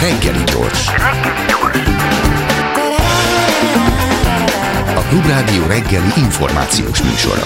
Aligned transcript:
Reggeli 0.00 0.44
gyors. 0.44 0.86
A 4.94 5.04
Klubrádió 5.08 5.66
reggeli 5.66 6.12
információs 6.16 7.02
műsora. 7.02 7.42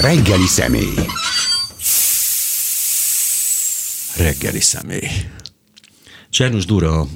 Reggeli 0.00 0.46
személy. 0.46 0.94
Reggeli 4.16 4.60
személy. 4.60 5.08
Csernus 6.30 6.64
Dura 6.64 7.06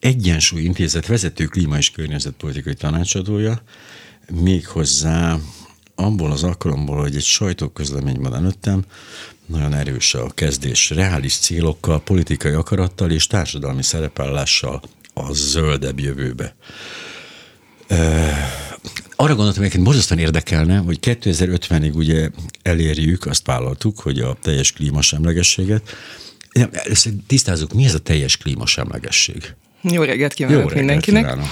Egyensúly 0.00 0.62
Intézet 0.62 1.06
vezető 1.06 1.44
klíma 1.44 1.76
és 1.76 1.90
környezetpolitikai 1.90 2.74
tanácsadója, 2.74 3.62
méghozzá 4.32 5.38
abból 6.00 6.32
az 6.32 6.42
alkalomból, 6.42 7.00
hogy 7.00 7.16
egy 7.16 7.24
sajtóközleményben 7.24 8.34
előttem 8.34 8.84
nagyon 9.46 9.74
erős 9.74 10.14
a 10.14 10.30
kezdés, 10.34 10.90
reális 10.90 11.36
célokkal, 11.36 12.00
politikai 12.00 12.52
akarattal 12.52 13.10
és 13.10 13.26
társadalmi 13.26 13.82
szerepállással 13.82 14.82
a 15.14 15.32
zöldebb 15.32 16.00
jövőbe. 16.00 16.54
Arra 19.16 19.34
gondoltam, 19.34 19.62
hogy 19.62 19.82
borzasztóan 19.82 20.20
érdekelne, 20.20 20.78
hogy 20.78 20.98
2050-ig 21.02 21.94
ugye 21.94 22.30
elérjük, 22.62 23.26
azt 23.26 23.46
vállaltuk, 23.46 24.00
hogy 24.00 24.18
a 24.18 24.36
teljes 24.42 24.72
klímasemlegességet. 24.72 25.96
Először 26.72 27.12
tisztázzuk, 27.26 27.72
mi 27.72 27.84
ez 27.84 27.94
a 27.94 27.98
teljes 27.98 28.36
klímasemlegesség? 28.36 29.54
Jó 29.82 30.02
reggelt 30.02 30.34
kívánok 30.34 30.58
Jó 30.58 30.66
reggelt 30.66 30.86
mindenkinek! 30.86 31.22
Kívánok. 31.22 31.46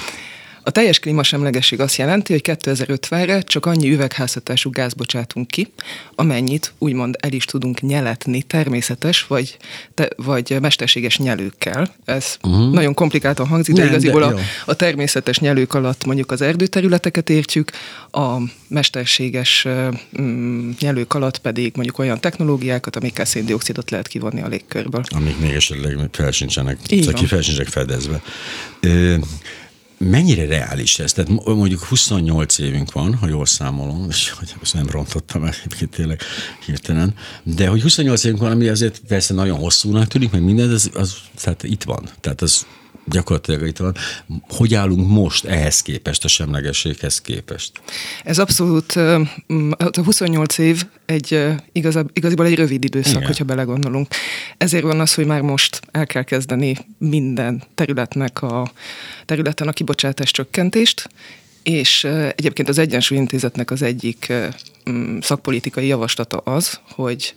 A 0.66 0.70
teljes 0.70 0.98
klímasemlegesség 0.98 1.80
azt 1.80 1.96
jelenti, 1.96 2.32
hogy 2.32 2.42
2050-re 2.44 3.40
csak 3.40 3.66
annyi 3.66 3.92
üvegházhatású 3.92 4.70
gáz 4.70 4.94
bocsátunk 4.94 5.46
ki, 5.46 5.72
amennyit 6.14 6.72
úgymond 6.78 7.16
el 7.20 7.32
is 7.32 7.44
tudunk 7.44 7.80
nyeletni 7.80 8.42
természetes 8.42 9.26
vagy, 9.26 9.56
te, 9.94 10.08
vagy 10.16 10.56
mesterséges 10.60 11.18
nyelőkkel. 11.18 11.94
Ez 12.04 12.36
uh-huh. 12.42 12.72
nagyon 12.72 12.94
komplikáltan 12.94 13.46
hangzik, 13.46 13.74
de 13.74 13.80
Nem, 13.80 13.90
igaziból 13.90 14.20
de 14.20 14.26
a, 14.26 14.38
a 14.64 14.74
természetes 14.74 15.38
nyelők 15.38 15.74
alatt 15.74 16.04
mondjuk 16.04 16.30
az 16.30 16.40
erdőterületeket 16.40 17.30
értjük, 17.30 17.70
a 18.10 18.36
mesterséges 18.68 19.66
mm, 20.20 20.70
nyelők 20.80 21.14
alatt 21.14 21.38
pedig 21.38 21.72
mondjuk 21.74 21.98
olyan 21.98 22.20
technológiákat, 22.20 22.96
amikkel 22.96 23.24
széndiokszidot 23.24 23.90
lehet 23.90 24.08
kivonni 24.08 24.42
a 24.42 24.46
légkörből. 24.46 25.02
Amik 25.08 25.38
még 25.38 25.52
esetleg 25.52 26.08
fel 26.12 26.30
sincsenek, 26.30 26.78
fel 27.26 27.42
sincsenek 27.42 27.68
fedezve. 27.68 28.22
Ö, 28.80 29.16
Mennyire 29.98 30.46
reális 30.46 30.98
ez? 30.98 31.12
Tehát 31.12 31.30
mondjuk 31.44 31.84
28 31.84 32.58
évünk 32.58 32.92
van, 32.92 33.14
ha 33.14 33.28
jól 33.28 33.46
számolom, 33.46 34.06
és 34.08 34.30
hogy 34.30 34.54
ezt 34.62 34.74
nem 34.74 34.88
rontottam 34.90 35.44
el 35.44 35.54
egyébként 35.64 35.90
tényleg 35.90 36.20
hirtelen, 36.66 37.14
de 37.42 37.68
hogy 37.68 37.82
28 37.82 38.24
évünk 38.24 38.40
van, 38.40 38.50
ami 38.50 38.68
azért 38.68 39.00
persze 39.08 39.34
nagyon 39.34 39.58
hosszúnak 39.58 40.06
tűnik, 40.06 40.30
meg 40.30 40.42
minden, 40.42 40.70
az, 40.70 40.90
az 40.94 41.16
tehát 41.42 41.62
itt 41.62 41.82
van. 41.82 42.08
Tehát 42.20 42.42
az 42.42 42.66
gyakorlatilag 43.04 43.66
itt 43.66 43.76
van. 43.76 43.96
Hogy 44.48 44.74
állunk 44.74 45.08
most 45.08 45.44
ehhez 45.44 45.82
képest, 45.82 46.24
a 46.24 46.28
semlegességhez 46.28 47.20
képest? 47.20 47.72
Ez 48.24 48.38
abszolút, 48.38 48.92
a 48.92 50.02
28 50.04 50.58
év 50.58 50.84
egy 51.06 51.44
igazab, 51.72 52.10
igaziból 52.12 52.46
egy 52.46 52.54
rövid 52.54 52.84
időszak, 52.84 53.14
Igen. 53.14 53.26
hogyha 53.26 53.44
belegondolunk. 53.44 54.08
Ezért 54.56 54.84
van 54.84 55.00
az, 55.00 55.14
hogy 55.14 55.26
már 55.26 55.40
most 55.40 55.80
el 55.90 56.06
kell 56.06 56.22
kezdeni 56.22 56.76
minden 56.98 57.62
területnek 57.74 58.42
a 58.42 58.72
területen 59.24 59.68
a 59.68 59.72
kibocsátás 59.72 60.30
csökkentést, 60.30 61.08
és 61.62 62.04
egyébként 62.36 62.68
az 62.68 62.78
Egyensúly 62.78 63.18
Intézetnek 63.18 63.70
az 63.70 63.82
egyik 63.82 64.32
szakpolitikai 65.20 65.86
javaslata 65.86 66.36
az, 66.36 66.80
hogy 66.90 67.34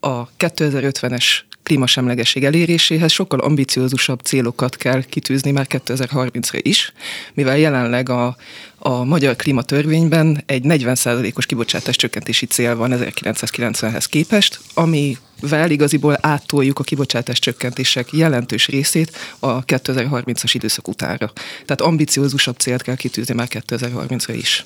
a 0.00 0.28
2050-es 0.28 1.24
klímasemlegesség 1.72 2.44
eléréséhez 2.44 3.12
sokkal 3.12 3.38
ambiciózusabb 3.38 4.20
célokat 4.20 4.76
kell 4.76 5.02
kitűzni 5.02 5.50
már 5.50 5.66
2030-ra 5.68 6.60
is, 6.62 6.92
mivel 7.34 7.58
jelenleg 7.58 8.08
a, 8.08 8.36
a 8.78 9.04
magyar 9.04 9.36
klímatörvényben 9.36 10.42
egy 10.46 10.62
40%-os 10.64 11.46
kibocsátás 11.46 11.96
csökkentési 11.96 12.46
cél 12.46 12.76
van 12.76 12.92
1990-hez 12.94 14.04
képest, 14.08 14.60
amivel 14.74 15.70
igaziból 15.70 16.18
áttoljuk 16.20 16.78
a 16.78 16.82
kibocsátás 16.82 17.38
csökkentések 17.38 18.12
jelentős 18.12 18.68
részét 18.68 19.16
a 19.38 19.64
2030-as 19.64 20.50
időszak 20.52 20.88
utára. 20.88 21.32
Tehát 21.64 21.80
ambiciózusabb 21.80 22.56
célt 22.56 22.82
kell 22.82 22.96
kitűzni 22.96 23.34
már 23.34 23.48
2030-ra 23.50 24.34
is. 24.36 24.64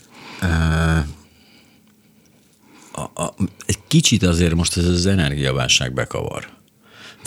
A, 2.92 3.22
a, 3.22 3.34
egy 3.66 3.78
kicsit 3.86 4.22
azért 4.22 4.54
most 4.54 4.76
ez 4.76 4.84
az 4.84 5.06
energiaválság 5.06 5.92
bekavar. 5.92 6.55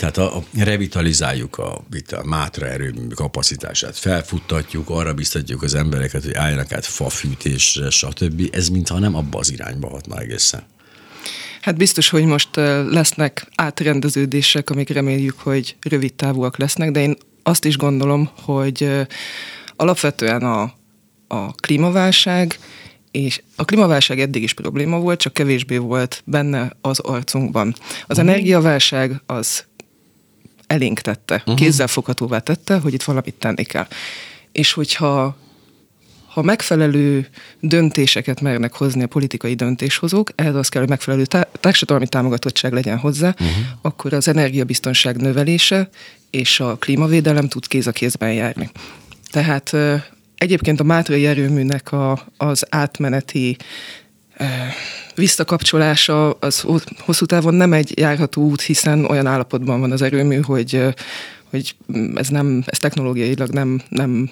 Tehát 0.00 0.16
a, 0.16 0.36
a 0.36 0.42
revitalizáljuk 0.58 1.58
a, 1.58 1.84
itt 1.92 2.12
a 2.12 2.24
mátra 2.24 2.66
erőmű 2.66 3.06
kapacitását, 3.14 3.98
felfuttatjuk, 3.98 4.90
arra 4.90 5.14
biztatjuk 5.14 5.62
az 5.62 5.74
embereket, 5.74 6.24
hogy 6.24 6.34
álljanak 6.34 6.72
át 6.72 6.86
fafűtésre, 6.86 7.90
stb. 7.90 8.48
Ez 8.52 8.68
mintha 8.68 8.98
nem 8.98 9.14
abba 9.14 9.38
az 9.38 9.52
irányba 9.52 9.88
hatna 9.88 10.18
egészen. 10.18 10.62
Hát 11.60 11.76
biztos, 11.76 12.08
hogy 12.08 12.24
most 12.24 12.48
lesznek 12.90 13.46
átrendeződések, 13.54 14.70
amik 14.70 14.88
reméljük, 14.88 15.38
hogy 15.38 15.76
rövid 15.80 16.14
távúak 16.14 16.58
lesznek, 16.58 16.90
de 16.90 17.00
én 17.00 17.16
azt 17.42 17.64
is 17.64 17.76
gondolom, 17.76 18.30
hogy 18.42 19.06
alapvetően 19.76 20.42
a, 20.42 20.62
a 21.28 21.52
klímaválság 21.52 22.58
és 23.10 23.42
a 23.56 23.64
klímaválság 23.64 24.20
eddig 24.20 24.42
is 24.42 24.52
probléma 24.52 24.98
volt, 24.98 25.20
csak 25.20 25.32
kevésbé 25.32 25.76
volt 25.76 26.22
benne 26.24 26.72
az 26.80 26.98
arcunkban. 26.98 27.74
Az 28.06 28.18
uh-huh. 28.18 28.18
energiaválság 28.18 29.22
az 29.26 29.68
elénk 30.70 31.00
tette, 31.00 31.34
uh-huh. 31.34 31.54
kézzelfoghatóvá 31.54 32.38
tette, 32.38 32.78
hogy 32.78 32.94
itt 32.94 33.02
valamit 33.02 33.34
tenni 33.34 33.64
kell. 33.64 33.86
És 34.52 34.72
hogyha 34.72 35.36
ha 36.26 36.42
megfelelő 36.42 37.28
döntéseket 37.60 38.40
mernek 38.40 38.74
hozni 38.74 39.02
a 39.02 39.06
politikai 39.06 39.54
döntéshozók, 39.54 40.30
ehhez 40.34 40.54
az 40.54 40.68
kell, 40.68 40.80
hogy 40.80 40.90
megfelelő 40.90 41.24
társadalmi 41.60 42.06
támogatottság 42.06 42.72
legyen 42.72 42.98
hozzá, 42.98 43.28
uh-huh. 43.28 43.48
akkor 43.82 44.12
az 44.12 44.28
energiabiztonság 44.28 45.16
növelése 45.16 45.88
és 46.30 46.60
a 46.60 46.76
klímavédelem 46.76 47.48
tud 47.48 47.66
kéz 47.66 47.86
a 47.86 47.92
kézben 47.92 48.32
járni. 48.32 48.70
Tehát 49.30 49.76
Egyébként 50.40 50.80
a 50.80 50.84
Mátrai 50.84 51.26
erőműnek 51.26 51.92
a, 51.92 52.26
az 52.36 52.66
átmeneti 52.68 53.56
visszakapcsolása 55.14 56.30
az 56.30 56.64
hosszú 56.98 57.24
távon 57.26 57.54
nem 57.54 57.72
egy 57.72 57.98
járható 57.98 58.42
út, 58.42 58.60
hiszen 58.60 59.04
olyan 59.04 59.26
állapotban 59.26 59.80
van 59.80 59.92
az 59.92 60.02
erőmű, 60.02 60.40
hogy, 60.40 60.82
hogy 61.50 61.74
ez 62.14 62.28
nem, 62.28 62.62
ez 62.66 62.78
technológiailag 62.78 63.48
nem, 63.48 63.80
nem 63.88 64.30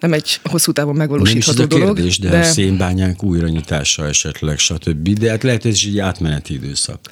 nem 0.00 0.12
egy 0.12 0.40
hosszú 0.44 0.72
távon 0.72 0.96
megvalósítható 0.96 1.58
nem 1.58 1.68
is 1.68 1.78
dolog. 1.78 1.94
Kérdés, 1.94 2.18
de, 2.18 2.28
de... 2.28 2.42
szénbányák 2.42 3.22
újranyitása 3.22 4.06
esetleg, 4.06 4.58
stb. 4.58 5.08
De 5.08 5.30
hát 5.30 5.42
lehet, 5.42 5.64
ez 5.64 5.72
is 5.72 5.86
egy 5.86 5.98
átmeneti 5.98 6.54
időszak. 6.54 7.10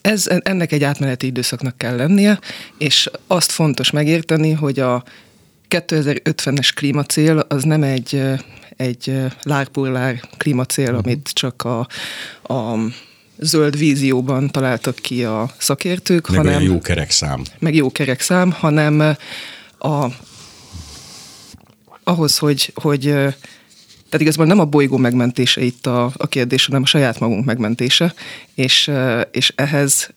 Ez, 0.00 0.26
ennek 0.42 0.72
egy 0.72 0.84
átmeneti 0.84 1.26
időszaknak 1.26 1.78
kell 1.78 1.96
lennie, 1.96 2.38
és 2.78 3.10
azt 3.26 3.50
fontos 3.50 3.90
megérteni, 3.90 4.52
hogy 4.52 4.78
a 4.78 5.04
2050-es 5.68 6.70
klímacél 6.74 7.38
az 7.38 7.62
nem 7.62 7.82
egy, 7.82 8.22
egy 8.78 9.20
lárpullár 9.42 10.20
klímacél, 10.36 10.84
uh-huh. 10.84 11.00
amit 11.04 11.30
csak 11.32 11.64
a, 11.64 11.78
a 12.54 12.78
zöld 13.38 13.78
vízióban 13.78 14.50
találtak 14.50 14.94
ki 14.94 15.24
a 15.24 15.50
szakértők, 15.58 16.28
meg 16.28 16.36
hanem... 16.36 16.62
jó 16.62 16.80
kerekszám. 16.80 17.42
Meg 17.58 17.74
jó 17.74 17.92
kerekszám, 17.92 18.50
hanem 18.50 19.16
a, 19.78 20.06
ahhoz, 22.04 22.38
hogy, 22.38 22.72
hogy 22.74 23.02
tehát 23.02 24.20
igazából 24.20 24.46
nem 24.46 24.58
a 24.58 24.64
bolygó 24.64 24.96
megmentése 24.96 25.60
itt 25.60 25.86
a, 25.86 26.12
a 26.16 26.26
kérdés, 26.26 26.66
hanem 26.66 26.82
a 26.82 26.86
saját 26.86 27.18
magunk 27.18 27.44
megmentése, 27.44 28.14
és, 28.54 28.90
és 29.30 29.52
ehhez 29.56 30.10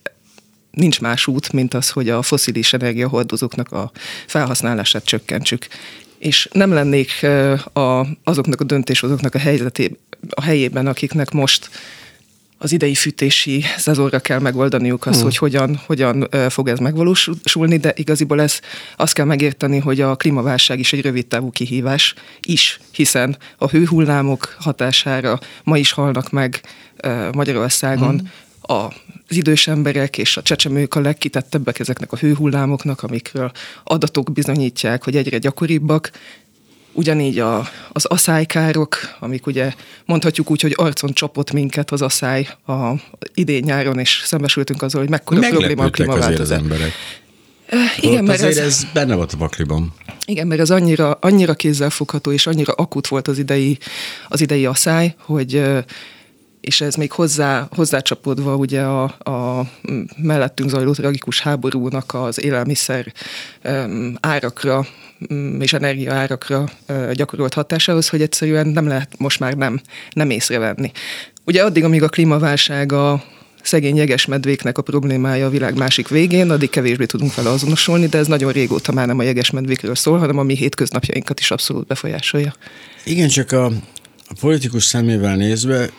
nincs 0.71 1.01
más 1.01 1.27
út, 1.27 1.51
mint 1.51 1.73
az, 1.73 1.89
hogy 1.89 2.09
a 2.09 2.21
foszilis 2.21 2.73
energiahordozóknak 2.73 3.71
a 3.71 3.91
felhasználását 4.27 5.05
csökkentsük. 5.05 5.67
És 6.21 6.49
nem 6.51 6.73
lennék 6.73 7.25
a, 7.73 8.05
azoknak 8.23 8.61
a 8.61 8.63
döntéshozóknak 8.63 9.35
a, 9.35 9.39
helyzeté, 9.39 9.97
a 10.29 10.41
helyében, 10.41 10.87
akiknek 10.87 11.31
most 11.31 11.69
az 12.57 12.71
idei 12.71 12.95
fűtési 12.95 13.63
szezonra 13.77 14.19
kell 14.19 14.39
megoldaniuk 14.39 15.05
azt, 15.05 15.15
hmm. 15.15 15.23
hogy 15.23 15.37
hogyan, 15.37 15.79
hogyan 15.85 16.27
fog 16.49 16.67
ez 16.67 16.79
megvalósulni, 16.79 17.77
de 17.77 17.93
igaziból 17.95 18.41
ez 18.41 18.59
azt 18.95 19.13
kell 19.13 19.25
megérteni, 19.25 19.79
hogy 19.79 20.01
a 20.01 20.15
klímaválság 20.15 20.79
is 20.79 20.93
egy 20.93 21.01
rövid 21.01 21.27
távú 21.27 21.49
kihívás 21.49 22.13
is, 22.41 22.79
hiszen 22.91 23.37
a 23.57 23.69
hőhullámok 23.69 24.55
hatására 24.59 25.39
ma 25.63 25.77
is 25.77 25.91
halnak 25.91 26.31
meg 26.31 26.61
Magyarországon 27.31 28.19
hmm 28.19 28.31
az 28.71 29.35
idős 29.35 29.67
emberek 29.67 30.17
és 30.17 30.37
a 30.37 30.41
csecsemők 30.41 30.95
a 30.95 30.99
legkitettebbek 30.99 31.79
ezeknek 31.79 32.11
a 32.11 32.17
hőhullámoknak, 32.17 33.03
amikről 33.03 33.51
adatok 33.83 34.31
bizonyítják, 34.31 35.03
hogy 35.03 35.15
egyre 35.15 35.37
gyakoribbak, 35.37 36.11
Ugyanígy 36.93 37.39
a, 37.39 37.67
az 37.91 38.05
aszálykárok, 38.05 38.97
amik 39.19 39.45
ugye 39.45 39.73
mondhatjuk 40.05 40.51
úgy, 40.51 40.61
hogy 40.61 40.73
arcon 40.75 41.13
csapott 41.13 41.51
minket 41.51 41.91
az 41.91 42.01
asszály 42.01 42.47
a 42.67 42.91
idén-nyáron, 43.33 43.99
és 43.99 44.21
szembesültünk 44.25 44.81
azzal, 44.81 45.01
hogy 45.01 45.09
mekkora 45.09 45.47
probléma 45.49 45.83
a 45.83 45.89
klímaváltozás. 45.89 46.39
az 46.39 46.51
emberek. 46.51 46.91
Igen, 47.99 48.23
mert 48.23 48.41
azért 48.41 48.57
ez, 48.57 48.65
ez 48.65 48.83
benne 48.93 49.15
volt 49.15 49.33
a 49.33 49.37
pakliban. 49.37 49.93
igen, 50.25 50.47
mert 50.47 50.61
ez 50.61 50.69
annyira, 50.69 51.11
annyira 51.11 51.53
kézzelfogható 51.53 52.31
és 52.31 52.47
annyira 52.47 52.73
akut 52.73 53.07
volt 53.07 53.27
az 53.27 53.37
idei, 53.37 53.77
az 54.27 54.41
idei 54.41 54.65
asszály, 54.65 55.15
hogy 55.17 55.63
és 56.61 56.81
ez 56.81 56.95
még 56.95 57.11
hozzá, 57.11 57.67
hozzácsapódva 57.75 58.55
ugye 58.55 58.81
a, 58.81 59.03
a 59.03 59.67
mellettünk 60.17 60.69
zajló 60.69 60.93
tragikus 60.93 61.41
háborúnak 61.41 62.13
az 62.13 62.43
élelmiszer 62.43 63.13
öm, 63.61 64.17
árakra 64.19 64.85
mm, 65.33 65.61
és 65.61 65.73
energia 65.73 66.13
árakra 66.13 66.69
ö, 66.85 67.11
gyakorolt 67.13 67.53
hatásához, 67.53 68.09
hogy 68.09 68.21
egyszerűen 68.21 68.67
nem 68.67 68.87
lehet 68.87 69.17
most 69.17 69.39
már 69.39 69.53
nem, 69.53 69.81
nem 70.13 70.29
észrevenni. 70.29 70.91
Ugye 71.45 71.63
addig, 71.63 71.83
amíg 71.83 72.03
a 72.03 72.09
klímaválság 72.09 72.91
a 72.91 73.23
szegény 73.61 73.95
jegesmedvéknek 73.95 74.77
a 74.77 74.81
problémája 74.81 75.45
a 75.45 75.49
világ 75.49 75.77
másik 75.77 76.07
végén, 76.07 76.49
addig 76.49 76.69
kevésbé 76.69 77.05
tudunk 77.05 77.35
vele 77.35 77.49
azonosulni, 77.49 78.07
de 78.07 78.17
ez 78.17 78.27
nagyon 78.27 78.51
régóta 78.51 78.91
már 78.91 79.07
nem 79.07 79.19
a 79.19 79.23
jegesmedvékről 79.23 79.95
szól, 79.95 80.17
hanem 80.17 80.37
a 80.37 80.43
mi 80.43 80.55
hétköznapjainkat 80.55 81.39
is 81.39 81.51
abszolút 81.51 81.87
befolyásolja. 81.87 82.55
Igen, 83.03 83.27
csak 83.27 83.51
a, 83.51 83.65
a 84.27 84.33
politikus 84.39 84.83
szemével 84.83 85.35
nézve 85.35 85.89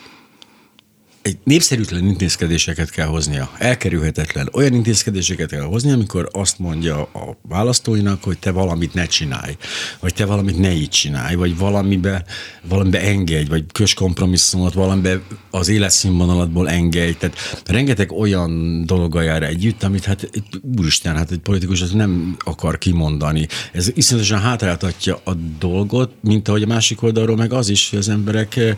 egy 1.22 1.38
népszerűtlen 1.44 2.06
intézkedéseket 2.06 2.90
kell 2.90 3.06
hoznia. 3.06 3.50
Elkerülhetetlen. 3.58 4.48
Olyan 4.52 4.74
intézkedéseket 4.74 5.50
kell 5.50 5.62
hozni, 5.62 5.90
amikor 5.92 6.28
azt 6.32 6.58
mondja 6.58 7.00
a 7.02 7.36
választóinak, 7.48 8.22
hogy 8.24 8.38
te 8.38 8.50
valamit 8.50 8.94
ne 8.94 9.06
csinálj, 9.06 9.56
vagy 10.00 10.14
te 10.14 10.24
valamit 10.24 10.58
ne 10.58 10.72
így 10.72 10.88
csinálj, 10.88 11.34
vagy 11.34 11.58
valamibe, 11.58 12.24
valamibe 12.68 13.00
engedj, 13.00 13.48
vagy 13.48 13.64
kös 13.72 13.94
kompromisszumot, 13.94 14.72
valamibe 14.72 15.20
az 15.50 15.68
életszínvonalatból 15.68 16.68
engedj. 16.70 17.18
Tehát 17.18 17.36
rengeteg 17.66 18.12
olyan 18.12 18.82
dologgal 18.86 19.22
jár 19.22 19.42
együtt, 19.42 19.82
amit 19.82 20.04
hát 20.04 20.30
úristen, 20.76 21.16
hát 21.16 21.30
egy 21.30 21.38
politikus 21.38 21.80
az 21.80 21.90
nem 21.90 22.36
akar 22.38 22.78
kimondani. 22.78 23.46
Ez 23.72 23.90
iszonyatosan 23.94 24.40
hátráltatja 24.40 25.20
a 25.24 25.34
dolgot, 25.58 26.12
mint 26.20 26.48
ahogy 26.48 26.62
a 26.62 26.66
másik 26.66 27.02
oldalról 27.02 27.36
meg 27.36 27.52
az 27.52 27.68
is, 27.68 27.90
hogy 27.90 27.98
az 27.98 28.08
emberek 28.08 28.56
eh, 28.56 28.76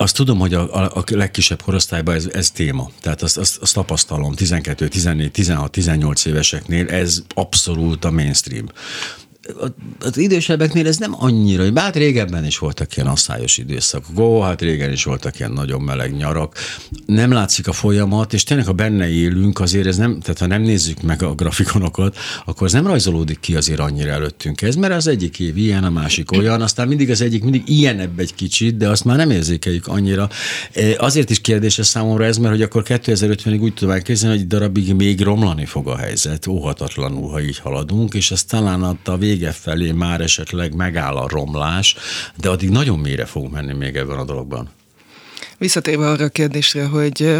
azt 0.00 0.14
tudom, 0.14 0.38
hogy 0.38 0.54
a, 0.54 0.94
a, 0.96 1.04
legkisebb 1.10 1.62
korosztályban 1.62 2.14
ez, 2.14 2.28
ez 2.32 2.50
téma. 2.50 2.90
Tehát 3.00 3.22
azt, 3.22 3.38
azt, 3.38 3.56
azt 3.56 3.74
tapasztalom 3.74 4.34
12, 4.34 4.88
14, 4.88 5.30
16, 5.30 5.70
18 5.70 6.24
éveseknél, 6.24 6.88
ez 6.88 7.22
abszolút 7.34 8.04
a 8.04 8.10
mainstream 8.10 8.66
az 10.00 10.16
idősebbeknél 10.16 10.86
ez 10.86 10.96
nem 10.96 11.14
annyira, 11.18 11.70
bár 11.70 11.94
régebben 11.94 12.44
is 12.44 12.58
voltak 12.58 12.96
ilyen 12.96 13.08
asszályos 13.08 13.58
időszakok, 13.58 14.18
ó, 14.18 14.40
hát 14.40 14.60
régen 14.60 14.92
is 14.92 15.04
voltak 15.04 15.38
ilyen 15.38 15.52
nagyon 15.52 15.82
meleg 15.82 16.16
nyarak, 16.16 16.56
nem 17.06 17.32
látszik 17.32 17.68
a 17.68 17.72
folyamat, 17.72 18.32
és 18.32 18.42
tényleg, 18.42 18.66
ha 18.66 18.72
benne 18.72 19.08
élünk, 19.08 19.60
azért 19.60 19.86
ez 19.86 19.96
nem, 19.96 20.20
tehát 20.20 20.38
ha 20.38 20.46
nem 20.46 20.62
nézzük 20.62 21.02
meg 21.02 21.22
a 21.22 21.34
grafikonokat, 21.34 22.16
akkor 22.44 22.66
ez 22.66 22.72
nem 22.72 22.86
rajzolódik 22.86 23.40
ki 23.40 23.56
azért 23.56 23.80
annyira 23.80 24.10
előttünk. 24.10 24.62
Ez, 24.62 24.74
mert 24.74 24.92
az 24.92 25.06
egyik 25.06 25.38
év 25.38 25.56
ilyen, 25.56 25.84
a 25.84 25.90
másik 25.90 26.32
olyan, 26.32 26.62
aztán 26.62 26.88
mindig 26.88 27.10
az 27.10 27.20
egyik 27.20 27.42
mindig 27.42 27.62
ilyenebb 27.66 28.18
egy 28.18 28.34
kicsit, 28.34 28.76
de 28.76 28.88
azt 28.88 29.04
már 29.04 29.16
nem 29.16 29.30
érzékeljük 29.30 29.86
annyira. 29.86 30.28
E, 30.72 30.94
azért 30.98 31.30
is 31.30 31.40
kérdéses 31.40 31.86
számomra 31.86 32.24
ez, 32.24 32.36
mert 32.36 32.52
hogy 32.52 32.62
akkor 32.62 32.82
2050-ig 32.86 33.60
úgy 33.60 33.74
tudom 33.74 33.94
elképzelni, 33.94 34.36
hogy 34.36 34.46
darabig 34.46 34.94
még 34.94 35.20
romlani 35.20 35.64
fog 35.64 35.88
a 35.88 35.96
helyzet, 35.96 36.46
óhatatlanul, 36.46 37.30
ha 37.30 37.40
így 37.40 37.58
haladunk, 37.58 38.14
és 38.14 38.30
ez 38.30 38.44
talán 38.44 38.82
a 38.82 38.96
vége 39.30 39.52
felé 39.52 39.92
már 39.92 40.20
esetleg 40.20 40.74
megáll 40.74 41.16
a 41.16 41.28
romlás, 41.28 41.96
de 42.36 42.48
addig 42.48 42.70
nagyon 42.70 42.98
mélyre 42.98 43.24
fog 43.24 43.52
menni 43.52 43.72
még 43.72 43.96
ebben 43.96 44.18
a 44.18 44.24
dologban. 44.24 44.68
Visszatérve 45.58 46.08
arra 46.08 46.24
a 46.24 46.28
kérdésre, 46.28 46.84
hogy 46.84 47.36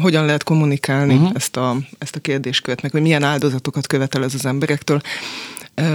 hogyan 0.00 0.24
lehet 0.24 0.42
kommunikálni 0.42 1.14
uh-huh. 1.14 1.30
ezt, 1.34 1.56
a, 1.56 1.76
ezt 1.98 2.16
a 2.16 2.20
kérdéskört, 2.20 2.82
meg 2.82 2.90
hogy 2.90 3.02
milyen 3.02 3.22
áldozatokat 3.22 3.86
követel 3.86 4.24
ez 4.24 4.34
az 4.34 4.46
emberektől. 4.46 5.00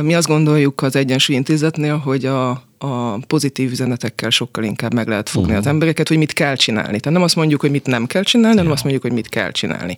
Mi 0.02 0.16
azt 0.16 0.28
gondoljuk 0.28 0.82
az 0.82 0.96
Egyensúly 0.96 1.36
Intézetnél, 1.36 1.98
hogy 1.98 2.26
a, 2.26 2.50
a 2.78 3.18
pozitív 3.28 3.72
üzenetekkel 3.72 4.30
sokkal 4.30 4.64
inkább 4.64 4.94
meg 4.94 5.08
lehet 5.08 5.30
fogni 5.30 5.48
uh-huh. 5.48 5.66
az 5.66 5.72
embereket, 5.72 6.08
hogy 6.08 6.18
mit 6.18 6.34
kell 6.34 6.56
csinálni. 6.56 7.00
Tehát 7.00 7.18
nem 7.18 7.22
azt 7.22 7.36
mondjuk, 7.36 7.62
hogy 7.62 7.72
mit 7.72 7.86
nem 7.86 8.06
kell 8.06 8.24
csinálni, 8.24 8.56
hanem 8.56 8.70
ja. 8.70 8.74
azt 8.74 8.84
mondjuk, 8.84 9.04
hogy 9.04 9.14
mit 9.14 9.30
kell 9.30 9.52
csinálni. 9.52 9.98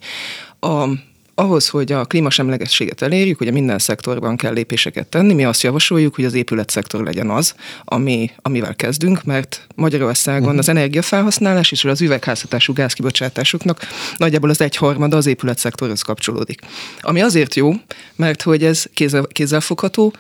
A, 0.60 0.88
ahhoz, 1.36 1.70
hogy 1.70 1.92
a 1.92 2.06
klímasemlegességet 2.06 3.02
elérjük, 3.02 3.42
ugye 3.42 3.52
minden 3.52 3.80
szektorban 3.80 4.36
kell 4.36 4.54
lépéseket 4.54 5.08
tenni, 5.08 5.34
mi 5.34 5.46
azt 5.46 5.62
javasoljuk, 5.62 6.16
hogy 6.16 6.26
az 6.26 6.34
épületszektor 6.34 7.04
legyen 7.04 7.30
az, 7.30 7.56
ami, 7.86 8.32
amivel 8.42 8.76
kezdünk, 8.76 9.24
mert 9.24 9.68
Magyarországon 9.76 10.44
uh-huh. 10.44 10.60
az 10.60 10.70
energiafelhasználás 10.70 11.72
és 11.72 11.84
az 11.84 12.02
üvegházhatású 12.02 12.74
gázkibocsátásoknak 12.74 13.80
nagyjából 14.18 14.50
az 14.50 14.62
egyharmada 14.62 15.18
az 15.18 15.26
épületszektorhoz 15.26 16.02
kapcsolódik. 16.02 16.62
Ami 17.02 17.22
azért 17.22 17.56
jó, 17.56 17.74
mert 18.16 18.42
hogy 18.42 18.64
ez 18.64 18.86
kézzel, 18.94 19.28
kézzelfogható, 19.28 20.14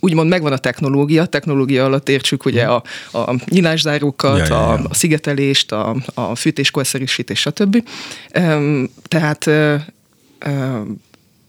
úgymond 0.00 0.28
megvan 0.28 0.52
a 0.52 0.58
technológia, 0.58 1.26
technológia 1.26 1.84
alatt 1.84 2.08
értsük 2.08 2.44
ugye 2.44 2.64
a, 2.64 2.82
a 3.12 3.34
nyilászárókat, 3.48 4.38
ja, 4.38 4.44
ja, 4.44 4.54
ja. 4.54 4.88
a, 4.88 4.94
szigetelést, 4.94 5.72
a, 5.72 5.96
a 6.14 6.34
fűtéskorszerűsítés, 6.34 7.40
stb. 7.40 7.88
Tehát 9.08 9.50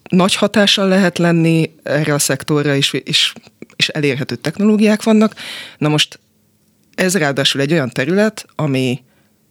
nagy 0.09 0.35
hatással 0.35 0.87
lehet 0.87 1.17
lenni 1.17 1.71
erre 1.83 2.13
a 2.13 2.19
szektorra, 2.19 2.75
és, 2.75 2.93
és, 2.93 3.33
és 3.75 3.87
elérhető 3.87 4.35
technológiák 4.35 5.03
vannak. 5.03 5.35
Na 5.77 5.87
most 5.87 6.19
ez 6.95 7.17
ráadásul 7.17 7.61
egy 7.61 7.71
olyan 7.71 7.89
terület, 7.89 8.45
ami 8.55 9.03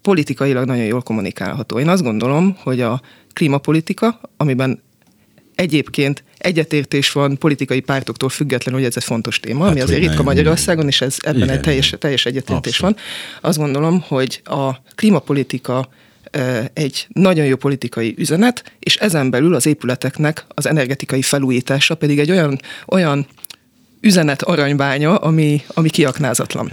politikailag 0.02 0.66
nagyon 0.66 0.84
jól 0.84 1.02
kommunikálható. 1.02 1.78
Én 1.78 1.88
azt 1.88 2.02
gondolom, 2.02 2.56
hogy 2.62 2.80
a 2.80 3.00
klímapolitika, 3.32 4.20
amiben 4.36 4.82
egyébként 5.54 6.24
egyetértés 6.38 7.12
van 7.12 7.38
politikai 7.38 7.80
pártoktól 7.80 8.28
függetlenül, 8.28 8.80
hogy 8.80 8.88
ez 8.88 8.96
egy 8.96 9.04
fontos 9.04 9.40
téma, 9.40 9.62
hát, 9.62 9.70
ami 9.70 9.80
azért 9.80 10.00
ritka 10.00 10.22
Magyarországon, 10.22 10.86
és 10.86 11.00
ez 11.00 11.16
ebben 11.20 11.42
igen, 11.42 11.48
egy 11.48 11.60
teljes, 11.60 11.94
teljes 11.98 12.26
egyetértés 12.26 12.72
Abszolút. 12.72 12.96
van. 12.96 13.04
Azt 13.50 13.58
gondolom, 13.58 14.00
hogy 14.00 14.40
a 14.44 14.72
klímapolitika 14.94 15.88
egy 16.72 17.06
nagyon 17.08 17.46
jó 17.46 17.56
politikai 17.56 18.14
üzenet, 18.18 18.72
és 18.78 18.96
ezen 18.96 19.30
belül 19.30 19.54
az 19.54 19.66
épületeknek 19.66 20.44
az 20.48 20.66
energetikai 20.66 21.22
felújítása 21.22 21.94
pedig 21.94 22.18
egy 22.18 22.30
olyan, 22.30 22.60
olyan 22.86 23.26
üzenet 24.00 24.42
aranybánya, 24.42 25.16
ami, 25.16 25.62
ami 25.68 25.88
kiaknázatlan. 25.88 26.72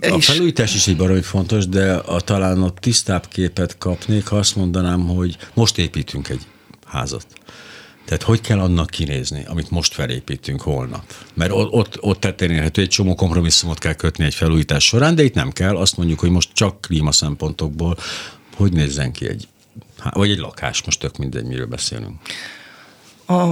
A 0.00 0.06
és... 0.16 0.26
felújítás 0.26 0.74
is 0.74 0.86
egy 0.86 0.96
baromi 0.96 1.22
fontos, 1.22 1.68
de 1.68 1.94
a, 1.94 2.20
talán 2.20 2.62
a 2.62 2.70
tisztább 2.70 3.28
képet 3.28 3.78
kapnék, 3.78 4.26
ha 4.26 4.36
azt 4.36 4.56
mondanám, 4.56 5.06
hogy 5.06 5.36
most 5.54 5.78
építünk 5.78 6.28
egy 6.28 6.42
házat. 6.86 7.26
Tehát 8.04 8.22
hogy 8.22 8.40
kell 8.40 8.58
annak 8.58 8.90
kinézni, 8.90 9.44
amit 9.46 9.70
most 9.70 9.94
felépítünk 9.94 10.60
holnap? 10.60 11.02
Mert 11.34 11.52
ott, 11.52 11.72
ott, 11.72 11.96
ott 12.00 12.20
tetten 12.20 12.50
érhető, 12.50 12.82
egy 12.82 12.88
csomó 12.88 13.14
kompromisszumot 13.14 13.78
kell 13.78 13.92
kötni 13.92 14.24
egy 14.24 14.34
felújítás 14.34 14.84
során, 14.84 15.14
de 15.14 15.22
itt 15.22 15.34
nem 15.34 15.50
kell. 15.50 15.76
Azt 15.76 15.96
mondjuk, 15.96 16.20
hogy 16.20 16.30
most 16.30 16.50
csak 16.52 16.80
klíma 16.80 17.12
szempontokból 17.12 17.96
hogy 18.58 18.72
nézzen 18.72 19.12
ki 19.12 19.28
egy, 19.28 19.48
vagy 20.10 20.30
egy 20.30 20.38
lakás, 20.38 20.82
most 20.84 21.00
tök 21.00 21.16
mindegy, 21.16 21.44
miről 21.44 21.66
beszélünk. 21.66 22.16
A 23.26 23.46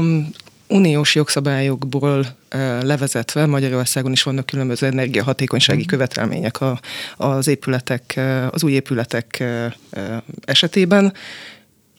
uniós 0.69 1.15
jogszabályokból 1.15 2.37
levezetve 2.83 3.47
Magyarországon 3.47 4.13
is 4.13 4.23
vannak 4.23 4.47
különböző 4.47 4.87
energiahatékonysági 4.87 5.83
mm. 5.83 5.87
követelmények 5.87 6.61
a, 6.61 6.81
az 7.17 7.47
épületek, 7.47 8.21
az 8.51 8.65
új 8.65 8.73
épületek 8.73 9.45
esetében. 10.45 11.13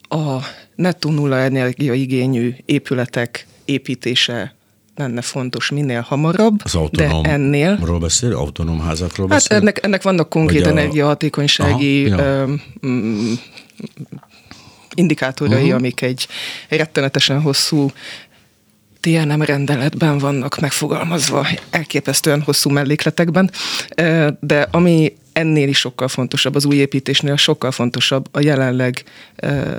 A 0.02 0.38
nettó 0.76 1.12
nulla 1.12 1.38
energiaigényű 1.38 2.56
épületek 2.66 3.48
építése 3.66 4.56
lenne 4.98 5.22
fontos 5.22 5.70
minél 5.70 6.02
hamarabb, 6.02 6.62
Az 6.64 6.76
autonóm, 6.76 7.22
de 7.22 7.30
ennél... 7.30 7.80
Ról 7.84 8.00
beszél? 8.00 8.34
Autonóm 8.34 8.80
házakról 8.80 9.28
beszél? 9.28 9.48
Hát 9.54 9.62
ennek, 9.62 9.84
ennek 9.84 10.02
vannak 10.02 10.30
konkrét 10.30 10.66
a... 10.66 10.70
energiahatékonysági 10.70 12.12
Aha, 12.12 12.22
ja. 12.22 12.46
mm, 12.88 13.34
indikátorai, 14.94 15.62
uh-huh. 15.62 15.76
amik 15.76 16.02
egy 16.02 16.28
rettenetesen 16.70 17.42
hosszú 17.42 17.92
TNM 19.00 19.42
rendeletben 19.42 20.18
vannak 20.18 20.60
megfogalmazva, 20.60 21.48
elképesztően 21.70 22.42
hosszú 22.42 22.70
mellékletekben, 22.70 23.52
de 24.40 24.68
ami 24.72 25.14
ennél 25.38 25.68
is 25.68 25.78
sokkal 25.78 26.08
fontosabb, 26.08 26.56
az 26.56 26.66
új 26.66 26.76
építésnél 26.76 27.36
sokkal 27.36 27.72
fontosabb 27.72 28.28
a 28.32 28.40
jelenleg 28.40 29.04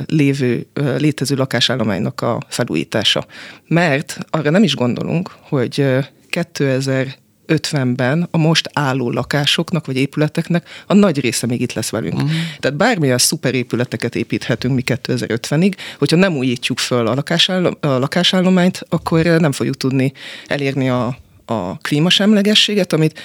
lévő, 0.06 0.66
létező 0.74 1.36
lakásállománynak 1.36 2.20
a 2.20 2.38
felújítása. 2.48 3.26
Mert 3.68 4.18
arra 4.30 4.50
nem 4.50 4.62
is 4.62 4.74
gondolunk, 4.74 5.30
hogy 5.40 5.86
2000 6.28 7.16
50-ben 7.48 8.28
a 8.30 8.38
most 8.38 8.70
álló 8.72 9.10
lakásoknak 9.10 9.86
vagy 9.86 9.96
épületeknek 9.96 10.68
a 10.86 10.94
nagy 10.94 11.20
része 11.20 11.46
még 11.46 11.60
itt 11.60 11.72
lesz 11.72 11.90
velünk. 11.90 12.14
Uh-huh. 12.14 12.30
Tehát 12.60 12.76
bármilyen 12.76 13.18
szuperépületeket 13.18 14.14
építhetünk 14.14 14.74
mi 14.74 14.82
2050-ig, 14.86 15.72
hogyha 15.98 16.16
nem 16.16 16.36
újítjuk 16.36 16.78
föl 16.78 17.06
a, 17.06 17.14
lakásállom, 17.14 17.76
a 17.80 17.86
lakásállományt, 17.86 18.86
akkor 18.88 19.24
nem 19.24 19.52
fogjuk 19.52 19.76
tudni 19.76 20.12
elérni 20.46 20.88
a, 20.88 21.16
a 21.44 21.78
klímasemlegességet, 21.78 22.92
amit 22.92 23.20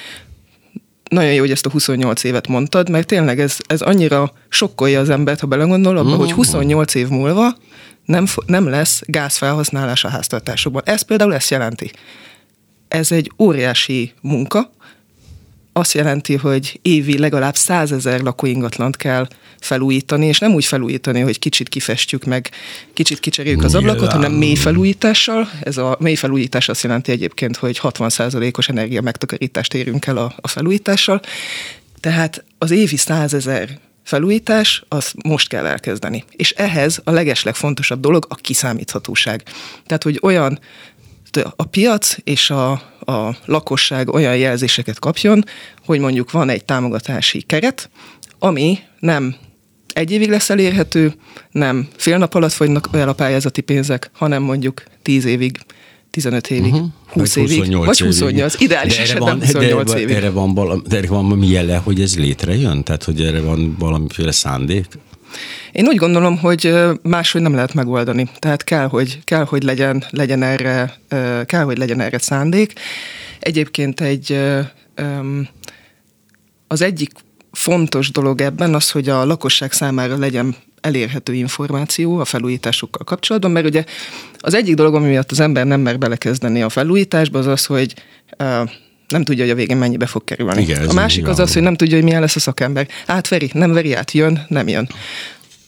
nagyon 1.13 1.33
jó, 1.33 1.39
hogy 1.39 1.51
ezt 1.51 1.65
a 1.65 1.69
28 1.69 2.23
évet 2.23 2.47
mondtad, 2.47 2.89
mert 2.89 3.07
tényleg 3.07 3.39
ez, 3.39 3.57
ez 3.67 3.81
annyira 3.81 4.33
sokkolja 4.49 4.99
az 4.99 5.09
embert, 5.09 5.39
ha 5.39 5.47
belegondol 5.47 5.97
abba, 5.97 6.15
mm. 6.15 6.17
hogy 6.17 6.31
28 6.31 6.95
év 6.95 7.07
múlva 7.07 7.55
nem, 8.05 8.25
nem 8.45 8.67
lesz 8.69 9.01
gázfelhasználás 9.05 10.03
a 10.03 10.09
háztartásokban. 10.09 10.81
Ez 10.85 11.01
például 11.01 11.33
ezt 11.33 11.49
jelenti. 11.49 11.91
Ez 12.87 13.11
egy 13.11 13.31
óriási 13.37 14.13
munka, 14.21 14.71
azt 15.73 15.93
jelenti, 15.93 16.35
hogy 16.35 16.79
évi 16.81 17.17
legalább 17.17 17.55
százezer 17.55 18.19
lakóingatlant 18.19 18.97
kell 18.97 19.27
felújítani, 19.59 20.25
és 20.25 20.39
nem 20.39 20.53
úgy 20.53 20.65
felújítani, 20.65 21.19
hogy 21.19 21.39
kicsit 21.39 21.69
kifestjük 21.69 22.23
meg, 22.23 22.49
kicsit 22.93 23.19
kicseréljük 23.19 23.63
az 23.63 23.75
ablakot, 23.75 24.11
hanem 24.11 24.31
mély 24.31 24.55
felújítással. 24.55 25.49
Ez 25.63 25.77
a 25.77 25.97
mély 25.99 26.15
felújítás 26.15 26.69
azt 26.69 26.83
jelenti 26.83 27.11
egyébként, 27.11 27.57
hogy 27.57 27.79
60%-os 27.83 28.69
energia 28.69 29.01
megtakarítást 29.01 29.73
érünk 29.73 30.05
el 30.05 30.17
a, 30.17 30.33
a 30.41 30.47
felújítással. 30.47 31.21
Tehát 31.99 32.43
az 32.57 32.71
évi 32.71 32.97
százezer 32.97 33.79
felújítás, 34.03 34.83
az 34.87 35.13
most 35.23 35.47
kell 35.47 35.65
elkezdeni. 35.65 36.23
És 36.31 36.51
ehhez 36.51 37.01
a 37.03 37.11
legeslegfontosabb 37.11 37.99
dolog 37.99 38.25
a 38.29 38.35
kiszámíthatóság. 38.35 39.43
Tehát, 39.85 40.03
hogy 40.03 40.19
olyan 40.21 40.59
a 41.55 41.63
piac 41.63 42.15
és 42.23 42.49
a, 42.49 42.71
a 43.05 43.37
lakosság 43.45 44.13
olyan 44.13 44.37
jelzéseket 44.37 44.99
kapjon, 44.99 45.43
hogy 45.85 45.99
mondjuk 45.99 46.31
van 46.31 46.49
egy 46.49 46.65
támogatási 46.65 47.41
keret, 47.41 47.89
ami 48.39 48.79
nem 48.99 49.35
egy 49.93 50.11
évig 50.11 50.29
lesz 50.29 50.49
elérhető, 50.49 51.13
nem 51.51 51.87
fél 51.95 52.17
nap 52.17 52.33
alatt 52.33 52.51
fogynak 52.51 52.89
el 52.91 53.09
a 53.09 53.13
pályázati 53.13 53.61
pénzek, 53.61 54.09
hanem 54.13 54.43
mondjuk 54.43 54.83
tíz 55.01 55.25
évig 55.25 55.57
15 56.09 56.49
évig, 56.49 56.73
uh-huh. 56.73 56.87
20 57.07 57.35
vagy 57.35 57.51
évig, 57.51 57.75
vagy 57.75 57.99
28, 57.99 58.53
évig. 58.53 58.67
ideális 58.67 58.95
de 58.95 59.01
esetben 59.01 59.27
van, 59.27 59.39
28 59.39 59.91
de, 59.91 59.99
évig. 59.99 60.15
Erre 60.15 60.29
van, 60.29 60.53
valami, 60.53 60.81
de 60.87 60.97
erre 60.97 61.07
van 61.07 61.23
valami 61.23 61.47
jele, 61.47 61.75
hogy 61.75 62.01
ez 62.01 62.17
létrejön? 62.17 62.83
Tehát, 62.83 63.03
hogy 63.03 63.21
erre 63.21 63.41
van 63.41 63.75
valamiféle 63.79 64.31
szándék? 64.31 64.85
Én 65.71 65.87
úgy 65.87 65.95
gondolom, 65.95 66.37
hogy 66.37 66.73
máshogy 67.01 67.41
nem 67.41 67.53
lehet 67.53 67.73
megoldani. 67.73 68.29
Tehát 68.39 68.63
kell, 68.63 68.87
hogy, 68.87 69.19
kell, 69.23 69.43
hogy 69.43 69.63
legyen, 69.63 70.03
legyen 70.09 70.43
erre, 70.43 70.93
kell, 71.45 71.63
hogy 71.63 71.77
legyen 71.77 71.99
erre 71.99 72.17
szándék. 72.17 72.73
Egyébként 73.39 74.01
egy 74.01 74.39
az 76.67 76.81
egyik 76.81 77.11
fontos 77.51 78.11
dolog 78.11 78.41
ebben 78.41 78.73
az, 78.73 78.91
hogy 78.91 79.09
a 79.09 79.25
lakosság 79.25 79.71
számára 79.71 80.17
legyen 80.17 80.55
elérhető 80.81 81.33
információ 81.33 82.19
a 82.19 82.25
felújításokkal 82.25 83.03
kapcsolatban, 83.03 83.51
mert 83.51 83.65
ugye 83.65 83.83
az 84.37 84.53
egyik 84.53 84.75
dolog, 84.75 84.95
ami 84.95 85.07
miatt 85.07 85.31
az 85.31 85.39
ember 85.39 85.65
nem 85.65 85.81
mer 85.81 85.97
belekezdeni 85.97 86.61
a 86.61 86.69
felújításba, 86.69 87.39
az 87.39 87.47
az, 87.47 87.65
hogy 87.65 87.93
nem 89.07 89.23
tudja, 89.23 89.43
hogy 89.43 89.51
a 89.51 89.55
végén 89.55 89.77
mennyibe 89.77 90.05
fog 90.05 90.23
kerülni. 90.23 90.61
Igen, 90.61 90.87
a 90.87 90.93
másik 90.93 91.27
az 91.27 91.39
az, 91.39 91.53
hogy 91.53 91.61
nem 91.61 91.75
tudja, 91.75 91.95
hogy 91.95 92.03
milyen 92.03 92.21
lesz 92.21 92.35
a 92.35 92.39
szakember. 92.39 92.87
Átveri, 93.05 93.49
nem 93.53 93.73
veri 93.73 93.93
át, 93.93 94.11
jön, 94.11 94.45
nem 94.47 94.67
jön. 94.67 94.89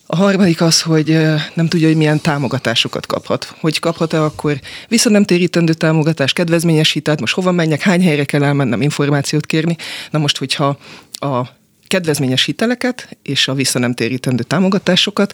A 0.05 0.15
harmadik 0.15 0.61
az, 0.61 0.81
hogy 0.81 1.17
nem 1.53 1.67
tudja, 1.67 1.87
hogy 1.87 1.97
milyen 1.97 2.21
támogatásokat 2.21 3.05
kaphat. 3.05 3.55
Hogy 3.59 3.79
kaphat-e 3.79 4.23
akkor 4.23 4.59
vissza 4.87 5.09
nem 5.09 5.23
térítendő 5.23 5.73
támogatás, 5.73 6.33
kedvezményes 6.33 6.91
hitelt, 6.91 7.19
most 7.19 7.33
hova 7.33 7.51
menjek, 7.51 7.81
hány 7.81 8.03
helyre 8.03 8.23
kell 8.25 8.43
elmennem 8.43 8.81
információt 8.81 9.45
kérni. 9.45 9.75
Na 10.11 10.19
most, 10.19 10.37
hogyha 10.37 10.77
a 11.11 11.41
kedvezményes 11.87 12.43
hiteleket 12.45 13.17
és 13.23 13.47
a 13.47 13.53
vissza 13.53 13.79
nem 13.79 13.93
térítendő 13.93 14.43
támogatásokat 14.43 15.33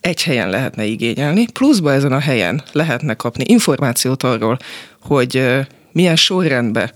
egy 0.00 0.22
helyen 0.22 0.50
lehetne 0.50 0.84
igényelni, 0.84 1.46
pluszba 1.46 1.92
ezen 1.92 2.12
a 2.12 2.18
helyen 2.18 2.62
lehetne 2.72 3.14
kapni 3.14 3.44
információt 3.46 4.22
arról, 4.22 4.58
hogy 5.00 5.42
milyen 5.94 6.16
sorrendben 6.16 6.90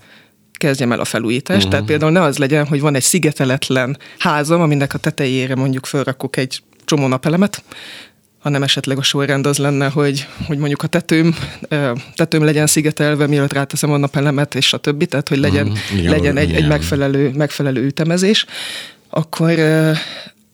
kezdjem 0.51 0.91
el 0.91 0.99
a 0.99 1.05
felújítást. 1.05 1.57
Uh-huh. 1.57 1.71
Tehát 1.71 1.85
például 1.85 2.11
ne 2.11 2.21
az 2.21 2.37
legyen, 2.37 2.67
hogy 2.67 2.79
van 2.79 2.95
egy 2.95 3.01
szigeteletlen 3.01 3.97
házam, 4.17 4.61
aminek 4.61 4.93
a 4.93 4.97
tetejére 4.97 5.55
mondjuk 5.55 5.85
felrakok 5.85 6.37
egy 6.37 6.61
csomó 6.85 7.07
napelemet, 7.07 7.63
hanem 8.39 8.63
esetleg 8.63 8.97
a 8.97 9.01
sorrend 9.01 9.45
az 9.45 9.57
lenne, 9.57 9.89
hogy, 9.89 10.27
hogy 10.45 10.57
mondjuk 10.57 10.83
a 10.83 10.87
tetőm, 10.87 11.35
tetőm 12.15 12.43
legyen 12.43 12.67
szigetelve, 12.67 13.27
mielőtt 13.27 13.53
ráteszem 13.53 13.91
a 13.91 13.97
napelemet, 13.97 14.55
és 14.55 14.73
a 14.73 14.77
többi, 14.77 15.05
tehát 15.05 15.29
hogy 15.29 15.37
legyen, 15.37 15.67
uh-huh. 15.67 15.99
igen, 15.99 16.11
legyen 16.11 16.37
egy, 16.37 16.53
egy 16.53 16.67
megfelelő, 16.67 17.31
megfelelő 17.35 17.85
ütemezés, 17.85 18.45
akkor, 19.09 19.59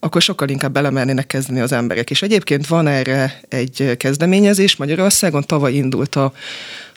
akkor 0.00 0.22
sokkal 0.22 0.48
inkább 0.48 0.72
belemernének 0.72 1.26
kezdeni 1.26 1.60
az 1.60 1.72
emberek. 1.72 2.10
És 2.10 2.22
egyébként 2.22 2.66
van 2.66 2.86
erre 2.86 3.40
egy 3.48 3.94
kezdeményezés, 3.96 4.76
Magyarországon 4.76 5.42
tavaly 5.46 5.72
indult 5.72 6.14
a, 6.14 6.32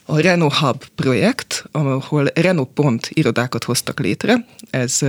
a 0.09 0.21
Renault 0.21 0.53
Hub 0.53 0.85
projekt, 0.95 1.65
ahol 1.71 2.29
Renault 2.33 2.69
Pont 2.73 3.09
irodákat 3.13 3.63
hoztak 3.63 3.99
létre. 3.99 4.45
Ez 4.69 5.01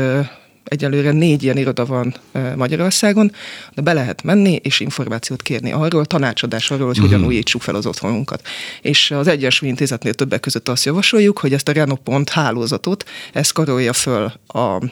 egyelőre 0.65 1.11
négy 1.11 1.43
ilyen 1.43 1.57
iroda 1.57 1.87
van 1.87 2.15
Magyarországon, 2.57 3.33
de 3.75 3.83
be 3.83 3.93
lehet 3.93 4.23
menni 4.23 4.55
és 4.63 4.81
információt 4.81 5.43
kérni 5.43 5.73
arról, 5.73 6.05
tanácsadás 6.05 6.71
arról, 6.71 6.87
hogy 6.87 6.97
uh-huh. 6.97 7.13
hogyan 7.13 7.27
újítsuk 7.27 7.63
fel 7.63 7.75
az 7.75 7.87
otthonunkat. 7.87 8.47
És 8.83 9.11
az 9.11 9.27
Egyesült 9.27 9.71
Intézetnél 9.71 10.15
többek 10.15 10.41
között 10.41 10.69
azt 10.69 10.85
javasoljuk, 10.85 11.39
hogy 11.39 11.53
ezt 11.53 11.69
a 11.69 11.73
Renault 11.73 12.01
Pont 12.01 12.29
hálózatot, 12.29 13.05
ezt 13.33 13.53
karolja 13.53 13.93
föl 13.93 14.33
a, 14.47 14.83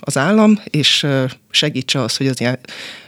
az 0.00 0.16
állam, 0.16 0.60
és 0.64 1.06
segítse 1.50 2.00
az, 2.00 2.16
hogy 2.16 2.26
az 2.26 2.40
ilyen, 2.40 2.58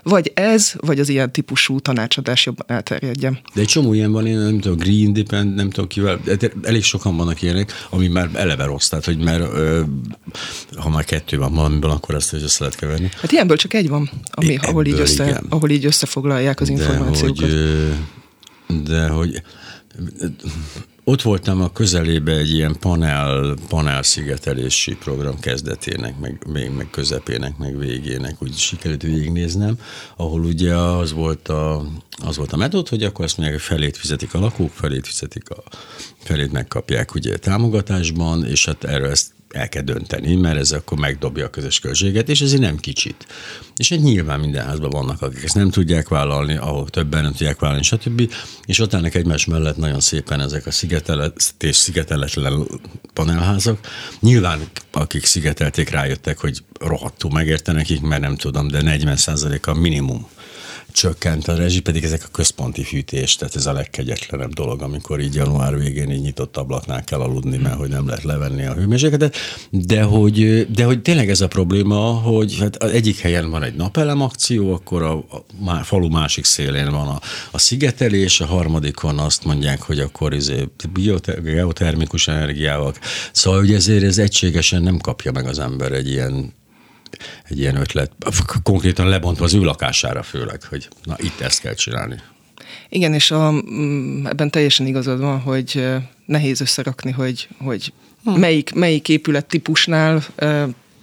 vagy 0.02 0.33
ez, 0.35 0.73
vagy 0.76 1.00
az 1.00 1.09
ilyen 1.09 1.33
típusú 1.33 1.80
tanácsadás 1.80 2.47
jobban 2.47 2.66
elterjedjen. 2.68 3.38
De 3.54 3.61
egy 3.61 3.66
csomó 3.66 3.92
ilyen 3.92 4.12
van, 4.12 4.26
én 4.26 4.38
nem 4.38 4.61
tudom, 4.61 4.78
Green 4.78 5.12
Depend, 5.12 5.54
nem 5.54 5.71
tudom 5.71 5.88
kivel, 5.88 6.21
elég 6.62 6.83
sokan 6.83 7.16
vannak 7.16 7.42
ilyenek, 7.42 7.73
ami 7.90 8.09
már 8.09 8.30
eleve 8.35 8.64
rossz, 8.64 8.88
tehát 8.88 9.04
hogy 9.04 9.18
már 9.18 9.40
ha 10.76 10.88
már 10.88 11.04
kettő 11.04 11.38
van 11.38 11.52
valamiből, 11.80 11.90
akkor 11.90 12.14
ezt 12.14 12.32
is 12.32 12.42
össze 12.42 12.56
lehet 12.61 12.78
keverni. 12.78 13.11
Hát 13.20 13.32
ilyenből 13.32 13.56
csak 13.56 13.75
egy 13.75 13.88
van, 13.88 14.11
ami, 14.30 14.56
ahol, 14.56 14.87
így 14.87 15.00
össze, 15.00 15.42
ahol 15.49 15.70
így 15.70 15.85
összefoglalják 15.85 16.61
az 16.61 16.68
információkat. 16.68 17.49
De 17.49 17.56
hogy, 18.66 18.82
de 18.82 19.08
hogy 19.08 19.42
ott 21.04 21.23
voltam 21.23 21.62
a 21.62 21.73
közelébe 21.73 22.32
egy 22.32 22.50
ilyen 22.50 22.76
panel, 22.80 23.56
panel 23.68 24.02
szigetelési 24.02 24.97
program 24.97 25.40
kezdetének, 25.40 26.18
meg, 26.18 26.42
meg, 26.52 26.75
meg 26.76 26.90
közepének, 26.90 27.56
meg 27.56 27.78
végének, 27.78 28.42
úgy 28.42 28.56
sikerült 28.56 29.02
végignéznem, 29.02 29.78
ahol 30.16 30.40
ugye 30.40 30.75
az 30.75 31.12
volt 31.12 31.49
a, 31.49 31.87
az 32.25 32.37
volt 32.37 32.52
a 32.52 32.56
metód, 32.56 32.88
hogy 32.88 33.02
akkor 33.02 33.25
azt 33.25 33.37
mondják, 33.37 33.58
hogy 33.58 33.68
felét 33.68 33.97
fizetik 33.97 34.35
a 34.35 34.38
lakók, 34.38 34.70
felét 34.70 35.06
fizetik 35.06 35.50
a, 35.50 35.62
felét 36.18 36.52
megkapják 36.52 37.14
ugye 37.14 37.37
támogatásban, 37.37 38.47
és 38.47 38.64
hát 38.64 38.85
erről 38.85 39.11
ezt 39.11 39.37
el 39.49 39.69
kell 39.69 39.83
dönteni, 39.83 40.37
mert 40.37 40.59
ez 40.59 40.73
akkor 40.73 40.99
megdobja 40.99 41.45
a 41.45 41.50
közös 41.50 41.81
költséget, 41.81 42.28
és 42.28 42.40
ezért 42.40 42.61
nem 42.61 42.76
kicsit. 42.76 43.26
És 43.76 43.90
egy 43.90 44.02
nyilván 44.02 44.40
minden 44.40 44.67
házban 44.67 44.90
vannak, 44.90 45.23
akik 45.23 45.45
ezt 45.45 45.55
nem 45.55 45.71
tudják 45.71 46.09
vállalni, 46.09 46.57
ahol 46.57 46.88
többen 46.88 47.23
nem 47.23 47.31
tudják 47.31 47.61
vállalni, 47.61 47.83
stb. 47.83 48.33
És 48.67 48.78
ott 48.78 48.95
állnak 48.95 49.14
egymás 49.14 49.45
mellett 49.45 49.76
nagyon 49.76 50.00
szépen 50.00 50.40
ezek 50.40 50.67
a 50.67 50.71
szigetelet 50.71 51.55
és 51.59 51.76
szigeteletlen 51.76 52.67
panelházak. 53.14 53.78
Nyilván 54.21 54.61
akik 54.93 55.25
szigetelték 55.25 55.90
rájöttek, 55.90 56.38
hogy 56.38 56.62
rohadtul 56.81 57.31
megérte 57.31 57.73
nekik, 57.73 58.00
mert 58.00 58.21
nem 58.21 58.37
tudom, 58.37 58.69
de 58.69 58.81
40% 58.83 59.62
a 59.62 59.75
minimum 59.75 60.26
csökkent 60.92 61.49
a 61.49 61.54
rezsi, 61.54 61.80
pedig 61.80 62.04
ezek 62.04 62.23
a 62.25 62.28
központi 62.33 62.83
fűtés, 62.83 63.37
tehát 63.37 63.57
ez 63.57 63.66
a 63.66 63.73
legkegyetlenebb 63.73 64.52
dolog, 64.52 64.83
amikor 64.83 65.21
így 65.21 65.35
január 65.35 65.78
végén 65.78 66.11
így 66.11 66.21
nyitott 66.21 66.57
ablaknál 66.57 67.04
kell 67.04 67.21
aludni, 67.21 67.57
mert 67.57 67.76
hogy 67.76 67.88
nem 67.88 68.07
lehet 68.07 68.23
levenni 68.23 68.66
a 68.66 68.75
hőmérsékletet, 68.75 69.37
de 69.71 70.02
hogy, 70.02 70.66
de 70.73 70.85
hogy 70.85 71.02
tényleg 71.02 71.30
ez 71.30 71.40
a 71.40 71.49
probléma, 71.49 71.97
hogy 71.99 72.59
hát 72.59 72.83
egyik 72.83 73.18
helyen 73.18 73.50
van 73.50 73.62
egy 73.62 73.75
napelem 73.75 74.21
akció, 74.21 74.73
akkor 74.73 75.02
a, 75.02 75.25
a 75.64 75.75
falu 75.83 76.09
másik 76.09 76.45
szélén 76.45 76.90
van 76.90 77.09
a, 77.09 77.21
a 77.50 77.59
szigetelés, 77.59 78.40
a 78.40 78.47
harmadikon 78.47 79.18
azt 79.18 79.45
mondják, 79.45 79.83
hogy 79.83 79.99
akkor 79.99 80.35
izé 80.35 80.68
geotermikus 81.42 82.28
energiával. 82.28 82.95
Szóval 83.33 83.61
hogy 83.61 83.75
ezért 83.75 84.02
ez 84.02 84.18
egységesen 84.18 84.83
nem 84.83 84.99
kapja 84.99 85.33
meg 85.33 85.47
az 85.47 85.59
ember 85.59 85.92
egy 85.92 86.09
ilyen 86.09 86.57
egy 87.49 87.59
ilyen 87.59 87.77
ötlet, 87.77 88.12
konkrétan 88.62 89.09
lebontva 89.09 89.45
az 89.45 89.55
ő 89.55 89.62
lakására 89.62 90.23
főleg, 90.23 90.62
hogy 90.62 90.88
na 91.05 91.17
itt 91.19 91.41
ezt 91.41 91.61
kell 91.61 91.75
csinálni. 91.75 92.21
Igen, 92.88 93.15
és 93.15 93.31
a, 93.31 93.50
mm, 93.50 94.27
ebben 94.27 94.50
teljesen 94.50 94.87
igazad 94.87 95.21
van, 95.21 95.41
hogy 95.41 95.87
nehéz 96.27 96.61
összerakni, 96.61 97.11
hogy, 97.11 97.49
hogy 97.59 97.93
hm. 98.25 98.31
melyik, 98.31 98.73
melyik 98.73 99.09
épület 99.09 99.47
típusnál 99.47 100.25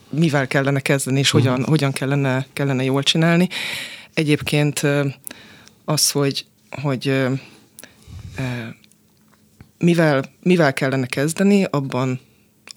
mivel 0.09 0.47
kellene 0.47 0.79
kezdeni, 0.79 1.19
és 1.19 1.31
hm. 1.31 1.37
hogyan, 1.37 1.63
hogyan 1.63 1.91
kellene, 1.91 2.45
kellene 2.53 2.83
jól 2.83 3.03
csinálni. 3.03 3.49
Egyébként 4.13 4.81
az, 5.85 6.11
hogy, 6.11 6.45
hogy 6.81 7.27
mivel, 9.77 10.25
mivel 10.43 10.73
kellene 10.73 11.05
kezdeni, 11.05 11.63
abban 11.63 12.19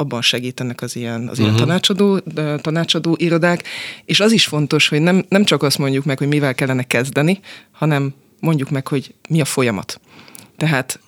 abban 0.00 0.22
segítenek 0.22 0.82
az 0.82 0.96
ilyen, 0.96 1.28
az 1.28 1.38
ilyen 1.38 1.50
uh-huh. 1.50 1.66
tanácsadó, 1.66 2.18
tanácsadó 2.60 3.16
irodák, 3.18 3.62
és 4.04 4.20
az 4.20 4.32
is 4.32 4.46
fontos, 4.46 4.88
hogy 4.88 5.00
nem, 5.00 5.24
nem 5.28 5.44
csak 5.44 5.62
azt 5.62 5.78
mondjuk 5.78 6.04
meg, 6.04 6.18
hogy 6.18 6.28
mivel 6.28 6.54
kellene 6.54 6.82
kezdeni, 6.82 7.40
hanem 7.70 8.14
mondjuk 8.40 8.70
meg, 8.70 8.88
hogy 8.88 9.14
mi 9.28 9.40
a 9.40 9.44
folyamat. 9.44 10.00
Tehát 10.56 11.00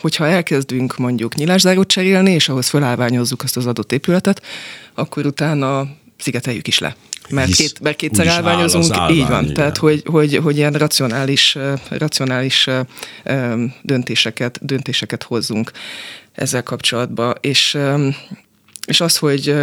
hogyha 0.00 0.26
elkezdünk 0.26 0.96
mondjuk 0.96 1.34
nyilászárót 1.34 1.88
cserélni, 1.88 2.30
és 2.30 2.48
ahhoz 2.48 2.68
felállványozzuk 2.68 3.42
azt 3.42 3.56
az 3.56 3.66
adott 3.66 3.92
épületet, 3.92 4.42
akkor 4.94 5.26
utána 5.26 5.88
szigeteljük 6.18 6.68
is 6.68 6.78
le. 6.78 6.96
Mert, 7.30 7.46
Hisz 7.46 7.56
két, 7.56 7.80
mert 7.80 7.96
kétszer 7.96 8.26
áll 8.26 8.34
állványozunk, 8.34 8.84
az 8.84 8.92
állvány, 8.92 9.16
így 9.16 9.28
van. 9.28 9.42
igen. 9.42 9.54
Tehát, 9.54 9.76
hogy, 9.76 10.02
hogy, 10.06 10.36
hogy 10.36 10.56
ilyen 10.56 10.72
racionális, 10.72 11.58
racionális 11.88 12.68
döntéseket, 13.82 14.58
döntéseket 14.62 15.22
hozzunk 15.22 15.70
ezzel 16.36 16.62
kapcsolatban. 16.62 17.34
És, 17.40 17.78
és 18.86 19.00
az, 19.00 19.16
hogy 19.16 19.54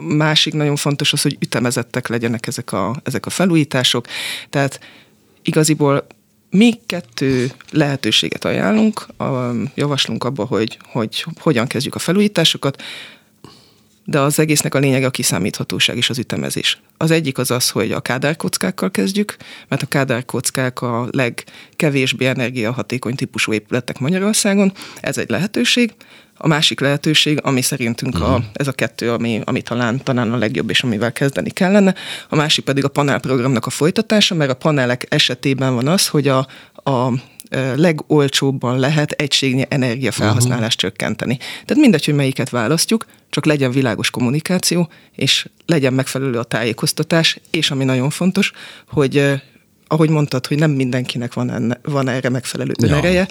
másik 0.00 0.54
nagyon 0.54 0.76
fontos 0.76 1.12
az, 1.12 1.22
hogy 1.22 1.36
ütemezettek 1.40 2.08
legyenek 2.08 2.46
ezek 2.46 2.72
a, 2.72 3.00
ezek 3.04 3.26
a 3.26 3.30
felújítások. 3.30 4.06
Tehát 4.50 4.80
igaziból 5.42 6.06
mi 6.50 6.80
kettő 6.86 7.50
lehetőséget 7.70 8.44
ajánlunk, 8.44 9.06
a, 9.18 9.50
javaslunk 9.74 10.24
abba, 10.24 10.44
hogy, 10.44 10.78
hogy 10.84 11.26
hogyan 11.40 11.66
kezdjük 11.66 11.94
a 11.94 11.98
felújításokat, 11.98 12.82
de 14.04 14.20
az 14.20 14.38
egésznek 14.38 14.74
a 14.74 14.78
lényege 14.78 15.06
a 15.06 15.10
kiszámíthatóság 15.10 15.96
és 15.96 16.10
az 16.10 16.18
ütemezés. 16.18 16.80
Az 16.96 17.10
egyik 17.10 17.38
az 17.38 17.50
az, 17.50 17.70
hogy 17.70 17.92
a 17.92 18.00
kádárkockákkal 18.00 18.90
kezdjük, 18.90 19.36
mert 19.68 19.82
a 19.82 19.86
kádárkockák 19.86 20.82
a 20.82 21.08
legkevésbé 21.10 22.26
energiahatékony 22.26 23.14
típusú 23.14 23.52
épületek 23.52 23.98
Magyarországon. 23.98 24.72
Ez 25.00 25.18
egy 25.18 25.30
lehetőség. 25.30 25.94
A 26.36 26.46
másik 26.46 26.80
lehetőség, 26.80 27.38
ami 27.42 27.62
szerintünk 27.62 28.20
a, 28.20 28.44
ez 28.52 28.66
a 28.66 28.72
kettő, 28.72 29.10
ami, 29.10 29.40
ami 29.44 29.62
talán, 29.62 30.02
talán 30.02 30.32
a 30.32 30.36
legjobb, 30.36 30.70
és 30.70 30.82
amivel 30.82 31.12
kezdeni 31.12 31.50
kellene. 31.50 31.94
A 32.28 32.36
másik 32.36 32.64
pedig 32.64 32.84
a 32.84 32.88
panelprogramnak 32.88 33.66
a 33.66 33.70
folytatása, 33.70 34.34
mert 34.34 34.50
a 34.50 34.54
panelek 34.54 35.06
esetében 35.08 35.74
van 35.74 35.88
az, 35.88 36.08
hogy 36.08 36.28
a, 36.28 36.46
a 36.74 37.12
legolcsóbban 37.76 38.78
lehet 38.78 39.10
egységnyi 39.10 39.64
energiafelhasználást 39.68 40.78
csökkenteni. 40.78 41.36
Tehát 41.36 41.82
mindegy, 41.82 42.04
hogy 42.04 42.14
melyiket 42.14 42.50
választjuk, 42.50 43.06
csak 43.30 43.46
legyen 43.46 43.70
világos 43.70 44.10
kommunikáció, 44.10 44.88
és 45.12 45.48
legyen 45.66 45.92
megfelelő 45.92 46.38
a 46.38 46.42
tájékoztatás, 46.42 47.38
és 47.50 47.70
ami 47.70 47.84
nagyon 47.84 48.10
fontos, 48.10 48.52
hogy 48.88 49.42
ahogy 49.86 50.10
mondtad, 50.10 50.46
hogy 50.46 50.58
nem 50.58 50.70
mindenkinek 50.70 51.32
van, 51.34 51.50
enne, 51.50 51.78
van 51.82 52.08
erre 52.08 52.28
megfelelő 52.28 52.72
Ja. 52.78 53.26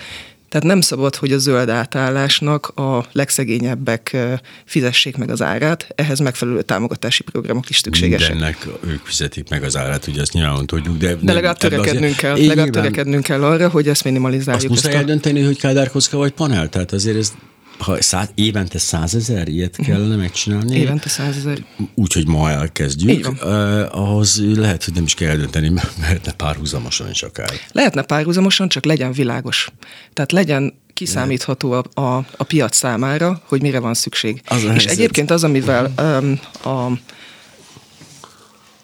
Tehát 0.51 0.67
nem 0.67 0.81
szabad, 0.81 1.15
hogy 1.15 1.31
a 1.31 1.37
zöld 1.37 1.69
átállásnak 1.69 2.67
a 2.67 3.05
legszegényebbek 3.11 4.17
fizessék 4.65 5.17
meg 5.17 5.29
az 5.29 5.41
árát, 5.41 5.87
ehhez 5.95 6.19
megfelelő 6.19 6.61
támogatási 6.61 7.23
programok 7.23 7.69
is 7.69 7.77
szükségesek. 7.77 8.29
Mindennek 8.29 8.67
ők 8.87 9.05
fizetik 9.05 9.49
meg 9.49 9.63
az 9.63 9.77
árát, 9.77 10.07
ugye 10.07 10.21
azt 10.21 10.33
nyilván 10.33 10.65
tudjuk, 10.65 10.97
de... 10.97 11.15
De 11.15 11.33
legalább 11.33 11.57
törekednünk 11.57 12.15
kell, 12.15 12.45
legalább 12.45 12.69
törekednünk 12.69 13.23
kell 13.23 13.43
arra, 13.43 13.69
hogy 13.69 13.87
ezt 13.87 14.01
Azt 14.01 14.09
minimalizáljuk. 14.13 14.69
muszáj 14.69 14.91
ezt 14.91 14.95
a... 14.95 15.01
eldönteni, 15.01 15.41
hogy 15.41 15.57
kádárkocka 15.57 16.17
vagy 16.17 16.31
panel? 16.31 16.69
Tehát 16.69 16.91
azért 16.91 17.17
ez, 17.17 17.33
ha 17.81 18.01
száz, 18.01 18.29
évente 18.35 18.77
százezer 18.79 19.47
ilyet 19.47 19.75
kellene 19.75 20.15
megcsinálni, 20.15 20.75
Évente 20.75 21.09
százezer. 21.09 21.63
úgy, 21.95 22.13
hogy 22.13 22.27
ma 22.27 22.49
elkezdjük, 22.49 23.27
eh, 23.41 23.97
ahhoz 23.97 24.41
lehet, 24.55 24.83
hogy 24.83 24.93
nem 24.93 25.03
is 25.03 25.13
kell 25.13 25.29
eldönteni, 25.29 25.71
lehetne 26.01 26.31
párhuzamosan 26.31 27.09
is 27.09 27.23
akár. 27.23 27.49
Lehetne 27.71 28.01
párhuzamosan, 28.01 28.69
csak 28.69 28.85
legyen 28.85 29.11
világos. 29.11 29.69
Tehát 30.13 30.31
legyen 30.31 30.73
kiszámítható 30.93 31.71
a, 31.71 32.01
a, 32.01 32.25
a 32.37 32.43
piac 32.43 32.75
számára, 32.75 33.41
hogy 33.45 33.61
mire 33.61 33.79
van 33.79 33.93
szükség. 33.93 34.41
Az 34.45 34.63
És 34.63 34.67
helyzet. 34.67 34.91
egyébként 34.91 35.31
az, 35.31 35.43
amivel 35.43 35.93
um, 35.97 36.39
a, 36.63 36.91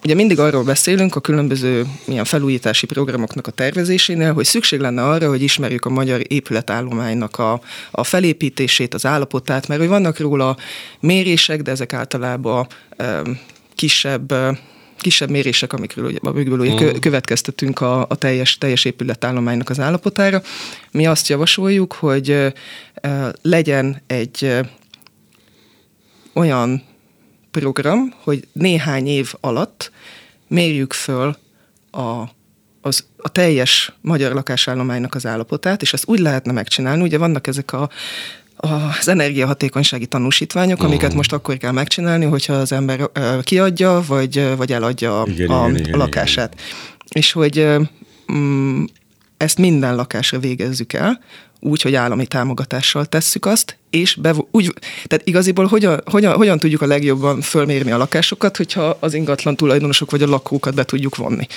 ugye 0.08 0.16
mindig 0.16 0.40
arról 0.40 0.64
beszélünk 0.64 1.16
a 1.16 1.20
különböző 1.20 1.86
ilyen 2.06 2.26
felújítási 2.26 2.86
programoknak 2.86 3.48
a 3.48 3.52
tervezésénél, 3.52 4.34
hogy 4.34 4.46
szükség 4.46 4.80
lenne 4.80 5.04
arra, 5.04 5.30
hogy 5.30 5.42
ismerjük 5.42 5.86
a 5.86 5.90
magyar 5.90 6.22
épületállománynak 6.28 7.40
a, 7.40 7.62
a 7.92 8.04
felépítését, 8.04 8.94
az 8.94 9.06
állapotát, 9.06 9.68
mert 9.68 9.80
hogy 9.80 9.90
vannak 9.90 10.20
róla 10.20 10.58
mérések, 11.00 11.62
de 11.62 11.72
ezek 11.72 11.94
általában 11.94 12.68
um, 13.00 13.40
kisebb 13.76 14.32
uh, 14.32 14.58
kisebb 14.98 15.30
mérések, 15.30 15.74
amikről 15.74 16.12
amikből 16.22 16.60
ugye 16.60 16.74
kö- 16.74 17.00
következtetünk 17.00 17.82
a, 17.82 18.02
a 18.02 18.16
teljes, 18.16 18.58
teljes 18.58 18.86
épületállománynak 18.86 19.70
az 19.70 19.80
állapotára. 19.80 20.42
Mi 20.92 21.08
azt 21.08 21.28
javasoljuk, 21.28 21.94
hogy 21.94 22.30
ö, 22.30 22.48
legyen 23.42 24.02
egy 24.08 24.44
ö, 24.44 24.60
olyan 26.34 26.84
program, 27.60 28.14
hogy 28.24 28.48
néhány 28.52 29.08
év 29.08 29.34
alatt 29.40 29.92
mérjük 30.48 30.94
föl 30.94 31.38
a, 31.92 32.24
az, 32.82 33.06
a 33.18 33.30
teljes 33.30 33.94
magyar 34.02 34.34
lakásállománynak 34.34 35.16
az 35.16 35.26
állapotát, 35.26 35.82
és 35.82 35.94
ezt 35.94 36.08
úgy 36.08 36.20
lehetne 36.20 36.52
megcsinálni, 36.52 37.02
ugye 37.02 37.18
vannak 37.18 37.48
ezek 37.48 37.74
a 37.74 37.90
az 38.60 39.08
energiahatékonysági 39.08 40.06
tanúsítványok, 40.06 40.84
amiket 40.84 41.14
most 41.14 41.34
akkor 41.34 41.58
kell 41.58 41.72
megcsinálni, 41.72 42.26
hogyha 42.26 42.54
az 42.54 42.72
ember 42.72 43.10
kiadja, 43.42 44.04
vagy, 44.08 44.56
vagy 44.56 44.72
eladja 44.72 45.22
a, 45.22 45.28
Igen, 45.28 45.50
a, 45.50 45.68
igen, 45.68 45.80
igen, 45.80 45.94
a 45.94 45.98
lakását. 45.98 46.62
És 47.10 47.32
hogy 47.32 47.66
mm, 48.32 48.84
ezt 49.38 49.58
minden 49.58 49.96
lakásra 49.96 50.40
végezzük 50.40 50.94
el, 50.94 51.20
úgy, 51.60 51.82
hogy 51.82 51.96
állami 51.96 52.26
támogatással 52.26 53.06
tesszük 53.06 53.46
azt, 53.46 53.78
és 53.90 54.16
bevo- 54.16 54.48
úgy, 54.52 54.74
tehát 55.06 55.28
igaziból 55.28 55.66
hogyan, 55.66 56.02
hogyan, 56.06 56.36
hogyan 56.36 56.60
tudjuk 56.60 56.82
a 56.82 56.86
legjobban 56.86 57.42
fölmérni 57.42 57.92
a 57.92 57.98
lakásokat, 57.98 58.58
hogyha 58.58 58.98
az 59.00 59.14
ingatlan 59.14 59.56
tulajdonosok 59.56 60.12
vagy 60.12 60.22
a 60.22 60.28
lakókat 60.28 60.74
be 60.74 60.84
tudjuk 60.84 61.16
vonni. 61.16 61.48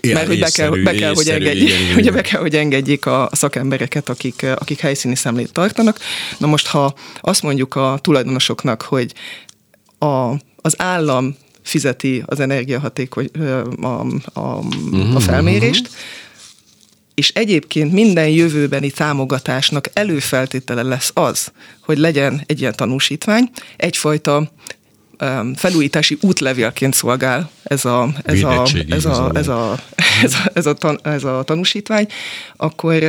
Ja, 0.00 0.14
Mert 0.14 0.26
hogy 0.26 0.38
be 0.38 0.50
kell, 0.50 0.70
be 0.70 0.92
kell, 0.92 1.14
hogy 1.14 1.28
engedjék, 1.28 1.68
igen, 1.68 1.80
igen, 1.80 1.92
ugye 1.98 2.00
igen. 2.00 2.14
be 2.14 2.20
kell, 2.20 2.40
hogy 2.40 2.56
engedjék 2.56 3.06
a 3.06 3.28
szakembereket, 3.32 4.08
akik, 4.08 4.46
akik 4.58 4.80
helyszíni 4.80 5.14
szemlét 5.14 5.52
tartanak. 5.52 5.98
Na 6.38 6.46
most, 6.46 6.66
ha 6.66 6.94
azt 7.20 7.42
mondjuk 7.42 7.74
a 7.74 7.98
tulajdonosoknak, 8.02 8.82
hogy 8.82 9.12
a, 9.98 10.32
az 10.56 10.74
állam 10.76 11.36
fizeti 11.62 12.22
az 12.26 12.40
energiahatékony 12.40 13.28
ö, 13.32 13.70
a, 13.80 14.06
a, 14.40 14.62
Mhm, 14.90 15.16
a 15.16 15.20
felmérést, 15.20 15.88
és 17.18 17.32
egyébként 17.34 17.92
minden 17.92 18.28
jövőbeni 18.28 18.90
támogatásnak 18.90 19.88
előfeltétele 19.92 20.82
lesz 20.82 21.10
az, 21.14 21.52
hogy 21.80 21.98
legyen 21.98 22.42
egy 22.46 22.60
ilyen 22.60 22.76
tanúsítvány, 22.76 23.50
egyfajta 23.76 24.50
felújítási 25.56 26.18
útlevélként 26.20 26.94
szolgál 26.94 27.50
ez 27.62 27.84
a, 27.84 28.08
ez 28.24 28.42
a, 28.42 28.66
ez 28.88 29.04
a, 29.04 29.30
ez 29.34 29.48
a, 29.48 29.78
ez 30.22 30.34
a, 30.34 30.50
ez 30.54 30.66
a, 30.66 30.72
tan, 30.72 30.98
ez 31.02 31.24
a 31.24 31.42
tanúsítvány, 31.42 32.06
akkor, 32.56 33.02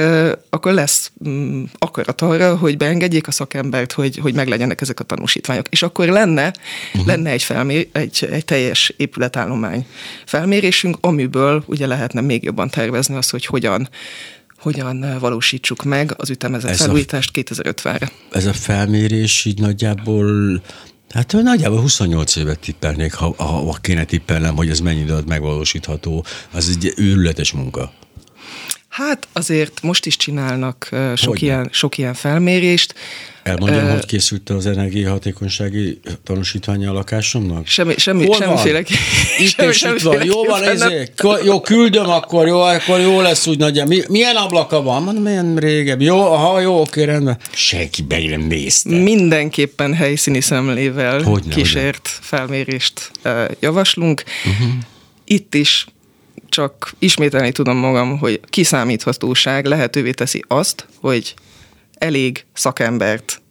akkor 0.50 0.74
lesz 0.74 1.12
mm, 1.28 1.64
akarat 1.78 2.22
arra, 2.22 2.58
hogy 2.58 2.78
beengedjék 2.78 3.28
a 3.28 3.32
szakembert, 3.32 3.92
hogy, 3.92 4.18
hogy 4.18 4.34
meglegyenek 4.34 4.82
ezek 4.82 5.00
a 5.00 5.04
tanúsítványok. 5.04 5.68
És 5.70 5.82
akkor 5.82 6.08
lenne, 6.08 6.54
uh-huh. 6.94 7.08
lenne 7.08 7.30
egy, 7.30 7.44
felmér, 7.44 7.88
egy, 7.92 8.28
egy 8.32 8.46
teljes 8.46 8.94
épületállomány 8.98 9.86
felmérésünk, 10.26 10.98
amiből 11.02 11.64
ugye 11.66 11.88
lehetne 11.88 12.22
még 12.22 12.44
jobban 12.44 12.70
tervezni 12.70 13.16
azt, 13.16 13.32
hogy 13.32 13.46
hogyan 13.46 13.90
hogyan 14.60 15.18
valósítsuk 15.20 15.84
meg 15.84 16.14
az 16.18 16.30
ütemezett 16.30 16.72
Ez 16.72 16.82
felújítást 16.82 17.32
2050-re. 17.34 18.12
Ez 18.32 18.46
a 18.46 18.54
felmérés 18.54 19.46
így 19.46 19.60
nagyjából, 19.60 20.62
hát 21.10 21.32
nagyjából 21.32 21.80
28 21.80 22.36
évet 22.36 22.60
tippelnék, 22.60 23.14
ha, 23.14 23.34
ha, 23.38 23.44
ha 23.44 23.78
kéne 23.82 24.04
tippelnem, 24.04 24.56
hogy 24.56 24.70
ez 24.70 24.80
mennyi 24.80 25.00
idő 25.00 25.12
alatt 25.12 25.28
megvalósítható. 25.28 26.26
Az 26.52 26.70
egy 26.70 26.94
őrületes 26.96 27.52
munka. 27.52 27.92
Hát 28.90 29.28
azért 29.34 29.82
most 29.82 30.06
is 30.06 30.18
csinálnak 30.18 30.88
sok, 31.16 31.30
Hogyne. 31.30 31.46
ilyen, 31.46 31.70
sok 31.72 31.98
ilyen 31.98 32.14
felmérést. 32.14 32.94
Elmondjam, 33.44 33.86
Ö, 33.86 33.90
hogy 33.90 34.06
készült 34.06 34.50
az 34.50 34.66
energiahatékonysági 34.66 36.00
tanúsítványa 36.24 36.90
a 36.90 36.94
lakásomnak? 36.94 37.68
Semmi, 37.68 37.94
semmi, 37.98 38.26
Hol 38.26 38.36
semmiféle... 38.36 38.80
Itt 38.80 39.50
semmi- 39.50 39.72
és 39.72 39.82
itt 39.82 40.02
van. 40.02 40.24
Jó 40.24 40.44
van, 40.44 40.64
ezért. 40.64 41.24
Jó, 41.44 41.62
küldöm 41.62 42.10
akkor, 42.10 42.48
jó, 42.48 42.60
akkor 42.60 43.00
jó 43.00 43.22
lesz 43.22 43.48
úgy 43.48 43.58
nagyjából. 43.58 43.96
Mi, 43.96 44.02
milyen 44.08 44.36
ablaka 44.36 44.82
van? 44.82 45.04
Mondom, 45.04 45.24
milyen 45.24 45.56
régebb. 45.56 46.02
Jó, 46.02 46.20
aha, 46.20 46.60
jó, 46.60 46.80
oké, 46.82 47.04
rendben. 47.04 47.38
Senki 47.52 48.02
be 48.02 48.18
nem 48.30 48.42
nézte. 48.42 48.90
Mindenképpen 48.90 49.94
helyszíni 49.94 50.42
szemlével 50.42 51.22
Hogyne, 51.22 51.54
kísért 51.54 52.10
felmérést 52.22 53.12
ö, 53.22 53.46
javaslunk. 53.60 54.24
Uh-huh. 54.46 54.74
Itt 55.26 55.56
is 55.56 55.86
csak 56.50 56.94
ismételni 57.00 57.52
tudom 57.52 57.78
magam, 57.78 58.18
hogy 58.18 58.40
kiszámíthatóság 58.50 59.66
lehetővé 59.66 60.12
teszi 60.12 60.44
azt, 60.48 60.88
hogy 61.02 61.34
elég 61.94 62.46
szakembert 62.54 63.42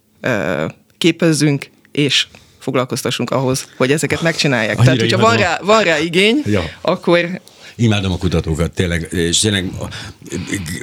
képezzünk, 0.98 1.66
és 1.92 2.26
foglalkoztassunk 2.58 3.30
ahhoz, 3.30 3.68
hogy 3.76 3.92
ezeket 3.92 4.22
megcsinálják. 4.22 4.78
Annyira 4.78 4.84
Tehát, 4.84 5.00
hogyha 5.00 5.18
van 5.18 5.36
rá, 5.36 5.58
van 5.62 5.82
rá 5.82 5.98
igény, 5.98 6.42
Ja. 6.46 6.62
akkor 6.80 7.40
Imádom 7.80 8.12
a 8.12 8.18
kutatókat, 8.18 8.72
tényleg, 8.72 9.08
és 9.12 9.38
tényleg 9.38 9.72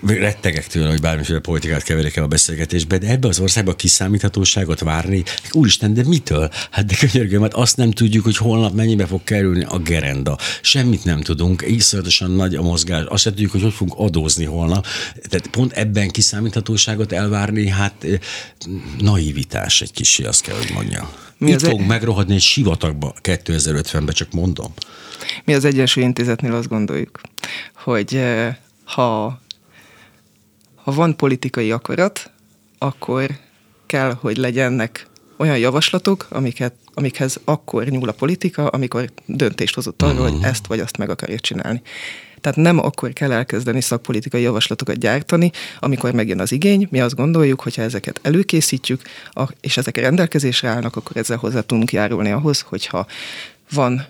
rettegek 0.05 0.67
tőle, 0.67 0.89
hogy 0.89 1.01
bármiféle 1.01 1.39
politikát 1.39 1.83
keverek 1.83 2.15
el 2.15 2.23
a 2.23 2.27
beszélgetésbe, 2.27 2.97
de 2.97 3.07
ebbe 3.07 3.27
az 3.27 3.39
országba 3.39 3.75
kiszámíthatóságot 3.75 4.79
várni, 4.79 5.23
úristen, 5.51 5.93
de 5.93 6.03
mitől? 6.03 6.49
Hát 6.71 6.85
de 6.85 6.95
könyörgöm, 6.95 7.41
hát 7.41 7.53
azt 7.53 7.77
nem 7.77 7.91
tudjuk, 7.91 8.23
hogy 8.23 8.37
holnap 8.37 8.73
mennyibe 8.73 9.05
fog 9.05 9.23
kerülni 9.23 9.63
a 9.63 9.77
gerenda. 9.77 10.37
Semmit 10.61 11.03
nem 11.03 11.21
tudunk, 11.21 11.63
iszonyatosan 11.67 12.31
nagy 12.31 12.55
a 12.55 12.61
mozgás, 12.61 13.03
azt 13.07 13.23
sem 13.23 13.33
tudjuk, 13.33 13.51
hogy 13.51 13.61
hogy 13.61 13.73
fogunk 13.73 13.99
adózni 13.99 14.45
holnap. 14.45 14.85
Tehát 15.29 15.47
pont 15.47 15.71
ebben 15.71 16.09
kiszámíthatóságot 16.09 17.11
elvárni, 17.11 17.67
hát 17.67 18.05
naivitás 18.99 19.81
egy 19.81 19.91
kicsi, 19.91 20.23
azt 20.23 20.41
kell, 20.41 20.55
hogy 20.55 20.71
mondja. 20.73 21.24
Mi 21.45 21.51
Itt 21.51 21.61
fogunk 21.61 21.81
e- 21.81 21.85
megrohadni 21.85 22.33
egy 22.33 22.41
sivatagba 22.41 23.13
2050-ben, 23.21 24.13
csak 24.13 24.31
mondom. 24.31 24.73
Mi 25.43 25.53
az 25.53 25.65
Egyensúly 25.65 26.03
Intézetnél 26.03 26.53
azt 26.53 26.67
gondoljuk, 26.67 27.21
hogy 27.73 28.21
ha, 28.83 29.39
ha 30.75 30.91
van 30.91 31.15
politikai 31.15 31.71
akarat, 31.71 32.31
akkor 32.77 33.29
kell, 33.85 34.17
hogy 34.21 34.37
legyenek 34.37 35.07
olyan 35.37 35.57
javaslatok, 35.57 36.27
amiket, 36.29 36.73
amikhez 36.93 37.39
akkor 37.43 37.85
nyúl 37.85 38.09
a 38.09 38.11
politika, 38.11 38.67
amikor 38.67 39.11
döntést 39.25 39.75
hozott 39.75 40.01
arról, 40.01 40.13
uh-huh. 40.13 40.29
hogy 40.29 40.39
mhm. 40.39 40.49
ezt 40.49 40.67
vagy 40.67 40.79
azt 40.79 40.97
meg 40.97 41.09
akarja 41.09 41.39
csinálni. 41.39 41.81
Tehát 42.45 42.59
nem 42.59 42.79
akkor 42.79 43.13
kell 43.13 43.31
elkezdeni 43.31 43.81
szakpolitikai 43.81 44.41
javaslatokat 44.41 44.97
gyártani, 44.97 45.51
amikor 45.79 46.11
megjön 46.11 46.39
az 46.39 46.51
igény. 46.51 46.87
Mi 46.91 47.01
azt 47.01 47.15
gondoljuk, 47.15 47.61
hogyha 47.61 47.81
ezeket 47.81 48.19
előkészítjük, 48.23 49.01
és 49.61 49.77
ezek 49.77 49.97
rendelkezésre 49.97 50.67
állnak, 50.67 50.95
akkor 50.95 51.17
ezzel 51.17 51.37
hozzá 51.37 51.61
tudunk 51.61 51.91
járulni 51.91 52.31
ahhoz, 52.31 52.61
hogyha 52.61 53.05
van, 53.71 54.05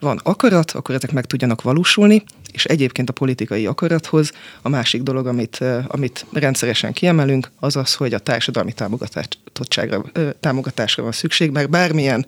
van 0.00 0.20
akarat, 0.22 0.70
akkor 0.70 0.94
ezek 0.94 1.12
meg 1.12 1.24
tudjanak 1.24 1.62
valósulni, 1.62 2.22
és 2.52 2.64
egyébként 2.64 3.08
a 3.08 3.12
politikai 3.12 3.66
akarathoz 3.66 4.32
a 4.62 4.68
másik 4.68 5.02
dolog, 5.02 5.26
amit, 5.26 5.64
amit 5.86 6.26
rendszeresen 6.32 6.92
kiemelünk, 6.92 7.50
az 7.60 7.76
az, 7.76 7.94
hogy 7.94 8.14
a 8.14 8.18
társadalmi 8.18 8.72
támogatottságra, 8.72 10.04
támogatásra 10.40 11.02
van 11.02 11.12
szükség, 11.12 11.50
mert 11.50 11.70
bármilyen, 11.70 12.26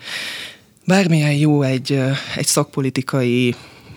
bármilyen 0.87 1.33
jó 1.33 1.63
egy, 1.63 2.01
egy 2.37 2.47
szakpolitikai 2.47 3.55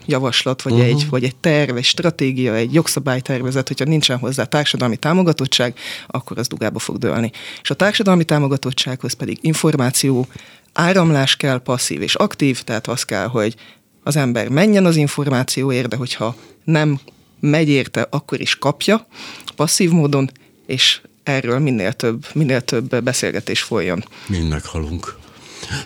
javaslat, 0.07 0.61
vagy, 0.61 0.73
uh-huh. 0.73 0.87
egy, 0.87 1.09
vagy 1.09 1.23
egy 1.23 1.35
terv, 1.35 1.75
egy 1.75 1.83
stratégia, 1.83 2.55
egy 2.55 2.73
jogszabálytervezet, 2.73 3.67
hogyha 3.67 3.85
nincsen 3.85 4.17
hozzá 4.17 4.43
társadalmi 4.43 4.97
támogatottság, 4.97 5.77
akkor 6.07 6.37
az 6.37 6.47
dugába 6.47 6.79
fog 6.79 6.97
dőlni. 6.97 7.31
És 7.61 7.69
a 7.69 7.73
társadalmi 7.73 8.23
támogatottsághoz 8.23 9.13
pedig 9.13 9.37
információ, 9.41 10.27
áramlás 10.73 11.35
kell, 11.35 11.57
passzív 11.57 12.01
és 12.01 12.15
aktív, 12.15 12.61
tehát 12.61 12.87
az 12.87 13.03
kell, 13.03 13.27
hogy 13.27 13.55
az 14.03 14.15
ember 14.15 14.49
menjen 14.49 14.85
az 14.85 14.95
információért, 14.95 15.87
de 15.87 15.95
hogyha 15.95 16.35
nem 16.63 16.99
megy 17.39 17.69
érte, 17.69 18.07
akkor 18.09 18.41
is 18.41 18.55
kapja 18.55 19.07
passzív 19.55 19.89
módon, 19.89 20.31
és 20.65 21.01
erről 21.23 21.59
minél 21.59 21.93
több, 21.93 22.25
minél 22.33 22.61
több 22.61 23.03
beszélgetés 23.03 23.61
folyjon. 23.61 24.03
Mind 24.27 24.49
meghalunk. 24.49 25.17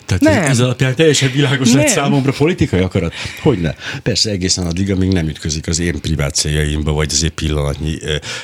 Tehát 0.05 0.23
nem. 0.23 0.43
ez 0.43 0.59
alapján 0.59 0.95
teljesen 0.95 1.31
világos 1.31 1.73
lett 1.73 1.87
számomra 1.87 2.31
politikai 2.31 2.79
akarat? 2.79 3.13
Hogyne? 3.41 3.75
Persze 4.03 4.29
egészen 4.29 4.65
addig, 4.65 4.91
amíg 4.91 5.11
nem 5.11 5.27
ütközik 5.27 5.67
az 5.67 5.79
én 5.79 6.01
privát 6.01 6.35
céljaimba, 6.35 6.91
vagy 6.91 7.09
az 7.11 7.23
én 7.23 7.33
pillanatnyi 7.35 7.97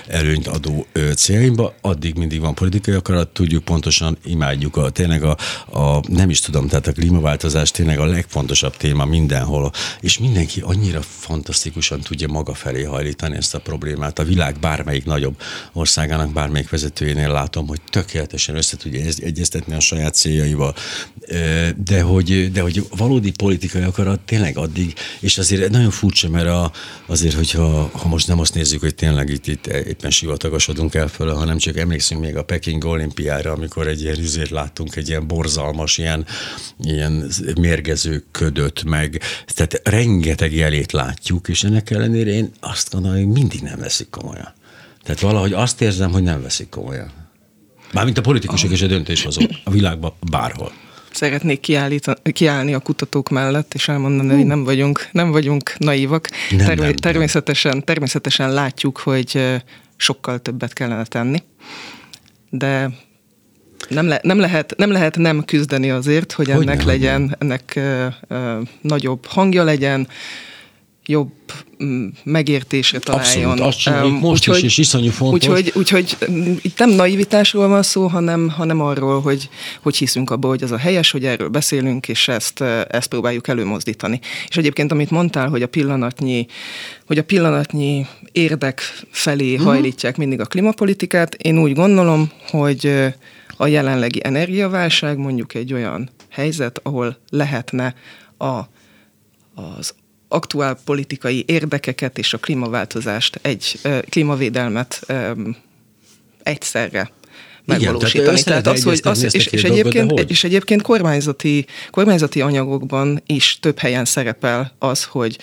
előnyt 0.08 0.48
adó 0.48 0.86
céljaimba, 1.16 1.76
addig 1.82 2.16
mindig 2.16 2.40
van 2.40 2.54
politikai 2.54 2.94
akarat, 2.94 3.28
tudjuk 3.28 3.64
pontosan, 3.64 4.18
imádjuk 4.26 4.78
a, 4.78 4.90
tényleg 4.90 5.24
a, 5.24 5.38
a, 5.72 6.04
nem 6.08 6.30
is 6.30 6.40
tudom, 6.40 6.68
tehát 6.68 6.88
a 6.88 6.92
klímaváltozás 6.92 7.72
tényleg 7.72 8.00
a 8.00 8.06
legfontosabb 8.06 8.78
téma 8.78 9.06
mindenhol, 9.06 9.72
és 10.02 10.18
mindenki 10.18 10.62
annyira 10.64 11.02
fantasztikusan 11.02 12.02
tudja 12.02 12.28
maga 12.28 12.54
felé 12.54 12.84
hajlítani 12.84 13.36
ezt 13.36 13.56
a 13.56 13.60
problémát. 13.60 14.20
A 14.20 14.24
világ 14.24 14.60
bármelyik 14.60 15.06
nagyobb 15.06 15.36
országának, 15.74 16.34
bármelyik 16.34 16.70
vezetőjénél 16.70 17.32
látom, 17.32 17.68
hogy 17.68 17.82
tökéletesen 17.90 18.56
össze 18.56 18.78
tudja 18.78 19.02
egyeztetni 19.22 19.74
a 19.74 19.80
saját 19.80 20.14
céljaival, 20.14 20.76
de 21.84 22.02
hogy, 22.02 22.52
de 22.52 22.62
hogy 22.62 22.84
valódi 22.98 23.32
politikai 23.32 23.82
akarat 23.82 24.20
tényleg 24.20 24.58
addig, 24.58 24.94
és 25.20 25.38
azért 25.38 25.72
nagyon 25.72 25.90
furcsa, 25.90 26.30
mert 26.30 26.48
a, 26.48 26.72
azért, 27.06 27.36
hogyha 27.36 27.90
ha 27.94 28.08
most 28.08 28.28
nem 28.28 28.40
azt 28.40 28.54
nézzük, 28.54 28.80
hogy 28.80 28.96
tényleg 28.96 29.30
itt, 29.30 29.48
itt 29.48 29.68
éppen 29.68 30.12
sivatagosodunk 30.12 30.96
el 30.96 31.08
föl, 31.08 31.34
hanem 31.34 31.58
csak 31.58 31.78
emlékszünk 31.78 32.22
még 32.22 32.36
a 32.36 32.44
Peking 32.44 32.84
olimpiára, 32.86 33.52
amikor 33.52 33.88
egy 33.88 34.02
ilyen 34.02 34.20
üzét 34.20 34.50
láttunk, 34.50 34.96
egy 34.96 35.08
ilyen 35.08 35.28
borzalmas, 35.28 35.98
ilyen, 35.98 36.26
ilyen 36.84 37.32
mérgező 37.60 38.24
ködöt, 38.32 38.84
meg 38.84 39.22
tehát 39.48 39.82
rengeteg 39.84 40.54
jelét 40.54 40.92
látjuk, 40.92 41.48
és 41.48 41.64
ennek 41.64 41.90
ellenére 41.90 42.32
én 42.32 42.52
azt 42.60 42.92
gondolom, 42.92 43.18
hogy 43.18 43.28
mindig 43.28 43.62
nem 43.62 43.80
veszik 43.80 44.10
komolyan. 44.10 44.54
Tehát 45.04 45.20
valahogy 45.22 45.54
azt 45.54 45.82
érzem, 45.82 46.12
hogy 46.12 46.24
nem 46.24 46.42
veszik 46.42 46.70
komolyan. 46.70 47.12
Mármint 47.94 48.18
a 48.18 48.22
politikusok 48.22 48.72
és 48.72 48.82
a 48.82 48.88
döntéshozók 48.88 49.50
a 49.64 49.72
világban 49.72 50.14
bárhol 50.30 50.72
szeretnék 51.18 51.60
kiállni 52.34 52.74
a 52.74 52.80
kutatók 52.80 53.30
mellett, 53.30 53.74
és 53.74 53.88
elmondani, 53.88 54.34
hogy 54.34 54.46
nem 54.46 54.64
vagyunk, 54.64 55.08
nem 55.12 55.32
vagyunk 55.32 55.74
naívak. 55.78 56.30
Nem, 56.50 56.66
Term- 56.66 56.82
nem, 56.82 56.94
természetesen, 56.94 57.72
nem. 57.72 57.82
természetesen 57.82 58.54
látjuk, 58.54 58.98
hogy 58.98 59.62
sokkal 59.96 60.40
többet 60.40 60.74
kellene 60.74 61.06
tenni, 61.06 61.44
de 62.50 62.90
nem, 63.90 64.08
le, 64.08 64.20
nem, 64.24 64.40
lehet, 64.40 64.74
nem 64.78 64.92
lehet 64.92 65.18
nem 65.18 65.46
küzdeni 65.46 65.90
azért, 65.90 66.32
hogy 66.32 66.50
ennek 66.50 66.78
hogy 66.78 66.86
legyen, 66.86 67.36
ennek 67.40 67.74
uh, 67.76 68.06
uh, 68.30 68.68
nagyobb 68.82 69.26
hangja 69.26 69.64
legyen, 69.64 70.08
jobb 71.08 71.32
mm, 71.84 72.08
megértésre 72.24 73.00
találjon. 73.00 73.62
Abszolút, 73.62 73.96
azt 73.96 74.06
um, 74.06 74.14
most 74.14 74.48
úgyhogy, 74.48 74.64
is, 74.64 74.64
és 74.64 74.78
iszonyú 74.78 75.12
fontos. 75.12 75.48
Úgyhogy, 75.48 75.72
úgyhogy 75.76 76.18
mm, 76.32 76.54
itt 76.62 76.78
nem 76.78 76.90
naivitásról 76.90 77.68
van 77.68 77.84
szó, 77.84 78.08
hanem, 78.08 78.50
hanem 78.50 78.82
arról, 78.82 79.22
hogy, 79.22 79.50
hogy 79.82 79.98
hiszünk 79.98 80.30
abba, 80.30 80.48
hogy 80.48 80.64
az 80.64 80.72
a 80.72 80.78
helyes, 80.78 81.12
hogy 81.12 81.26
erről 81.26 81.50
beszélünk, 81.50 82.08
és 82.08 82.28
ezt, 82.28 82.62
ezt 82.90 83.08
próbáljuk 83.08 83.48
előmozdítani. 83.48 84.20
És 84.48 84.58
egyébként, 84.58 84.92
amit 84.92 85.12
mondtál, 85.12 85.50
hogy 85.50 85.62
a 85.62 85.68
pillanatnyi, 85.68 86.46
hogy 87.06 87.18
a 87.18 87.24
pillanatnyi 87.24 88.06
érdek 88.32 88.82
felé 89.12 89.54
uh-huh. 89.54 89.68
hajlítják 89.68 90.18
mindig 90.18 90.40
a 90.40 90.46
klimapolitikát, 90.46 91.34
én 91.34 91.60
úgy 91.60 91.74
gondolom, 91.74 92.32
hogy 92.50 92.92
a 93.58 93.68
jelenlegi 93.68 94.20
energiaválság 94.24 95.18
mondjuk 95.18 95.54
egy 95.54 95.74
olyan 95.74 96.10
helyzet, 96.30 96.80
ahol 96.84 97.18
lehetne 97.30 97.96
a, 98.38 98.60
az 99.56 99.94
aktuál 100.28 100.80
politikai 100.86 101.44
érdekeket 101.48 102.18
és 102.18 102.34
a 102.34 102.38
klímaváltozást, 102.38 103.40
egy 103.42 103.80
klímavédelmet 104.10 105.06
egyszerre 106.44 107.12
megvalósítani. 107.66 108.24
Igen, 108.24 108.44
tehát, 108.44 108.64
tehát 108.64 108.78
az, 108.78 108.84
hogy 108.84 109.00
az, 109.04 109.36
és, 109.36 109.46
és, 109.46 109.64
egyébként, 109.64 110.12
hogy? 110.12 110.30
és 110.30 110.44
egyébként 110.44 110.82
kormányzati, 110.82 111.66
kormányzati 111.92 112.42
anyagokban 112.42 113.24
is 113.26 113.58
több 113.60 113.80
helyen 113.80 114.06
szerepel 114.06 114.74
az, 114.80 115.04
hogy 115.04 115.38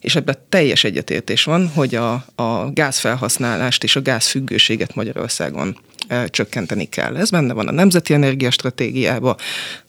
és 0.00 0.16
ebben 0.16 0.38
teljes 0.48 0.84
egyetértés 0.84 1.44
van, 1.44 1.68
hogy 1.68 1.94
a, 1.94 2.12
a 2.34 2.70
gázfelhasználást 2.72 3.84
és 3.84 3.96
a 3.96 4.02
gázfüggőséget 4.02 4.94
Magyarországon 4.94 5.78
csökkenteni 6.26 6.84
kell. 6.84 7.16
Ez 7.16 7.30
benne 7.30 7.52
van 7.52 7.68
a 7.68 7.72
Nemzeti 7.72 8.14
Energiastratégiában, 8.14 9.36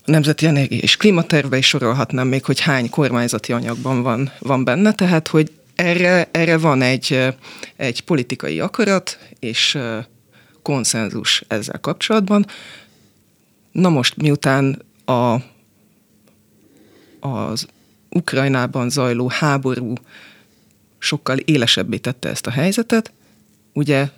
a 0.06 0.12
Nemzeti 0.12 0.46
Energia 0.46 0.80
és 0.80 0.98
Klímaterve 0.98 1.58
is 1.58 1.68
sorolhatnám 1.68 2.28
még, 2.28 2.46
hogy 2.46 2.60
hány 2.60 2.90
kormányzati 2.90 3.52
anyagban 3.52 4.04
van, 4.04 4.32
van 4.40 4.64
benne, 4.64 4.94
tehát 4.94 5.28
hogy 5.28 5.52
erre, 5.76 6.28
erre 6.32 6.58
van 6.58 6.82
egy, 6.82 7.34
egy 7.76 8.02
politikai 8.02 8.60
akarat 8.60 9.20
és 9.40 9.78
konszenzus 10.62 11.44
ezzel 11.48 11.80
kapcsolatban. 11.80 12.46
Na 13.72 13.90
most, 13.90 14.16
miután 14.16 14.82
a, 15.06 15.36
az 17.28 17.68
Ukrajnában 18.10 18.90
zajló 18.90 19.28
háború 19.28 19.94
sokkal 20.98 21.38
élesebbé 21.38 21.98
tette 21.98 22.30
ezt 22.30 22.48
a 22.48 22.52
helyzetet, 22.52 23.12
ugye 23.74 24.10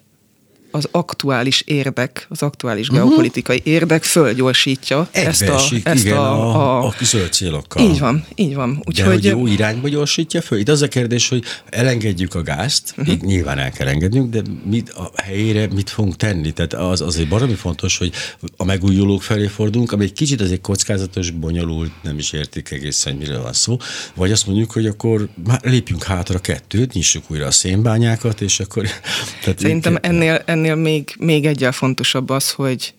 az 0.71 0.87
aktuális 0.91 1.61
érdek, 1.65 2.25
az 2.29 2.41
aktuális 2.41 2.89
uh-huh. 2.89 3.05
geopolitikai 3.05 3.61
érdek 3.63 4.03
fölgyorsítja 4.03 5.07
ezt 5.11 5.41
a, 5.41 5.61
ezt 5.83 6.05
igen, 6.05 6.17
a, 6.17 6.81
a, 6.81 6.85
a 6.85 6.93
zöld 7.01 7.33
célokkal. 7.33 7.83
Így 7.83 7.99
van, 7.99 8.25
így 8.35 8.55
van. 8.55 8.81
Úgy, 8.85 8.95
De 8.95 9.05
hogy 9.05 9.23
jó 9.23 9.47
irányba 9.47 9.87
gyorsítja 9.87 10.41
föl? 10.41 10.59
Itt 10.59 10.69
az 10.69 10.81
a 10.81 10.87
kérdés, 10.87 11.29
hogy 11.29 11.43
elengedjük 11.69 12.35
a 12.35 12.41
gázt, 12.41 12.93
uh-huh. 12.97 13.13
így 13.13 13.21
nyilván 13.21 13.57
el 13.57 13.71
kell 13.71 13.87
engednünk, 13.87 14.29
de 14.29 14.41
mit, 14.65 14.89
a 14.89 15.11
helyére 15.23 15.67
mit 15.73 15.89
fogunk 15.89 16.15
tenni? 16.15 16.51
Tehát 16.51 16.73
az 16.73 17.01
azért 17.01 17.27
baromi 17.27 17.55
fontos, 17.55 17.97
hogy 17.97 18.11
a 18.57 18.63
megújulók 18.63 19.23
felé 19.23 19.47
fordulunk, 19.47 19.91
ami 19.91 20.03
egy 20.03 20.13
kicsit 20.13 20.41
azért 20.41 20.61
kockázatos, 20.61 21.29
bonyolult, 21.29 21.91
nem 22.03 22.17
is 22.17 22.31
értik 22.31 22.71
egészen, 22.71 23.15
miről 23.15 23.41
van 23.41 23.53
szó. 23.53 23.77
Vagy 24.15 24.31
azt 24.31 24.45
mondjuk, 24.45 24.71
hogy 24.71 24.85
akkor 24.85 25.27
már 25.47 25.59
lépjünk 25.63 26.03
hátra 26.03 26.39
kettőt, 26.39 26.93
nyissuk 26.93 27.23
újra 27.31 27.45
a 27.45 27.51
szénbányákat, 27.51 28.41
és 28.41 28.59
akkor... 28.59 28.85
Tehát 29.43 29.59
Szerintem 29.59 29.97
ennél, 30.01 30.41
ennél 30.45 30.56
még, 30.57 31.15
még 31.19 31.45
egyel 31.45 31.71
fontosabb 31.71 32.29
az, 32.29 32.51
hogy 32.51 32.93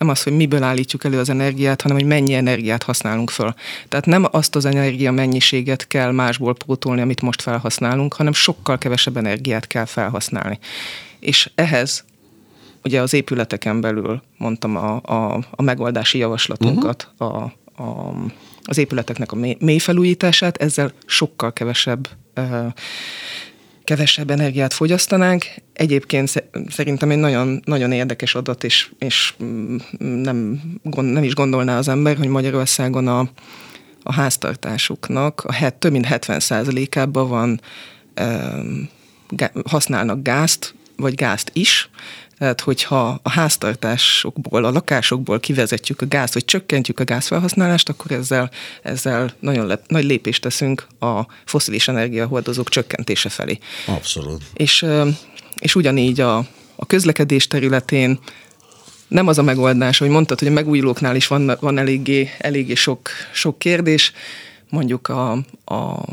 nem 0.00 0.08
az, 0.08 0.22
hogy 0.22 0.32
miből 0.32 0.62
állítjuk 0.62 1.04
elő 1.04 1.18
az 1.18 1.28
energiát, 1.28 1.82
hanem 1.82 1.96
hogy 1.96 2.06
mennyi 2.06 2.34
energiát 2.34 2.82
használunk 2.82 3.30
föl. 3.30 3.54
Tehát 3.88 4.06
nem 4.06 4.26
azt 4.30 4.56
az 4.56 4.64
energia 4.64 5.12
mennyiséget 5.12 5.86
kell 5.86 6.10
másból 6.12 6.54
pótolni, 6.54 7.00
amit 7.00 7.22
most 7.22 7.42
felhasználunk, 7.42 8.14
hanem 8.14 8.32
sokkal 8.32 8.78
kevesebb 8.78 9.16
energiát 9.16 9.66
kell 9.66 9.84
felhasználni. 9.84 10.58
És 11.18 11.50
ehhez 11.54 12.04
ugye 12.84 13.00
az 13.00 13.12
épületeken 13.12 13.80
belül 13.80 14.22
mondtam 14.36 14.76
a, 14.76 15.00
a, 15.02 15.44
a 15.50 15.62
megoldási 15.62 16.18
javaslatunkat, 16.18 17.10
uh-huh. 17.18 17.36
a, 17.36 17.82
a, 17.82 18.14
az 18.64 18.78
épületeknek 18.78 19.32
a 19.32 19.36
mély, 19.36 19.56
mély 19.60 19.78
felújítását, 19.78 20.56
ezzel 20.56 20.92
sokkal 21.06 21.52
kevesebb 21.52 22.08
kevesebb 23.84 24.30
energiát 24.30 24.72
fogyasztanánk. 24.72 25.44
Egyébként 25.72 26.44
szerintem 26.68 27.10
egy 27.10 27.18
nagyon, 27.18 27.62
nagyon 27.64 27.92
érdekes 27.92 28.34
adat, 28.34 28.64
és, 28.64 28.90
és 28.98 29.34
mm, 29.42 29.76
nem, 29.98 30.60
nem 30.94 31.22
is 31.22 31.34
gondolná 31.34 31.78
az 31.78 31.88
ember, 31.88 32.16
hogy 32.16 32.28
Magyarországon 32.28 33.08
a, 33.08 33.28
a 34.02 34.12
háztartásuknak 34.12 35.44
a 35.44 35.52
het, 35.52 35.74
több 35.74 35.92
mint 35.92 36.06
70%-ában 36.10 37.28
van, 37.28 37.60
használnak 39.64 40.22
gázt, 40.22 40.74
vagy 40.96 41.14
gázt 41.14 41.50
is, 41.52 41.90
tehát, 42.40 42.60
hogyha 42.60 43.20
a 43.22 43.30
háztartásokból, 43.30 44.64
a 44.64 44.70
lakásokból 44.70 45.40
kivezetjük 45.40 46.00
a 46.00 46.06
gázt, 46.08 46.34
vagy 46.34 46.44
csökkentjük 46.44 47.00
a 47.00 47.04
gázfelhasználást, 47.04 47.88
akkor 47.88 48.10
ezzel, 48.10 48.50
ezzel 48.82 49.34
nagyon 49.40 49.66
le, 49.66 49.80
nagy 49.86 50.04
lépést 50.04 50.42
teszünk 50.42 50.86
a 51.00 51.20
foszilis 51.44 51.88
energiahordozók 51.88 52.68
csökkentése 52.68 53.28
felé. 53.28 53.58
Abszolút. 53.86 54.42
És, 54.54 54.86
és 55.58 55.74
ugyanígy 55.74 56.20
a, 56.20 56.36
a 56.76 56.86
közlekedés 56.86 57.46
területén 57.46 58.18
nem 59.08 59.26
az 59.26 59.38
a 59.38 59.42
megoldás, 59.42 59.98
hogy 59.98 60.08
mondtad, 60.08 60.38
hogy 60.38 60.48
a 60.48 60.52
megújulóknál 60.52 61.16
is 61.16 61.26
van, 61.26 61.56
van 61.60 61.78
eléggé, 61.78 62.30
eléggé 62.38 62.74
sok, 62.74 63.08
sok 63.32 63.58
kérdés, 63.58 64.12
mondjuk 64.70 65.08
a, 65.08 65.32
a 65.64 66.04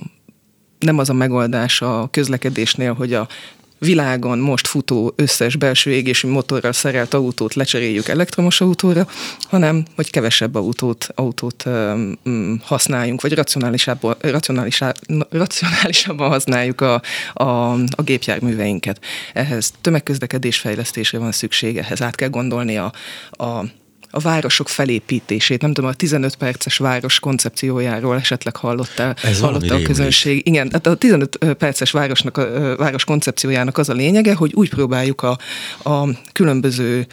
nem 0.79 0.97
az 0.97 1.09
a 1.09 1.13
megoldás 1.13 1.81
a 1.81 2.07
közlekedésnél, 2.11 2.93
hogy 2.93 3.13
a 3.13 3.27
világon 3.79 4.39
most 4.39 4.67
futó 4.67 5.13
összes 5.15 5.55
belső 5.55 5.91
égésű 5.91 6.27
motorral 6.27 6.71
szerelt 6.71 7.13
autót 7.13 7.53
lecseréljük 7.53 8.07
elektromos 8.07 8.61
autóra, 8.61 9.07
hanem 9.47 9.85
hogy 9.95 10.09
kevesebb 10.09 10.55
autót, 10.55 11.07
autót 11.15 11.63
um, 11.65 12.61
használjunk, 12.63 13.21
vagy 13.21 13.33
racionálisabban, 13.33 14.15
racionálisabban 15.29 16.29
használjuk 16.29 16.81
a, 16.81 17.01
a, 17.33 17.71
a 17.71 18.01
gépjárműveinket. 18.03 18.99
Ehhez 19.33 19.73
tömegközlekedés 19.81 20.59
fejlesztésre 20.59 21.17
van 21.17 21.31
szükség, 21.31 21.77
ehhez 21.77 22.01
át 22.01 22.15
kell 22.15 22.29
gondolni 22.29 22.77
a, 22.77 22.91
a 23.31 23.63
a 24.11 24.19
városok 24.19 24.69
felépítését, 24.69 25.61
nem 25.61 25.73
tudom, 25.73 25.89
a 25.89 25.93
15 25.93 26.35
perces 26.35 26.77
város 26.77 27.19
koncepciójáról 27.19 28.15
esetleg 28.15 28.55
hallottál, 28.55 29.15
Ez 29.23 29.39
hallotta 29.39 29.75
a 29.75 29.81
közönség. 29.81 30.25
Rémlik. 30.25 30.47
Igen, 30.47 30.69
tehát 30.69 30.87
a 30.87 30.95
15 30.95 31.37
perces 31.57 31.91
városnak, 31.91 32.37
a 32.37 32.75
város 32.75 33.03
koncepciójának 33.03 33.77
az 33.77 33.89
a 33.89 33.93
lényege, 33.93 34.33
hogy 34.33 34.53
úgy 34.53 34.69
próbáljuk 34.69 35.21
a, 35.21 35.37
a 35.83 36.07
különböző 36.33 37.07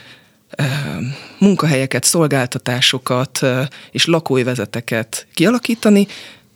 munkahelyeket, 1.39 2.05
szolgáltatásokat 2.05 3.41
és 3.91 4.05
lakóivezeteket 4.05 5.27
kialakítani, 5.35 6.07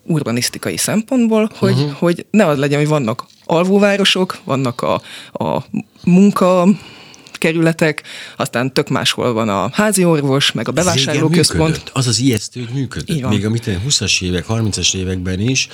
urbanisztikai 0.02 0.76
szempontból, 0.76 1.50
hogy, 1.56 1.72
uh-huh. 1.72 1.90
hogy 1.90 2.26
ne 2.30 2.46
az 2.46 2.58
legyen, 2.58 2.78
hogy 2.78 2.88
vannak 2.88 3.26
alvóvárosok, 3.44 4.38
vannak 4.44 4.82
a, 4.82 5.02
a 5.32 5.64
munka 6.04 6.68
kerületek, 7.38 8.02
aztán 8.36 8.72
tök 8.72 8.88
máshol 8.88 9.32
van 9.32 9.48
a 9.48 9.70
házi 9.72 10.04
orvos, 10.04 10.52
meg 10.52 10.68
a 10.68 10.72
bevásárlóközpont. 10.72 11.90
Az 11.92 12.06
az 12.06 12.18
ijesztő, 12.18 12.60
hogy 12.64 12.74
működött. 12.74 13.28
Még 13.28 13.46
amit 13.46 13.70
20-as 13.88 14.22
évek, 14.22 14.44
30-as 14.48 14.94
években 14.94 15.40
is, 15.40 15.68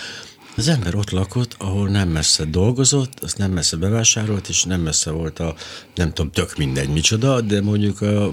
az 0.57 0.69
ember 0.69 0.95
ott 0.95 1.11
lakott, 1.11 1.55
ahol 1.59 1.89
nem 1.89 2.09
messze 2.09 2.45
dolgozott, 2.45 3.13
azt 3.23 3.39
nem 3.39 3.51
messze 3.51 3.77
bevásárolt, 3.77 4.49
és 4.49 4.63
nem 4.63 4.81
messze 4.81 5.11
volt 5.11 5.39
a, 5.39 5.55
nem 5.95 6.13
tudom, 6.13 6.31
tök 6.31 6.57
mindegy 6.57 6.89
micsoda, 6.89 7.41
de 7.41 7.63
mondjuk 7.63 8.01
a, 8.01 8.27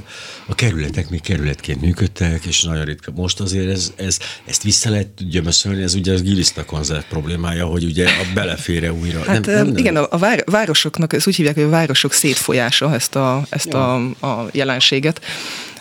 a 0.47 0.55
kerületek 0.55 1.09
még 1.09 1.21
kerületként 1.21 1.81
működtek, 1.81 2.45
és 2.45 2.63
nagyon 2.63 2.85
ritka. 2.85 3.11
Most 3.15 3.39
azért 3.39 3.69
ez, 3.69 3.93
ez, 3.95 4.19
ezt 4.45 4.63
vissza 4.63 4.89
lehet 4.89 5.29
gyömöszölni, 5.29 5.81
ez 5.81 5.93
ugye 5.93 6.13
az 6.13 6.21
giliszta 6.21 6.65
konzert 6.65 7.07
problémája, 7.07 7.65
hogy 7.65 7.83
ugye 7.83 8.07
a 8.07 8.33
belefére 8.33 8.93
újra. 8.93 9.23
Hát 9.23 9.45
nem, 9.45 9.65
nem, 9.65 9.77
igen, 9.77 9.95
a 9.95 10.17
vár, 10.17 10.43
városoknak, 10.45 11.13
ezt 11.13 11.27
úgy 11.27 11.35
hívják, 11.35 11.55
hogy 11.55 11.63
a 11.63 11.69
városok 11.69 12.13
szétfolyása 12.13 12.93
ezt 12.93 13.15
a, 13.15 13.45
ezt 13.49 13.71
ja. 13.71 13.93
a, 13.93 14.27
a 14.27 14.49
jelenséget. 14.51 15.21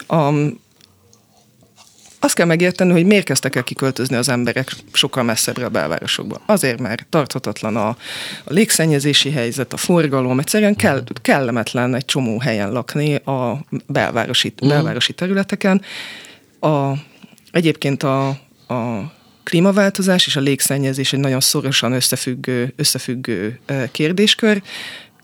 A, 0.07 0.33
azt 2.20 2.35
kell 2.35 2.46
megérteni, 2.46 2.92
hogy 2.92 3.06
miért 3.06 3.24
kezdtek 3.24 3.56
el 3.56 3.62
kiköltözni 3.62 4.16
az 4.16 4.28
emberek 4.28 4.72
sokkal 4.92 5.22
messzebbre 5.22 5.64
a 5.64 5.68
belvárosokba. 5.68 6.40
Azért, 6.46 6.80
mert 6.80 7.06
tarthatatlan 7.09 7.76
a, 7.76 7.88
a 8.44 8.52
légszennyezési 8.52 9.30
helyzet, 9.30 9.72
a 9.72 9.76
forgalom, 9.76 10.38
egyszerűen 10.38 10.76
kell, 10.76 11.02
kellemetlen 11.22 11.94
egy 11.94 12.04
csomó 12.04 12.38
helyen 12.38 12.72
lakni 12.72 13.14
a 13.14 13.64
belvárosi, 13.87 14.52
mm. 14.64 14.68
belvárosi 14.68 15.12
területeken. 15.12 15.83
A, 16.61 16.92
egyébként 17.50 18.02
a, 18.02 18.28
a 18.68 19.12
klímaváltozás 19.42 20.26
és 20.26 20.37
a 20.37 20.40
légszennyezés 20.40 21.12
egy 21.12 21.20
nagyon 21.20 21.40
szorosan 21.40 21.92
összefüggő, 21.92 22.72
összefüggő 22.76 23.61
kérdéskör 23.90 24.62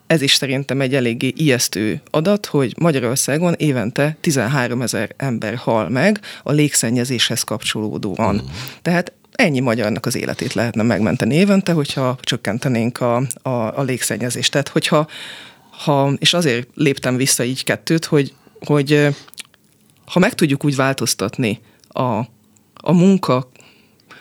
ez 0.06 0.22
is 0.22 0.34
szerintem 0.34 0.80
egy 0.80 0.94
eléggé 0.94 1.32
ijesztő 1.36 2.00
adat, 2.10 2.46
hogy 2.46 2.74
Magyarországon 2.78 3.54
évente 3.56 4.16
13 4.20 4.82
ezer 4.82 5.14
ember 5.16 5.54
hal 5.54 5.88
meg 5.88 6.20
a 6.42 6.52
légszennyezéshez 6.52 7.42
kapcsolódóan. 7.42 8.34
Mm. 8.34 8.48
Tehát 8.82 9.12
ennyi 9.32 9.60
magyarnak 9.60 10.06
az 10.06 10.16
életét 10.16 10.52
lehetne 10.52 10.82
megmenteni 10.82 11.34
évente, 11.34 11.72
hogyha 11.72 12.18
csökkentenénk 12.22 13.00
a, 13.00 13.16
a, 13.42 13.50
a 13.50 13.82
légszennyezést. 13.82 14.50
Tehát, 14.50 14.68
hogyha, 14.68 15.08
ha, 15.70 16.12
és 16.18 16.34
azért 16.34 16.68
léptem 16.74 17.16
vissza 17.16 17.44
így 17.44 17.64
kettőt, 17.64 18.04
hogy, 18.04 18.34
hogy 18.60 19.08
ha 20.06 20.18
meg 20.18 20.34
tudjuk 20.34 20.64
úgy 20.64 20.76
változtatni 20.76 21.60
a, 21.88 22.02
a 22.74 22.92
munka 22.92 23.50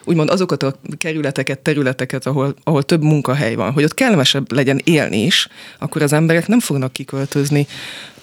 úgymond 0.06 0.30
azokat 0.30 0.64
a 0.64 0.76
kerületeket, 0.98 1.60
területeket, 1.60 2.26
ahol, 2.26 2.56
ahol 2.64 2.84
több 2.84 3.02
munkahely 3.02 3.56
van, 3.56 3.72
hogy 3.72 3.84
ott 3.84 3.94
kellemesebb 3.94 4.52
legyen 4.52 4.82
élni 4.84 5.24
is, 5.24 5.48
akkor 5.80 6.02
az 6.02 6.14
emberek 6.14 6.48
nem 6.48 6.60
fognak 6.60 6.94
kiköltözni 6.94 7.68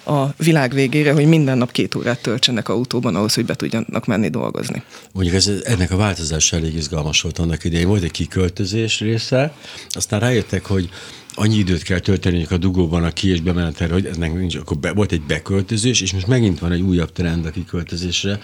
a 0.05 0.27
világ 0.37 0.73
végére, 0.73 1.13
hogy 1.13 1.25
minden 1.25 1.57
nap 1.57 1.71
két 1.71 1.95
órát 1.95 2.21
töltsenek 2.21 2.69
autóban 2.69 3.15
ahhoz, 3.15 3.33
hogy 3.33 3.45
be 3.45 3.55
tudjanak 3.55 4.05
menni 4.05 4.29
dolgozni. 4.29 4.83
Mondjuk 5.13 5.35
ez, 5.35 5.51
ennek 5.63 5.91
a 5.91 5.97
változás 5.97 6.53
elég 6.53 6.75
izgalmas 6.75 7.21
volt 7.21 7.39
annak 7.39 7.63
idején. 7.63 7.87
Volt 7.87 8.03
egy 8.03 8.11
kiköltözés 8.11 8.99
része, 8.99 9.53
aztán 9.89 10.19
rájöttek, 10.19 10.65
hogy 10.65 10.89
annyi 11.33 11.55
időt 11.55 11.83
kell 11.83 11.99
tölteni 11.99 12.45
a 12.49 12.57
dugóban 12.57 13.03
a 13.03 13.11
ki- 13.11 13.29
és 13.29 13.41
bemenetelre, 13.41 13.93
hogy 13.93 14.05
ennek 14.05 14.33
nincs, 14.33 14.55
akkor 14.55 14.77
be, 14.77 14.93
volt 14.93 15.11
egy 15.11 15.21
beköltözés, 15.21 16.01
és 16.01 16.13
most 16.13 16.27
megint 16.27 16.59
van 16.59 16.71
egy 16.71 16.81
újabb 16.81 17.11
trend 17.11 17.45
a 17.45 17.49
kiköltözésre. 17.49 18.41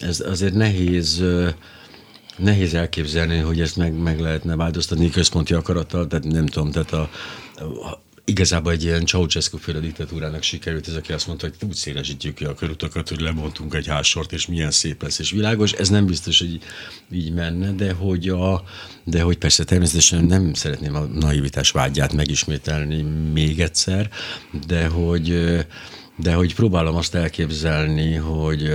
Ez 0.00 0.20
azért 0.20 0.54
nehéz 0.54 1.22
Nehéz 2.36 2.74
elképzelni, 2.74 3.38
hogy 3.38 3.60
ezt 3.60 3.76
meg, 3.76 3.92
meg 3.92 4.20
lehetne 4.20 4.56
változtatni 4.56 5.10
központi 5.10 5.54
akarattal, 5.54 6.06
tehát 6.06 6.24
nem 6.24 6.46
tudom, 6.46 6.70
tehát 6.70 6.92
a, 6.92 7.10
a 7.58 8.02
igazából 8.24 8.72
egy 8.72 8.82
ilyen 8.82 9.06
Ceausescu 9.06 9.58
féle 9.58 9.78
diktatúrának 9.78 10.42
sikerült 10.42 10.88
ez, 10.88 10.94
aki 10.94 11.12
azt 11.12 11.26
mondta, 11.26 11.46
hogy 11.46 11.68
úgy 11.68 11.74
szélesítjük 11.74 12.34
ki 12.34 12.44
a 12.44 12.54
körutakat, 12.54 13.08
hogy 13.08 13.20
lebontunk 13.20 13.74
egy 13.74 13.86
házsort, 13.86 14.32
és 14.32 14.46
milyen 14.46 14.70
szép 14.70 15.02
lesz, 15.02 15.18
és 15.18 15.30
világos. 15.30 15.72
Ez 15.72 15.88
nem 15.88 16.06
biztos, 16.06 16.38
hogy 16.38 16.58
így 17.12 17.32
menne, 17.32 17.72
de 17.72 17.92
hogy, 17.92 18.28
a, 18.28 18.64
de 19.04 19.22
hogy 19.22 19.38
persze 19.38 19.64
természetesen 19.64 20.24
nem 20.24 20.54
szeretném 20.54 20.94
a 20.94 21.00
naivitás 21.00 21.70
vágyát 21.70 22.12
megismételni 22.12 23.02
még 23.32 23.60
egyszer, 23.60 24.10
de 24.66 24.86
hogy 24.86 25.56
de 26.16 26.34
hogy 26.34 26.54
próbálom 26.54 26.96
azt 26.96 27.14
elképzelni, 27.14 28.14
hogy, 28.14 28.74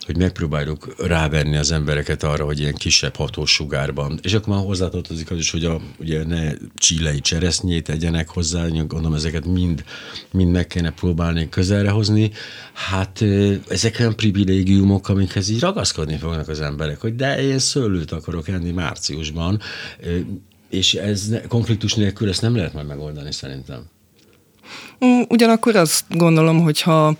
hogy 0.00 0.16
megpróbáljuk 0.16 0.94
rávenni 0.98 1.56
az 1.56 1.72
embereket 1.72 2.22
arra, 2.22 2.44
hogy 2.44 2.60
ilyen 2.60 2.74
kisebb 2.74 3.16
hatós 3.16 3.52
sugárban. 3.52 4.18
És 4.22 4.34
akkor 4.34 4.54
már 4.54 4.64
hozzátartozik 4.64 5.30
az 5.30 5.38
is, 5.38 5.50
hogy 5.50 5.64
a, 5.64 5.80
ugye 5.98 6.24
ne 6.24 6.52
csílei 6.74 7.20
cseresznyét 7.20 7.84
tegyenek 7.84 8.28
hozzá, 8.28 8.68
gondolom 8.68 9.14
ezeket 9.14 9.44
mind, 9.44 9.84
mind 10.30 10.52
meg 10.52 10.66
kéne 10.66 10.90
próbálni 10.90 11.48
közelre 11.48 11.90
hozni. 11.90 12.30
Hát 12.72 13.24
ezek 13.68 13.96
olyan 14.00 14.16
privilégiumok, 14.16 15.08
amikhez 15.08 15.48
így 15.48 15.60
ragaszkodni 15.60 16.16
fognak 16.16 16.48
az 16.48 16.60
emberek, 16.60 17.00
hogy 17.00 17.16
de 17.16 17.42
én 17.42 17.58
szőlőt 17.58 18.12
akarok 18.12 18.48
enni 18.48 18.70
márciusban, 18.70 19.60
és 20.68 20.94
ez 20.94 21.34
konfliktus 21.48 21.94
nélkül 21.94 22.28
ezt 22.28 22.42
nem 22.42 22.56
lehet 22.56 22.72
majd 22.72 22.86
megoldani 22.86 23.32
szerintem. 23.32 23.88
Mm, 25.04 25.20
ugyanakkor 25.28 25.76
azt 25.76 26.04
gondolom, 26.08 26.62
hogyha 26.62 27.16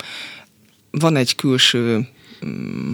van 0.90 1.16
egy 1.16 1.34
külső 1.34 2.08
mm, 2.46 2.92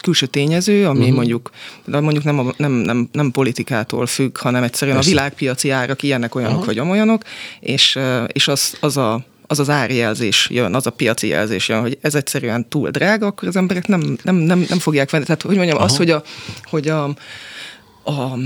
külső 0.00 0.26
tényező, 0.26 0.86
ami 0.86 1.00
uh-huh. 1.00 1.14
mondjuk, 1.14 1.50
de 1.84 2.00
mondjuk 2.00 2.24
nem, 2.24 2.38
a, 2.38 2.52
nem, 2.56 2.72
nem, 2.72 3.08
nem 3.12 3.30
politikától 3.30 4.06
függ, 4.06 4.38
hanem 4.38 4.62
egyszerűen 4.62 4.96
Persze. 4.96 5.10
a 5.10 5.14
világpiaci 5.14 5.70
árak 5.70 6.02
ilyenek 6.02 6.34
olyanok, 6.34 6.52
uh-huh. 6.52 6.66
vagy 6.66 6.78
amolyanok, 6.78 7.22
és, 7.60 7.98
és 8.32 8.48
az, 8.48 8.76
az 8.80 8.96
a 8.96 9.24
az 9.50 9.58
az 9.58 9.70
árjelzés 9.70 10.48
jön, 10.50 10.74
az 10.74 10.86
a 10.86 10.90
piaci 10.90 11.26
jelzés 11.26 11.68
jön, 11.68 11.80
hogy 11.80 11.98
ez 12.00 12.14
egyszerűen 12.14 12.68
túl 12.68 12.90
drága, 12.90 13.26
akkor 13.26 13.48
az 13.48 13.56
emberek 13.56 13.86
nem, 13.86 14.16
nem, 14.22 14.34
nem, 14.34 14.64
nem 14.68 14.78
fogják 14.78 15.10
venni. 15.10 15.24
Tehát, 15.24 15.42
hogy 15.42 15.56
mondjam, 15.56 15.76
Aha. 15.76 15.86
az, 15.86 15.96
hogy 15.96 16.10
a, 16.10 16.22
hogy 16.64 16.88
a, 16.88 17.04
a 18.04 18.36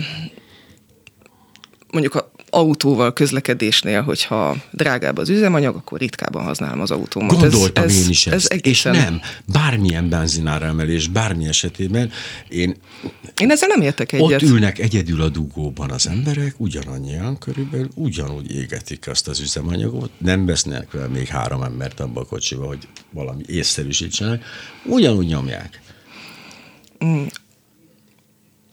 mondjuk 1.91 2.15
a 2.15 2.24
autóval 2.55 3.13
közlekedésnél, 3.13 4.03
hogyha 4.03 4.57
drágább 4.71 5.19
az 5.19 5.29
üzemanyag, 5.29 5.77
akkor 5.77 5.99
ritkában 5.99 6.45
használom 6.45 6.81
az 6.81 6.91
autómat. 6.91 7.41
Gondoltam 7.41 7.85
ez, 7.85 8.03
én 8.03 8.09
is 8.09 8.27
ezt. 8.27 8.35
Ez 8.35 8.47
egészen... 8.51 8.95
És 8.95 9.01
nem, 9.01 9.21
bármilyen 9.45 10.09
benzinára 10.09 10.67
emelés, 10.67 11.09
bármi 11.09 11.47
esetében 11.47 12.11
én... 12.49 12.77
Én 13.41 13.51
ezzel 13.51 13.69
nem 13.69 13.81
értek 13.81 14.13
egyet. 14.13 14.43
Ott 14.43 14.49
ülnek 14.49 14.79
egyedül 14.79 15.23
a 15.23 15.29
dugóban 15.29 15.91
az 15.91 16.07
emberek, 16.07 16.55
ugyanannyian 16.57 17.39
körülbelül, 17.39 17.89
ugyanúgy 17.95 18.55
égetik 18.55 19.09
azt 19.09 19.29
az 19.29 19.41
üzemanyagot, 19.41 20.11
nem 20.19 20.47
vesznek 20.47 20.91
vele 20.91 21.07
még 21.07 21.27
három 21.27 21.63
embert 21.63 22.01
abba 22.01 22.21
a 22.21 22.25
kocsiba, 22.25 22.67
hogy 22.67 22.89
valami 23.11 23.43
észszerűsítsenek, 23.47 24.45
ugyanúgy 24.85 25.27
nyomják. 25.27 25.83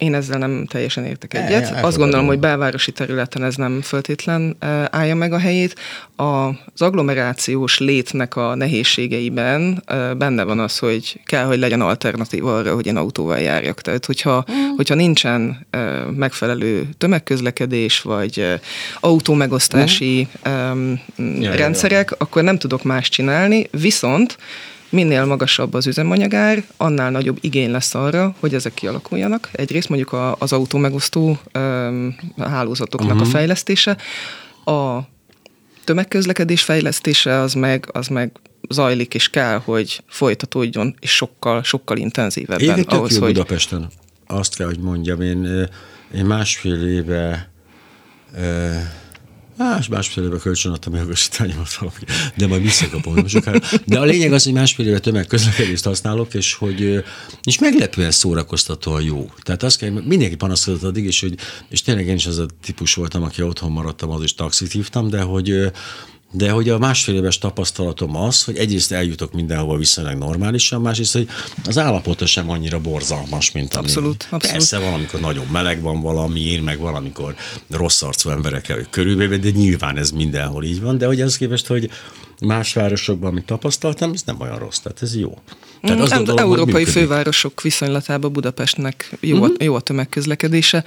Én 0.02 0.14
ezzel 0.14 0.38
nem 0.38 0.66
teljesen 0.66 1.06
értek 1.06 1.34
egyet. 1.34 1.72
E, 1.72 1.86
Azt 1.86 1.98
gondolom, 1.98 2.26
hogy 2.26 2.40
belvárosi 2.40 2.92
területen 2.92 3.44
ez 3.44 3.56
nem 3.56 3.82
föltétlen 3.82 4.56
állja 4.90 5.16
meg 5.16 5.34
a 5.34 5.40
helyét. 5.40 5.80
Az 6.16 6.82
agglomerációs 6.82 7.80
létnek 7.80 8.36
a 8.36 8.56
nehézségeiben 8.56 9.84
benne 10.18 10.44
van 10.44 10.60
az, 10.60 10.78
hogy 10.78 11.20
kell, 11.26 11.46
hogy 11.46 11.60
legyen 11.60 11.82
alternatív 11.82 12.46
arra, 12.46 12.74
hogy 12.74 12.86
én 12.86 12.96
autóval 12.96 13.40
járjak. 13.40 13.82
Tehát, 13.82 14.06
hogyha, 14.06 14.46
mm. 14.52 14.76
hogyha 14.76 14.96
nincsen 14.96 15.68
megfelelő 16.16 16.90
tömegközlekedés, 16.98 18.02
vagy 18.02 18.60
autómegosztási 19.00 20.28
mm. 20.50 20.94
rendszerek, 21.42 22.12
akkor 22.18 22.44
nem 22.44 22.58
tudok 22.58 22.84
más 22.84 23.10
csinálni, 23.10 23.68
viszont 23.72 24.38
minél 24.92 25.26
magasabb 25.26 25.74
az 25.74 25.88
üzemanyagár, 25.88 26.64
annál 26.78 27.12
nagyobb 27.12 27.38
igény 27.42 27.72
lesz 27.72 27.96
arra, 27.96 28.36
hogy 28.40 28.54
ezek 28.54 28.74
kialakuljanak. 28.74 29.50
Egyrészt 29.52 29.90
mondjuk 29.90 30.16
az 30.38 30.54
autó 30.54 30.78
megosztó 30.78 31.40
hálózatoknak 32.38 33.10
uh-huh. 33.10 33.22
a 33.22 33.30
mhm. 33.30 33.36
fejlesztése, 33.36 33.98
a 34.66 35.00
tömegközlekedés 35.84 36.64
fejlesztése 36.64 37.40
az 37.40 37.54
meg, 37.54 37.90
az 37.92 38.08
meg 38.08 38.32
zajlik, 38.70 39.14
és 39.14 39.30
kell, 39.30 39.62
hogy 39.66 40.04
folytatódjon, 40.08 40.96
és 41.00 41.16
sokkal, 41.16 41.64
sokkal 41.64 41.98
intenzívebben. 41.98 42.78
Én 42.78 42.84
ahhoz, 42.88 43.18
hogy... 43.18 43.34
Budapesten. 43.34 43.90
Azt 44.28 44.56
kell, 44.56 44.68
hogy 44.68 44.80
mondjam, 44.80 45.22
én, 45.22 45.70
én 46.16 46.26
másfél 46.26 46.88
éve 46.88 47.52
Más, 49.62 49.88
másfél 49.88 50.24
éve 50.24 50.38
kölcsön 50.38 50.72
adtam 50.72 50.94
a 50.94 50.98
jogosítványomat 50.98 51.74
valami, 51.74 51.98
de 52.36 52.48
majd 52.48 52.62
visszakapom 52.62 53.28
sokára. 53.28 53.60
De 53.86 54.00
a 54.00 54.04
lényeg 54.04 54.34
az, 54.34 54.44
hogy 54.44 54.54
másfél 54.54 54.88
éve 54.88 55.00
tömegközlekedést 55.00 55.84
használok, 55.84 56.34
és 56.34 56.54
hogy 56.54 57.04
és 57.44 57.60
meglepően 57.60 58.12
szórakoztatóan 58.12 59.02
jó. 59.02 59.32
Tehát 59.42 59.64
azt 59.64 59.78
kell, 59.78 59.90
mindenki 59.90 60.36
panaszkodott 60.36 60.84
addig, 60.84 61.06
és, 61.06 61.20
hogy, 61.20 61.38
és 61.70 61.82
tényleg 61.82 62.08
én 62.08 62.16
is 62.16 62.26
az 62.26 62.38
a 62.38 62.46
típus 62.62 62.94
voltam, 62.94 63.24
aki 63.24 63.42
otthon 63.42 63.72
maradtam, 63.72 64.10
az 64.10 64.24
is 64.24 64.34
taxit 64.34 64.72
hívtam, 64.72 65.10
de 65.10 65.22
hogy 65.22 65.72
de 66.32 66.50
hogy 66.52 66.70
a 66.70 66.78
másfél 66.78 67.16
éves 67.16 67.38
tapasztalatom 67.38 68.16
az, 68.16 68.44
hogy 68.44 68.58
egyrészt 68.58 68.92
eljutok 68.92 69.34
mindenhova 69.34 69.78
viszonylag 69.78 70.18
normálisan, 70.18 70.82
másrészt, 70.82 71.14
hogy 71.14 71.28
az 71.66 71.78
állapota 71.78 72.26
sem 72.26 72.50
annyira 72.50 72.80
borzalmas, 72.80 73.52
mint 73.52 73.74
ami. 73.74 73.86
Abszolút, 73.86 74.28
abszolút. 74.30 74.52
Persze 74.52 74.80
valamikor 74.80 75.20
nagyon 75.20 75.46
meleg 75.52 75.82
van 75.82 76.02
valami, 76.02 76.40
én 76.40 76.64
meg 76.64 76.80
valamikor 76.80 77.36
rossz 77.70 78.02
arcú 78.02 78.30
emberekkel 78.30 78.86
körülbelül, 78.90 79.38
de 79.38 79.50
nyilván 79.50 79.98
ez 79.98 80.12
mindenhol 80.12 80.64
így 80.64 80.82
van, 80.82 80.98
de 80.98 81.06
hogy 81.06 81.22
az 81.22 81.38
képest, 81.38 81.68
hogy 81.68 81.90
más 82.42 82.74
városokban, 82.74 83.30
amit 83.30 83.46
tapasztaltam, 83.46 84.12
ez 84.14 84.22
nem 84.26 84.40
olyan 84.40 84.60
rossz, 84.60 84.78
tehát 84.78 85.02
ez 85.02 85.18
jó. 85.18 85.38
Tehát 85.82 86.00
az 86.00 86.10
nem, 86.10 86.24
gondolom, 86.24 86.52
európai 86.52 86.86
fővárosok 86.86 87.62
viszonylatában 87.62 88.34
Budapestnek 88.34 89.18
jó, 89.20 89.38
uh-huh. 89.38 89.56
jó 89.60 89.76
a 89.76 89.80
tömegközlekedése, 89.80 90.84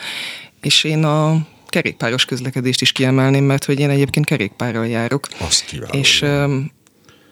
és 0.61 0.85
én 0.85 1.05
a 1.05 1.47
kerékpáros 1.75 2.25
közlekedést 2.25 2.81
is 2.81 2.93
kiemelném, 2.93 3.45
mert 3.45 3.65
hogy 3.65 3.79
én 3.81 3.91
egyébként 3.91 4.27
kerékpárral 4.27 4.87
járok. 4.87 5.29
Azt 5.39 5.65
kívánom. 5.65 6.01
És, 6.01 6.25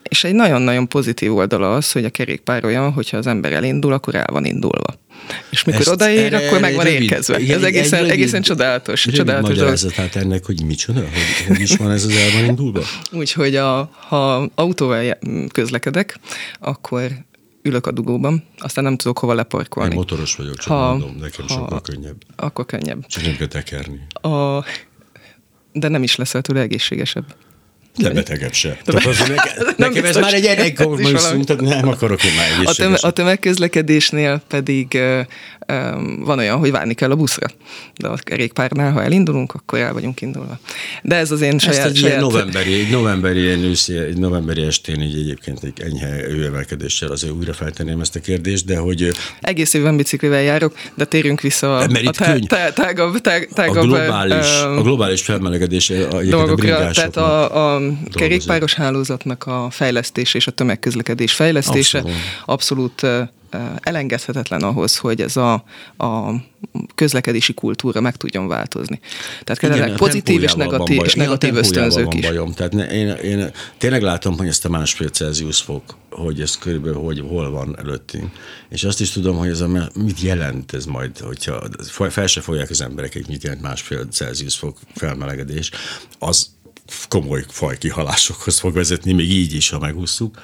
és 0.03 0.23
egy 0.23 0.33
nagyon-nagyon 0.33 0.87
pozitív 0.87 1.35
oldala 1.35 1.75
az, 1.75 1.91
hogy 1.91 2.05
a 2.05 2.09
kerékpár 2.09 2.65
olyan, 2.65 2.91
hogyha 2.91 3.17
az 3.17 3.27
ember 3.27 3.53
elindul, 3.53 3.93
akkor 3.93 4.15
el 4.15 4.27
van 4.31 4.45
indulva. 4.45 5.01
És 5.49 5.63
mikor 5.63 5.81
Ezt 5.81 5.89
odaér, 5.89 6.33
erre, 6.33 6.47
akkor 6.47 6.59
meg 6.59 6.75
van 6.75 6.85
érkezve. 6.85 7.39
Igen, 7.39 7.57
ez 7.57 7.63
egészen, 7.63 7.99
rövid, 7.99 8.13
egészen 8.13 8.41
csodálatos. 8.41 9.05
Rövid 9.05 9.19
csodálatos 9.19 9.49
magyarázatát 9.49 10.15
ennek, 10.15 10.45
hogy 10.45 10.63
micsoda, 10.65 10.99
hogy, 10.99 11.47
hogy 11.47 11.59
is 11.59 11.75
van 11.75 11.91
ez 11.91 12.03
az 12.03 12.15
el 12.15 12.31
van 12.39 12.45
indulva? 12.49 12.81
Úgyhogy 13.11 13.55
a, 13.55 13.89
ha 14.07 14.49
autóval 14.55 15.17
közlekedek, 15.51 16.19
akkor 16.59 17.11
ülök 17.63 17.87
a 17.87 17.91
dugóban, 17.91 18.43
aztán 18.57 18.83
nem 18.83 18.97
tudok 18.97 19.17
hova 19.17 19.33
leparkolni. 19.33 19.89
Én 19.89 19.95
motoros 19.95 20.35
vagyok, 20.35 20.55
csak 20.55 20.67
ha, 20.67 20.89
mondom, 20.89 21.15
nekem 21.15 21.47
ha, 21.47 21.53
sokkal 21.53 21.81
könnyebb. 21.81 22.23
Akkor 22.35 22.65
könnyebb. 22.65 23.05
Csak 23.05 23.23
nem 23.23 23.35
kell 23.35 23.47
tekerni. 23.47 23.99
A, 24.09 24.63
de 25.71 25.87
nem 25.87 26.03
is 26.03 26.15
leszel 26.15 26.41
tőle 26.41 26.59
egészségesebb. 26.59 27.35
De 27.97 28.09
betegebb 28.09 28.53
se. 28.53 28.77
De 28.85 28.91
Tehát 28.91 29.05
az, 29.05 29.19
nekem, 29.19 29.67
nekem 29.77 30.05
ez 30.05 30.15
már 30.15 30.33
egy 30.33 30.45
erekkorműszünk, 30.45 31.43
tehát 31.45 31.61
nem 31.61 31.87
akarok 31.87 32.23
én 32.23 32.31
már 32.35 32.45
egészséges. 32.45 32.77
A, 32.77 32.81
töme, 32.81 32.97
a 33.01 33.11
tömegközlekedésnél 33.11 34.41
pedig 34.47 34.99
van 36.19 36.37
olyan, 36.37 36.57
hogy 36.57 36.71
várni 36.71 36.93
kell 36.93 37.11
a 37.11 37.15
buszra. 37.15 37.47
De 37.97 38.07
a 38.07 38.15
kerékpárnál, 38.15 38.91
ha 38.91 39.03
elindulunk, 39.03 39.53
akkor 39.53 39.79
el 39.79 39.93
vagyunk 39.93 40.21
indulva. 40.21 40.59
De 41.01 41.15
ez 41.15 41.31
az 41.31 41.41
én 41.41 41.53
Ezt 41.53 41.63
saját... 41.65 41.85
egy 41.85 41.95
saját... 41.95 42.19
novemberi, 42.19 42.73
egy 42.73 42.89
novemberi, 42.89 43.47
egy, 43.47 43.63
őszi, 43.63 43.97
egy 43.97 44.17
novemberi 44.17 44.61
estén 44.61 45.01
így 45.01 45.15
egyébként 45.15 45.63
egy 45.63 45.81
enyhe 45.81 46.27
őemelkedéssel 46.27 47.11
azért 47.11 47.33
újra 47.33 47.53
feltenném 47.53 47.99
ezt 47.99 48.15
a 48.15 48.19
kérdést, 48.19 48.65
de 48.65 48.77
hogy... 48.77 49.11
Egész 49.41 49.73
évben 49.73 49.97
biciklivel 49.97 50.41
járok, 50.41 50.73
de 50.95 51.05
térjünk 51.05 51.41
vissza 51.41 51.77
a, 51.77 51.83
a 51.83 52.11
tá, 52.11 52.35
tá, 52.47 52.69
tágabb, 52.69 53.21
tá, 53.21 53.39
tágabb... 53.53 53.83
A 53.83 53.85
globális, 53.85 54.61
a 54.61 54.81
globális 54.81 55.21
felmelegedés 55.21 55.89
a, 55.89 56.23
dolgokra, 56.23 56.91
tehát 56.91 57.17
a, 57.17 57.75
a 57.75 57.82
kerékpáros 58.13 58.73
hálózatnak 58.73 59.45
a 59.45 59.67
fejlesztése 59.69 60.37
és 60.37 60.47
a 60.47 60.51
tömegközlekedés 60.51 61.33
fejlesztése 61.33 62.03
abszolút, 62.45 63.03
abszolút 63.03 63.31
elengedhetetlen 63.79 64.61
ahhoz, 64.61 64.97
hogy 64.97 65.21
ez 65.21 65.37
a, 65.37 65.53
a 65.97 66.33
közlekedési 66.95 67.53
kultúra 67.53 68.01
meg 68.01 68.15
tudjon 68.15 68.47
változni. 68.47 68.99
Tehát 69.43 69.59
kellene 69.59 69.95
pozitív 69.95 70.43
és 70.43 70.53
negatív, 70.53 71.01
és 71.03 71.13
negatív 71.13 71.55
ösztönzők 71.55 72.13
is. 72.13 72.27
Bajom. 72.27 72.53
Tehát 72.53 72.73
ne, 72.73 72.85
én, 72.85 73.07
én 73.07 73.51
tényleg 73.77 74.01
látom, 74.01 74.37
hogy 74.37 74.47
ezt 74.47 74.65
a 74.65 74.69
másfél 74.69 75.09
Celsius 75.09 75.61
fok, 75.61 75.83
hogy 76.09 76.41
ez 76.41 76.57
körülbelül 76.57 76.99
hogy, 76.99 77.23
hol 77.27 77.51
van 77.51 77.75
előttünk. 77.77 78.31
És 78.69 78.83
azt 78.83 79.01
is 79.01 79.09
tudom, 79.09 79.37
hogy 79.37 79.49
ez 79.49 79.61
a, 79.61 79.89
mit 79.95 80.21
jelent 80.21 80.73
ez 80.73 80.85
majd, 80.85 81.19
hogyha 81.19 81.63
fel 82.09 82.27
se 82.27 82.41
folyják 82.41 82.69
az 82.69 82.81
emberek, 82.81 83.13
hogy 83.13 83.25
mit 83.27 83.43
jelent 83.43 83.61
másfél 83.61 84.07
Celsius 84.11 84.55
fok 84.55 84.77
felmelegedés, 84.95 85.71
az 86.19 86.49
komoly 87.07 87.45
fajkihalásokhoz 87.47 88.59
fog 88.59 88.73
vezetni, 88.73 89.13
még 89.13 89.31
így 89.31 89.53
is, 89.53 89.69
ha 89.69 89.79
megúszuk. 89.79 90.39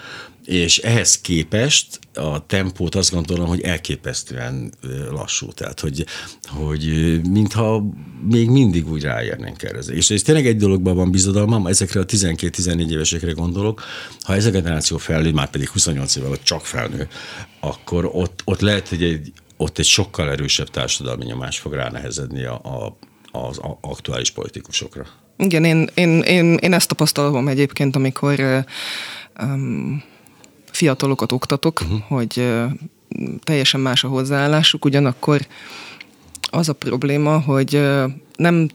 És 0.46 0.78
ehhez 0.78 1.22
képest 1.22 2.00
a 2.14 2.46
tempót 2.46 2.96
azt 2.96 3.12
gondolom, 3.12 3.48
hogy 3.48 3.62
elképesztően 3.62 4.74
lassú. 5.12 5.52
Tehát, 5.52 5.80
hogy, 5.80 6.06
hogy 6.48 6.84
mintha 7.30 7.84
még 8.30 8.50
mindig 8.50 8.92
úgy 8.92 9.04
ráérnénk 9.04 9.64
erre. 9.64 9.80
És 9.80 10.10
ez 10.10 10.22
tényleg 10.22 10.48
egy 10.48 10.58
dologban 10.58 10.96
van 10.96 11.12
bizodalmam, 11.12 11.68
ezekre 11.68 12.00
a 12.00 12.06
12-14 12.06 12.90
évesekre 12.90 13.32
gondolok, 13.32 13.84
ha 14.22 14.36
ez 14.36 14.46
a 14.46 14.50
generáció 14.50 14.98
felnő, 14.98 15.32
már 15.32 15.50
pedig 15.50 15.70
28 15.70 16.16
évvel 16.16 16.44
csak 16.44 16.66
felnő, 16.66 17.08
akkor 17.60 18.10
ott, 18.14 18.42
ott 18.46 18.60
lehet, 18.60 18.88
hogy 18.88 19.04
egy, 19.04 19.32
ott 19.58 19.78
egy 19.78 19.86
sokkal 19.86 20.30
erősebb 20.30 20.70
társadalmi 20.70 21.26
nyomás 21.26 21.60
fog 21.60 21.74
ránehezedni 21.74 22.44
a, 22.44 22.54
a, 22.54 22.98
az 23.32 23.60
aktuális 23.82 24.32
politikusokra. 24.32 25.06
Igen, 25.44 25.64
én, 25.64 25.90
én, 25.94 26.22
én, 26.22 26.54
én 26.54 26.74
ezt 26.74 26.88
tapasztalom 26.88 27.48
egyébként, 27.48 27.96
amikor 27.96 28.66
um, 29.42 30.04
fiatalokat 30.72 31.32
oktatok, 31.32 31.82
uh-huh. 31.82 32.00
hogy 32.00 32.34
uh, 32.38 32.72
teljesen 33.44 33.80
más 33.80 34.04
a 34.04 34.08
hozzáállásuk, 34.08 34.86
ugyanakkor 34.86 35.48
az 36.50 36.70
a 36.70 36.74
probléma, 36.74 37.40
hogy 37.40 37.76
uh, 37.76 38.12
nem 38.36 38.70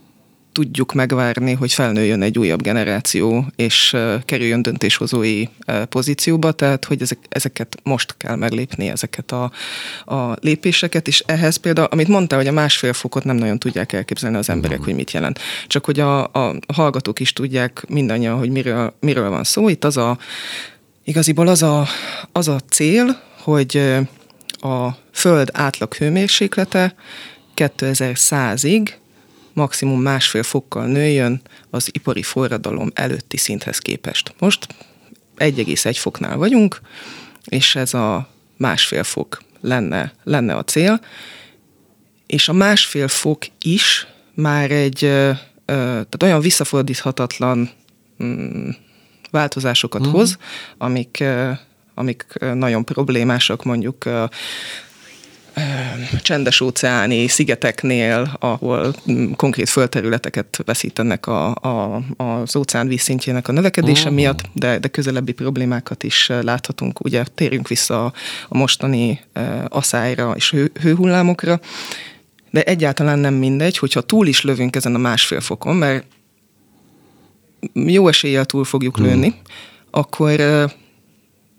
tudjuk 0.55 0.93
megvárni, 0.93 1.53
hogy 1.53 1.73
felnőjön 1.73 2.23
egy 2.23 2.39
újabb 2.39 2.63
generáció, 2.63 3.47
és 3.57 3.97
kerüljön 4.25 4.63
döntéshozói 4.63 5.45
pozícióba, 5.89 6.53
tehát 6.53 6.85
hogy 6.85 7.03
ezek, 7.03 7.19
ezeket 7.29 7.77
most 7.83 8.15
kell 8.17 8.37
meglépni, 8.37 8.89
ezeket 8.89 9.33
a, 9.33 9.51
a 10.05 10.37
lépéseket, 10.41 11.09
és 11.09 11.23
ehhez 11.27 11.57
például, 11.57 11.89
amit 11.91 12.09
mondta, 12.09 12.37
hogy 12.37 12.47
a 12.47 12.53
másfél 12.53 12.93
fokot 12.93 13.25
nem 13.25 13.37
nagyon 13.37 13.59
tudják 13.59 13.93
elképzelni 13.93 14.37
az 14.37 14.49
emberek, 14.49 14.81
hogy 14.81 14.95
mit 14.95 15.11
jelent. 15.11 15.39
Csak 15.67 15.85
hogy 15.85 16.01
a, 16.01 16.23
a 16.25 16.55
hallgatók 16.75 17.21
is 17.21 17.33
tudják 17.33 17.85
mindannyian, 17.89 18.39
hogy 18.39 18.51
miről, 18.51 18.95
miről 19.01 19.31
van 19.31 19.45
szó. 19.45 19.69
Itt 19.69 19.85
az 19.85 19.97
a, 19.97 20.19
igaziból 21.05 21.49
az 21.49 21.63
a, 21.63 21.87
az 22.33 22.49
a 22.49 22.61
cél, 22.71 23.21
hogy 23.39 23.77
a 24.51 24.89
Föld 25.13 25.49
átlag 25.53 25.95
hőmérséklete 25.95 26.95
2100-ig 27.57 28.89
maximum 29.55 30.01
másfél 30.01 30.43
fokkal 30.43 30.87
nőjön 30.87 31.43
az 31.71 31.89
ipari 31.93 32.23
forradalom 32.23 32.91
előtti 32.95 33.37
szinthez 33.37 33.79
képest. 33.79 34.35
Most 34.39 34.67
1,1 35.37 35.97
foknál 35.99 36.37
vagyunk, 36.37 36.81
és 37.45 37.77
ez 37.77 37.95
a 37.95 38.29
másfél 38.57 39.03
fok 39.05 39.43
lenne, 39.61 40.13
lenne 40.23 40.55
a 40.55 40.65
cél, 40.65 41.01
és 42.27 42.49
a 42.49 42.53
másfél 42.53 43.09
fok 43.09 43.43
is 43.61 44.07
már 44.35 44.71
egy 44.71 44.99
tehát 45.65 46.23
olyan 46.23 46.41
visszafordíthatatlan 46.41 47.71
mm, 48.23 48.69
változásokat 49.31 50.01
uh-huh. 50.01 50.17
hoz, 50.17 50.39
amik, 50.79 51.25
amik 51.95 52.27
nagyon 52.55 52.85
problémásak 52.85 53.65
mondjuk 53.65 54.05
csendes 56.23 56.61
óceáni 56.61 57.29
szigeteknél, 57.29 58.37
ahol 58.41 58.95
mm, 59.11 59.33
konkrét 59.33 59.69
földterületeket 59.69 60.63
veszítenek 60.65 61.27
a, 61.27 61.55
a, 61.55 62.03
az 62.17 62.57
óceán 62.57 62.89
vízszintjének 62.89 63.49
a 63.49 63.53
növekedése 63.53 64.09
oh. 64.09 64.15
miatt, 64.15 64.41
de, 64.53 64.79
de 64.79 64.89
közelebbi 64.89 65.33
problémákat 65.33 66.03
is 66.03 66.29
láthatunk. 66.43 67.05
Ugye 67.05 67.25
térjünk 67.35 67.69
vissza 67.69 68.05
a, 68.05 68.13
mostani 68.49 69.21
aszályra 69.69 70.33
és 70.37 70.51
hő, 70.51 70.71
hőhullámokra, 70.81 71.61
de 72.51 72.63
egyáltalán 72.63 73.19
nem 73.19 73.35
mindegy, 73.35 73.79
hogyha 73.79 74.01
túl 74.01 74.27
is 74.27 74.43
lövünk 74.43 74.77
ezen 74.77 74.95
a 74.95 74.99
másfél 74.99 75.41
fokon, 75.41 75.77
mert 75.77 76.05
jó 77.73 78.09
eséllyel 78.09 78.45
túl 78.45 78.65
fogjuk 78.65 78.97
hmm. 78.97 79.07
lőni, 79.07 79.35
akkor 79.91 80.41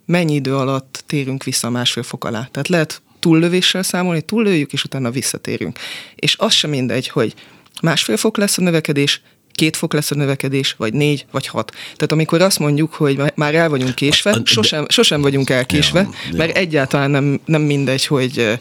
mennyi 0.06 0.34
idő 0.34 0.56
alatt 0.56 1.04
térünk 1.06 1.44
vissza 1.44 1.68
a 1.68 1.72
másfél 1.72 2.04
fok 2.04 2.24
alá. 2.24 2.48
Tehát 2.52 2.68
lehet 2.68 3.02
túllövéssel 3.26 3.84
számolni, 3.84 4.22
túllőjük, 4.22 4.74
és 4.74 4.84
utána 4.84 5.12
visszatérünk. 5.12 5.80
És 6.16 6.36
az 6.38 6.54
sem 6.54 6.70
mindegy, 6.70 7.08
hogy 7.08 7.34
másfél 7.82 8.18
fok 8.18 8.38
lesz 8.38 8.58
a 8.58 8.62
növekedés, 8.62 9.22
két 9.52 9.76
fok 9.78 9.94
lesz 9.94 10.12
a 10.12 10.16
növekedés, 10.16 10.76
vagy 10.78 10.94
négy, 10.94 11.26
vagy 11.32 11.48
hat. 11.48 11.72
Tehát 11.72 12.12
amikor 12.12 12.42
azt 12.42 12.60
mondjuk, 12.60 12.94
hogy 12.94 13.22
már 13.36 13.56
el 13.56 13.70
vagyunk 13.70 13.96
késve, 13.96 14.42
sosem, 14.44 14.86
sosem 14.90 15.22
vagyunk 15.22 15.50
elkésve, 15.50 16.08
mert 16.38 16.58
egyáltalán 16.58 17.12
nem, 17.12 17.40
nem 17.46 17.62
mindegy, 17.62 18.06
hogy 18.06 18.60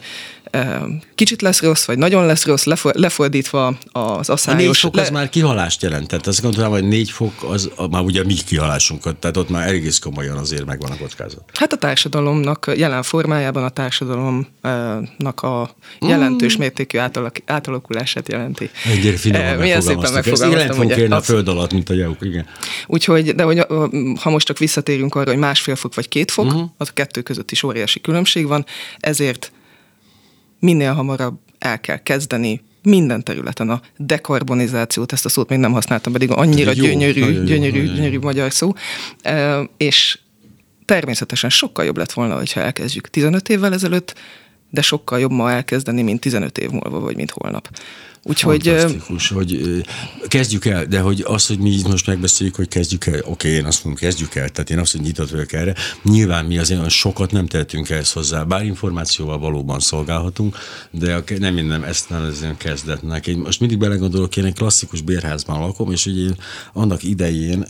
kicsit 1.15 1.41
lesz 1.41 1.61
rossz, 1.61 1.85
vagy 1.85 1.97
nagyon 1.97 2.25
lesz 2.25 2.45
rossz, 2.45 2.65
lefordítva 2.81 3.77
az 3.91 4.29
asszályos... 4.29 4.61
A 4.61 4.65
négy 4.65 4.77
fok 4.77 4.97
az 4.97 5.09
már 5.09 5.29
kihalást 5.29 5.81
jelent, 5.81 6.07
tehát 6.07 6.27
azt 6.27 6.41
gondolom, 6.41 6.71
hogy 6.71 6.87
négy 6.87 7.09
fok 7.09 7.33
az 7.49 7.69
már 7.91 8.01
ugye 8.01 8.23
mi 8.23 8.33
kihalásunkat, 8.33 9.15
tehát 9.15 9.37
ott 9.37 9.49
már 9.49 9.67
egész 9.67 9.99
komolyan 9.99 10.37
azért 10.37 10.65
megvan 10.65 10.91
a 10.91 10.97
kockázat. 10.97 11.43
Hát 11.53 11.73
a 11.73 11.77
társadalomnak 11.77 12.71
jelen 12.75 13.03
formájában 13.03 13.63
a 13.63 13.69
társadalomnak 13.69 15.41
a 15.41 15.75
jelentős 15.99 16.57
mm. 16.57 16.59
mértékű 16.59 16.97
átalak, 16.97 17.35
átalakulását 17.45 18.31
jelenti. 18.31 18.69
Egyre 18.85 19.17
finoman 19.17 19.57
Milyen 19.57 19.81
szépen 19.81 20.11
megfogalmaztam. 20.13 20.89
Ezt 20.89 20.99
ugye, 20.99 21.15
a 21.15 21.21
föld 21.21 21.47
alatt, 21.47 21.73
mint 21.73 21.89
a 21.89 21.93
jauk, 21.93 22.17
igen. 22.21 22.45
Úgyhogy, 22.87 23.35
de 23.35 23.43
hogy, 23.43 23.65
ha 24.21 24.29
most 24.29 24.45
csak 24.45 24.57
visszatérünk 24.57 25.15
arra, 25.15 25.29
hogy 25.29 25.39
másfél 25.39 25.75
fok 25.75 25.95
vagy 25.95 26.07
két 26.07 26.31
fok, 26.31 26.45
uh-huh. 26.45 26.69
az 26.77 26.87
a 26.89 26.93
kettő 26.93 27.21
között 27.21 27.51
is 27.51 27.63
óriási 27.63 28.01
különbség 28.01 28.47
van, 28.47 28.65
ezért 28.99 29.51
minél 30.65 30.93
hamarabb 30.93 31.39
el 31.59 31.79
kell 31.81 31.97
kezdeni 31.97 32.61
minden 32.83 33.23
területen 33.23 33.69
a 33.69 33.81
dekarbonizációt, 33.97 35.11
ezt 35.11 35.25
a 35.25 35.29
szót 35.29 35.49
még 35.49 35.59
nem 35.59 35.71
használtam, 35.71 36.13
pedig 36.13 36.31
annyira 36.31 36.71
jó, 36.75 36.83
gyönyörű, 36.83 37.19
jó, 37.19 37.43
gyönyörű, 37.43 37.83
jó, 37.83 37.93
gyönyörű 37.93 38.19
magyar 38.19 38.51
szó, 38.53 38.73
és 39.77 40.19
természetesen 40.85 41.49
sokkal 41.49 41.85
jobb 41.85 41.97
lett 41.97 42.11
volna, 42.11 42.35
hogyha 42.35 42.61
elkezdjük 42.61 43.09
15 43.09 43.49
évvel 43.49 43.73
ezelőtt, 43.73 44.15
de 44.69 44.81
sokkal 44.81 45.19
jobb 45.19 45.31
ma 45.31 45.51
elkezdeni, 45.51 46.01
mint 46.01 46.19
15 46.19 46.57
év 46.57 46.69
múlva, 46.69 46.99
vagy 46.99 47.15
mint 47.15 47.31
holnap. 47.31 47.69
Úgyhogy... 48.27 48.67
Fantasztikus, 48.67 49.29
hogy 49.29 49.83
kezdjük 50.27 50.65
el, 50.65 50.85
de 50.85 50.99
hogy 50.99 51.23
az, 51.27 51.47
hogy 51.47 51.59
mi 51.59 51.69
így 51.69 51.87
most 51.87 52.07
megbeszéljük, 52.07 52.55
hogy 52.55 52.67
kezdjük 52.67 53.05
el, 53.05 53.21
oké, 53.23 53.49
én 53.49 53.65
azt 53.65 53.83
mondom, 53.83 54.01
kezdjük 54.01 54.35
el, 54.35 54.49
tehát 54.49 54.69
én 54.69 54.79
azt, 54.79 54.91
hogy 54.91 55.01
nyitott 55.01 55.29
vagyok 55.29 55.53
erre. 55.53 55.75
Nyilván 56.03 56.45
mi 56.45 56.57
azért 56.57 56.79
olyan 56.79 56.89
sokat 56.89 57.31
nem 57.31 57.45
tehetünk 57.45 57.89
ehhez 57.89 58.11
hozzá, 58.11 58.43
bár 58.43 58.65
információval 58.65 59.39
valóban 59.39 59.79
szolgálhatunk, 59.79 60.57
de 60.91 61.23
nem 61.39 61.53
minden 61.53 61.83
ezt 61.83 62.09
nevezem 62.09 62.57
kezdetnek. 62.57 63.27
Én 63.27 63.37
most 63.37 63.59
mindig 63.59 63.77
belegondolok, 63.77 64.37
én 64.37 64.45
egy 64.45 64.53
klasszikus 64.53 65.01
bérházban 65.01 65.59
lakom, 65.59 65.91
és 65.91 66.05
ugye 66.05 66.21
én 66.21 66.37
annak 66.73 67.03
idején, 67.03 67.65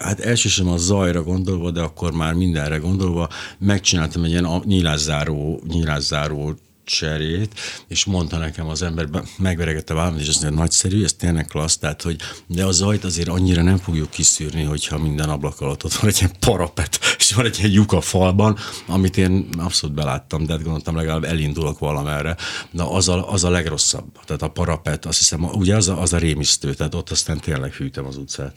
hát 0.00 0.20
elsősorban 0.20 0.74
a 0.74 0.78
zajra 0.78 1.22
gondolva, 1.22 1.70
de 1.70 1.80
akkor 1.80 2.12
már 2.12 2.34
mindenre 2.34 2.76
gondolva, 2.76 3.28
megcsináltam 3.58 4.24
egy 4.24 4.30
ilyen 4.30 4.62
nyílászáró, 4.64 5.62
nyílászáró 5.68 6.54
cserét, 6.90 7.60
és 7.88 8.04
mondta 8.04 8.38
nekem 8.38 8.68
az 8.68 8.82
ember, 8.82 9.08
megveregette 9.38 9.94
valamit, 9.94 10.20
és 10.20 10.28
azt 10.28 10.42
mondja, 10.42 10.60
nagyszerű, 10.60 11.04
ez 11.04 11.12
tényleg 11.12 11.46
klassz, 11.46 11.76
tehát, 11.76 12.02
hogy 12.02 12.16
de 12.46 12.64
a 12.64 12.72
zajt 12.72 13.04
azért 13.04 13.28
annyira 13.28 13.62
nem 13.62 13.76
fogjuk 13.76 14.10
kiszűrni, 14.10 14.62
hogyha 14.62 14.98
minden 14.98 15.28
ablak 15.28 15.60
alatt 15.60 15.84
ott 15.84 15.92
van 15.92 16.10
egy 16.10 16.18
ilyen 16.18 16.32
parapet, 16.38 16.98
és 17.18 17.32
van 17.32 17.44
egy 17.44 17.58
ilyen 17.58 17.70
lyuk 17.70 17.92
a 17.92 18.00
falban, 18.00 18.58
amit 18.86 19.16
én 19.16 19.48
abszolút 19.58 19.96
beláttam, 19.96 20.46
de 20.46 20.52
hát 20.52 20.62
gondoltam, 20.62 20.96
legalább 20.96 21.24
elindulok 21.24 21.78
valamerre, 21.78 22.36
de 22.70 22.82
az 22.82 23.08
a, 23.08 23.32
az 23.32 23.44
a 23.44 23.50
legrosszabb. 23.50 24.04
Tehát 24.24 24.42
a 24.42 24.48
parapet, 24.48 25.06
azt 25.06 25.18
hiszem, 25.18 25.44
ugye 25.44 25.76
az 25.76 25.88
a, 25.88 26.00
az 26.00 26.12
a 26.12 26.18
rémisztő, 26.18 26.74
tehát 26.74 26.94
ott 26.94 27.10
aztán 27.10 27.40
tényleg 27.40 27.72
hűtem 27.72 28.06
az 28.06 28.16
utcát. 28.16 28.54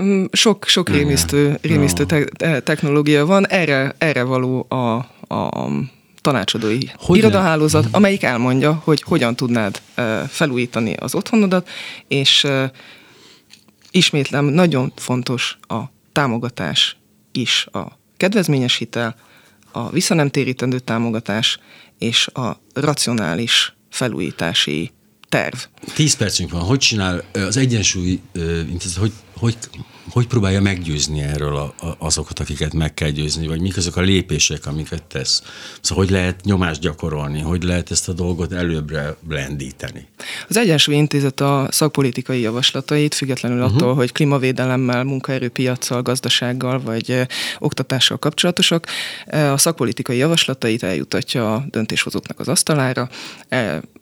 Mm, 0.00 0.24
sok, 0.32 0.64
sok 0.66 0.88
rémisztő, 0.88 1.58
rémisztő 1.62 2.06
te- 2.06 2.60
technológia 2.60 3.26
van, 3.26 3.48
erre, 3.48 3.94
erre 3.98 4.22
való 4.22 4.66
a, 4.68 4.94
a 5.34 5.68
tanácsadói 6.24 6.78
hogy 6.96 7.18
irodahálózat, 7.18 7.82
nem? 7.82 7.90
amelyik 7.94 8.22
elmondja, 8.22 8.80
hogy 8.84 9.02
hogyan 9.02 9.36
tudnád 9.36 9.80
felújítani 10.28 10.92
az 10.92 11.14
otthonodat, 11.14 11.68
és 12.08 12.46
ismétlem, 13.90 14.44
nagyon 14.44 14.92
fontos 14.96 15.58
a 15.60 15.80
támogatás 16.12 16.96
is, 17.32 17.66
a 17.72 17.98
kedvezményes 18.16 18.76
hitel, 18.76 19.16
a 19.72 19.90
visszanemtérítendő 19.90 20.78
támogatás 20.78 21.58
és 21.98 22.26
a 22.26 22.60
racionális 22.74 23.74
felújítási 23.90 24.92
terv. 25.28 25.56
Tíz 25.94 26.16
percünk 26.16 26.50
van. 26.50 26.60
Hogy 26.60 26.78
csinál 26.78 27.24
az 27.32 27.56
egyensúly 27.56 28.20
hogy, 28.96 29.12
hogy 29.36 29.56
hogy 30.10 30.26
próbálja 30.26 30.60
meggyőzni 30.60 31.20
erről 31.20 31.56
a, 31.56 31.74
a, 31.86 31.96
azokat, 31.98 32.38
akiket 32.38 32.74
meg 32.74 32.94
kell 32.94 33.10
győzni, 33.10 33.46
vagy 33.46 33.60
mik 33.60 33.76
azok 33.76 33.96
a 33.96 34.00
lépések, 34.00 34.66
amiket 34.66 35.02
tesz. 35.02 35.42
Szóval 35.80 36.04
hogy 36.04 36.12
lehet 36.12 36.44
nyomást 36.44 36.80
gyakorolni, 36.80 37.40
hogy 37.40 37.62
lehet 37.62 37.90
ezt 37.90 38.08
a 38.08 38.12
dolgot 38.12 38.52
előbbre 38.52 39.16
blendíteni. 39.20 40.06
Az 40.48 40.56
Egyensúly 40.56 40.94
Intézet 40.94 41.40
a 41.40 41.68
szakpolitikai 41.70 42.40
javaslatait, 42.40 43.14
függetlenül 43.14 43.62
uh-huh. 43.62 43.76
attól, 43.76 43.94
hogy 43.94 44.12
klímavédelemmel, 44.12 45.04
munkaerőpiacsal, 45.04 46.02
gazdasággal 46.02 46.80
vagy 46.80 47.26
oktatással 47.58 48.18
kapcsolatosak, 48.18 48.86
a 49.26 49.58
szakpolitikai 49.58 50.16
javaslatait 50.16 50.82
eljutatja 50.82 51.54
a 51.54 51.64
döntéshozóknak 51.70 52.40
az 52.40 52.48
asztalára, 52.48 53.08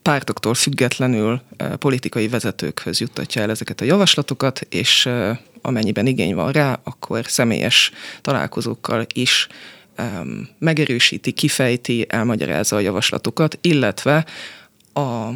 pártoktól 0.03 0.55
függetlenül 0.55 1.40
politikai 1.78 2.28
vezetőkhöz 2.28 3.00
juttatja 3.00 3.42
el 3.42 3.50
ezeket 3.50 3.80
a 3.80 3.84
javaslatokat, 3.84 4.61
és 4.61 5.09
amennyiben 5.62 6.06
igény 6.06 6.34
van 6.34 6.52
rá, 6.52 6.80
akkor 6.84 7.24
személyes 7.26 7.90
találkozókkal 8.20 9.06
is 9.14 9.46
um, 9.98 10.48
megerősíti, 10.58 11.32
kifejti, 11.32 12.06
elmagyarázza 12.08 12.76
a 12.76 12.80
javaslatokat, 12.80 13.58
illetve 13.60 14.26
a 14.94 15.28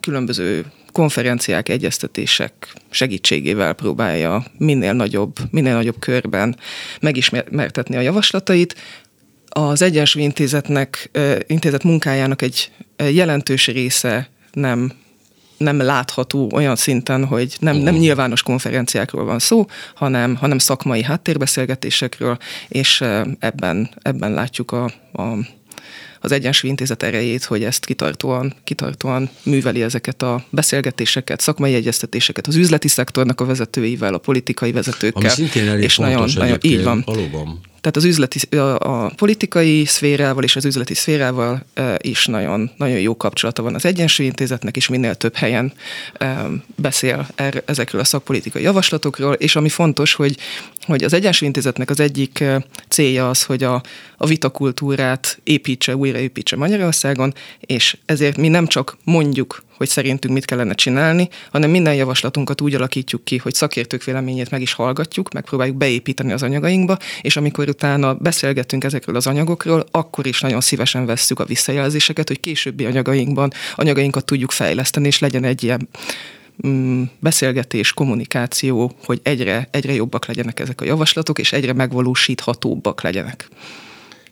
különböző 0.00 0.64
konferenciák, 0.92 1.68
egyeztetések 1.68 2.72
segítségével 2.90 3.72
próbálja 3.72 4.44
minél 4.58 4.92
nagyobb, 4.92 5.36
minél 5.50 5.74
nagyobb 5.74 5.98
körben 5.98 6.56
megismertetni 7.00 7.96
a 7.96 8.00
javaslatait. 8.00 8.74
Az 9.48 9.82
Egyensúly 9.82 10.22
Intézetnek, 10.22 11.10
intézet 11.46 11.82
munkájának 11.82 12.42
egy 12.42 12.70
jelentős 12.96 13.66
része 13.66 14.30
nem 14.52 14.92
nem 15.58 15.80
látható 15.80 16.50
olyan 16.52 16.76
szinten, 16.76 17.24
hogy 17.24 17.56
nem, 17.60 17.76
nem 17.76 17.94
nyilvános 17.94 18.42
konferenciákról 18.42 19.24
van 19.24 19.38
szó, 19.38 19.66
hanem, 19.94 20.36
hanem 20.36 20.58
szakmai 20.58 21.02
háttérbeszélgetésekről, 21.02 22.38
és 22.68 23.04
ebben, 23.38 23.90
ebben 24.02 24.32
látjuk 24.32 24.72
a, 24.72 24.84
a 25.12 25.38
az 26.20 26.32
Egyensúly 26.32 26.70
Intézet 26.70 27.02
erejét, 27.02 27.44
hogy 27.44 27.64
ezt 27.64 27.84
kitartóan, 27.84 28.54
kitartóan 28.64 29.30
műveli 29.42 29.82
ezeket 29.82 30.22
a 30.22 30.44
beszélgetéseket, 30.50 31.40
szakmai 31.40 31.74
egyeztetéseket 31.74 32.46
az 32.46 32.56
üzleti 32.56 32.88
szektornak 32.88 33.40
a 33.40 33.44
vezetőivel, 33.44 34.14
a 34.14 34.18
politikai 34.18 34.72
vezetőkkel. 34.72 35.22
Ami 35.22 35.28
szintén 35.28 35.68
elég 35.68 35.82
és 35.82 35.96
nagyon, 35.96 36.28
nagyon, 36.34 36.58
így 36.62 36.82
van. 36.82 37.02
Valóban. 37.06 37.60
Tehát 37.80 37.96
az 37.96 38.04
üzleti, 38.04 38.56
a, 38.56 39.04
a 39.04 39.12
politikai 39.16 39.84
szférával 39.84 40.42
és 40.42 40.56
az 40.56 40.64
üzleti 40.64 40.94
szférával 40.94 41.64
e, 41.74 41.96
is 42.00 42.26
nagyon, 42.26 42.70
nagyon 42.76 42.98
jó 42.98 43.16
kapcsolata 43.16 43.62
van. 43.62 43.74
Az 43.74 43.84
Egyensúlyintézetnek, 43.84 44.76
és 44.76 44.88
minél 44.88 45.14
több 45.14 45.34
helyen 45.34 45.72
e, 46.12 46.46
beszél 46.76 47.28
er, 47.34 47.62
ezekről 47.66 48.00
a 48.00 48.04
szakpolitikai 48.04 48.62
javaslatokról, 48.62 49.34
és 49.34 49.56
ami 49.56 49.68
fontos, 49.68 50.14
hogy, 50.14 50.36
hogy 50.86 51.04
az 51.04 51.12
Egyensúlyintézetnek 51.12 51.90
az 51.90 52.00
egyik 52.00 52.44
célja 52.88 53.28
az, 53.28 53.42
hogy 53.42 53.62
a, 53.62 53.82
a 54.16 54.26
vitakultúrát 54.26 55.40
építse, 55.44 55.96
újraépítse 55.96 56.56
Magyarországon, 56.56 57.34
és 57.60 57.96
ezért 58.06 58.36
mi 58.36 58.48
nem 58.48 58.66
csak 58.66 58.96
mondjuk, 59.04 59.66
hogy 59.78 59.88
szerintünk 59.88 60.34
mit 60.34 60.44
kellene 60.44 60.74
csinálni, 60.74 61.28
hanem 61.50 61.70
minden 61.70 61.94
javaslatunkat 61.94 62.60
úgy 62.60 62.74
alakítjuk 62.74 63.24
ki, 63.24 63.36
hogy 63.36 63.54
szakértők 63.54 64.04
véleményét 64.04 64.50
meg 64.50 64.60
is 64.60 64.72
hallgatjuk, 64.72 65.32
megpróbáljuk 65.32 65.76
beépíteni 65.76 66.32
az 66.32 66.42
anyagainkba, 66.42 66.96
és 67.20 67.36
amikor 67.36 67.68
utána 67.68 68.14
beszélgetünk 68.14 68.84
ezekről 68.84 69.16
az 69.16 69.26
anyagokról, 69.26 69.86
akkor 69.90 70.26
is 70.26 70.40
nagyon 70.40 70.60
szívesen 70.60 71.06
vesszük 71.06 71.40
a 71.40 71.44
visszajelzéseket, 71.44 72.28
hogy 72.28 72.40
későbbi 72.40 72.84
anyagainkban 72.84 73.52
anyagainkat 73.74 74.24
tudjuk 74.24 74.50
fejleszteni, 74.50 75.06
és 75.06 75.18
legyen 75.18 75.44
egy 75.44 75.62
ilyen 75.62 75.88
mm, 76.66 77.02
beszélgetés, 77.20 77.92
kommunikáció, 77.92 78.92
hogy 79.04 79.20
egyre, 79.22 79.68
egyre 79.70 79.92
jobbak 79.92 80.26
legyenek 80.26 80.60
ezek 80.60 80.80
a 80.80 80.84
javaslatok, 80.84 81.38
és 81.38 81.52
egyre 81.52 81.72
megvalósíthatóbbak 81.72 83.02
legyenek. 83.02 83.48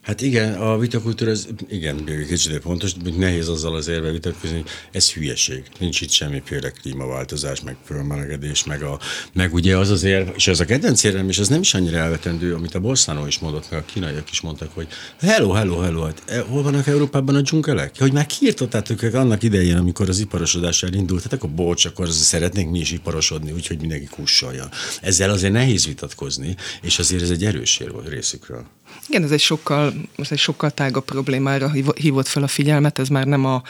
Hát 0.07 0.20
igen, 0.20 0.54
a 0.54 0.78
vitakultúra, 0.78 1.30
ez 1.30 1.46
igen, 1.68 2.04
kicsit 2.28 2.59
pontos, 2.59 2.92
nehéz 3.16 3.48
azzal 3.48 3.74
az 3.74 3.88
érve 3.88 4.11
vitatkozni, 4.11 4.57
hogy 4.57 4.66
ez 4.92 5.12
hülyeség. 5.12 5.62
Nincs 5.78 6.00
itt 6.00 6.11
semmiféle 6.11 6.70
klímaváltozás, 6.70 7.61
meg 7.61 7.76
fölmelegedés, 7.84 8.64
meg, 8.64 8.82
a, 8.82 8.98
meg 9.32 9.54
ugye 9.54 9.76
az 9.76 9.90
az 9.90 10.02
érv, 10.02 10.28
és 10.34 10.48
ez 10.48 10.61
a 10.61 10.64
kedvenc 10.64 11.04
érvem, 11.04 11.28
és 11.28 11.38
ez 11.38 11.48
nem 11.48 11.61
is 11.61 11.74
annyira 11.74 11.96
elvetendő, 11.96 12.54
amit 12.54 12.74
a 12.74 12.80
Bolszánó 12.80 13.26
is 13.26 13.38
mondott, 13.38 13.70
meg 13.70 13.80
a 13.80 13.84
kínaiak 13.84 14.30
is 14.30 14.40
mondtak, 14.40 14.74
hogy 14.74 14.86
hello, 15.20 15.52
hello, 15.52 15.78
hello, 15.78 16.02
hát 16.02 16.22
e, 16.26 16.40
hol 16.40 16.62
vannak 16.62 16.86
Európában 16.86 17.34
a 17.34 17.40
dzsungelek? 17.40 17.98
Hogy 17.98 18.12
már 18.12 18.26
kiirtottátok 18.26 19.02
őket 19.02 19.20
annak 19.20 19.42
idején, 19.42 19.76
amikor 19.76 20.09
az 20.09 20.18
iparosodás 20.18 20.82
elindult, 20.82 21.22
hát 21.22 21.32
akkor 21.32 21.50
bocs, 21.50 21.84
akkor 21.84 22.09
szeretnénk 22.09 22.70
mi 22.70 22.78
is 22.78 22.92
iparosodni, 22.92 23.52
úgyhogy 23.52 23.80
mindenki 23.80 24.07
kussolja. 24.07 24.68
Ezzel 25.00 25.30
azért 25.30 25.52
nehéz 25.52 25.86
vitatkozni, 25.86 26.57
és 26.82 26.98
azért 26.98 27.22
ez 27.22 27.30
egy 27.30 27.44
erős 27.44 27.78
ér 27.78 27.92
volt 27.92 28.09
részükről. 28.09 28.75
Igen, 29.09 29.22
ez 29.22 29.30
egy 29.30 29.41
sokkal, 29.41 29.93
ez 30.16 30.32
egy 30.32 30.39
sokkal 30.39 30.70
tágabb 30.70 31.05
problémára 31.05 31.70
hívott 31.97 32.26
fel 32.26 32.43
a 32.43 32.47
figyelmet, 32.49 32.99
ez 32.99 33.09
már 33.09 33.24
nem 33.24 33.45
a, 33.45 33.62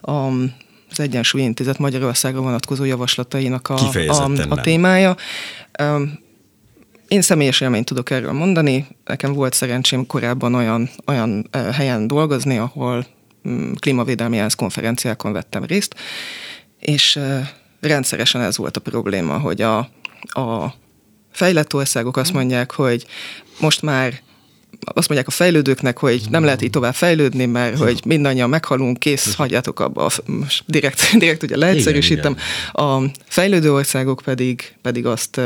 a 0.00 0.30
az 0.90 1.00
Egyensúly 1.00 1.42
Intézet 1.42 1.78
Magyarországra 1.78 2.40
vonatkozó 2.40 2.84
javaslatainak 2.84 3.68
a, 3.68 3.78
a, 4.08 4.30
a 4.48 4.60
témája. 4.60 5.16
Én 7.08 7.22
személyes 7.22 7.60
élményt 7.60 7.84
tudok 7.84 8.10
erről 8.10 8.32
mondani. 8.32 8.86
Nekem 9.04 9.32
volt 9.32 9.54
szerencsém 9.54 10.06
korábban 10.06 10.54
olyan, 10.54 10.90
olyan 11.06 11.48
helyen 11.72 12.06
dolgozni, 12.06 12.58
ahol 12.58 13.06
mm, 13.48 13.72
klímavédelmi 13.72 14.38
ENSZ 14.38 14.54
konferenciákon 14.54 15.32
vettem 15.32 15.64
részt, 15.64 15.94
és 16.78 17.18
rendszeresen 17.80 18.40
ez 18.40 18.56
volt 18.56 18.76
a 18.76 18.80
probléma, 18.80 19.38
hogy 19.38 19.62
a, 19.62 19.78
a 20.22 20.74
fejlett 21.32 21.74
országok 21.74 22.16
azt 22.16 22.32
mondják, 22.32 22.72
hogy 22.72 23.06
most 23.60 23.82
már 23.82 24.20
azt 24.84 25.08
mondják 25.08 25.26
a 25.28 25.30
fejlődőknek, 25.30 25.98
hogy 25.98 26.22
nem 26.30 26.44
lehet 26.44 26.62
így 26.62 26.70
tovább 26.70 26.94
fejlődni, 26.94 27.46
mert 27.46 27.78
hogy 27.78 28.00
mindannyian 28.04 28.48
meghalunk, 28.48 28.98
kész, 28.98 29.34
hagyjátok 29.34 29.80
abba, 29.80 30.10
most 30.26 30.64
direkt, 30.66 31.10
direkt 31.18 31.42
ugye 31.42 31.56
leegyszerűsítem. 31.56 32.36
A 32.72 33.02
fejlődő 33.28 33.72
országok 33.72 34.22
pedig, 34.24 34.74
pedig 34.82 35.06
azt, 35.06 35.40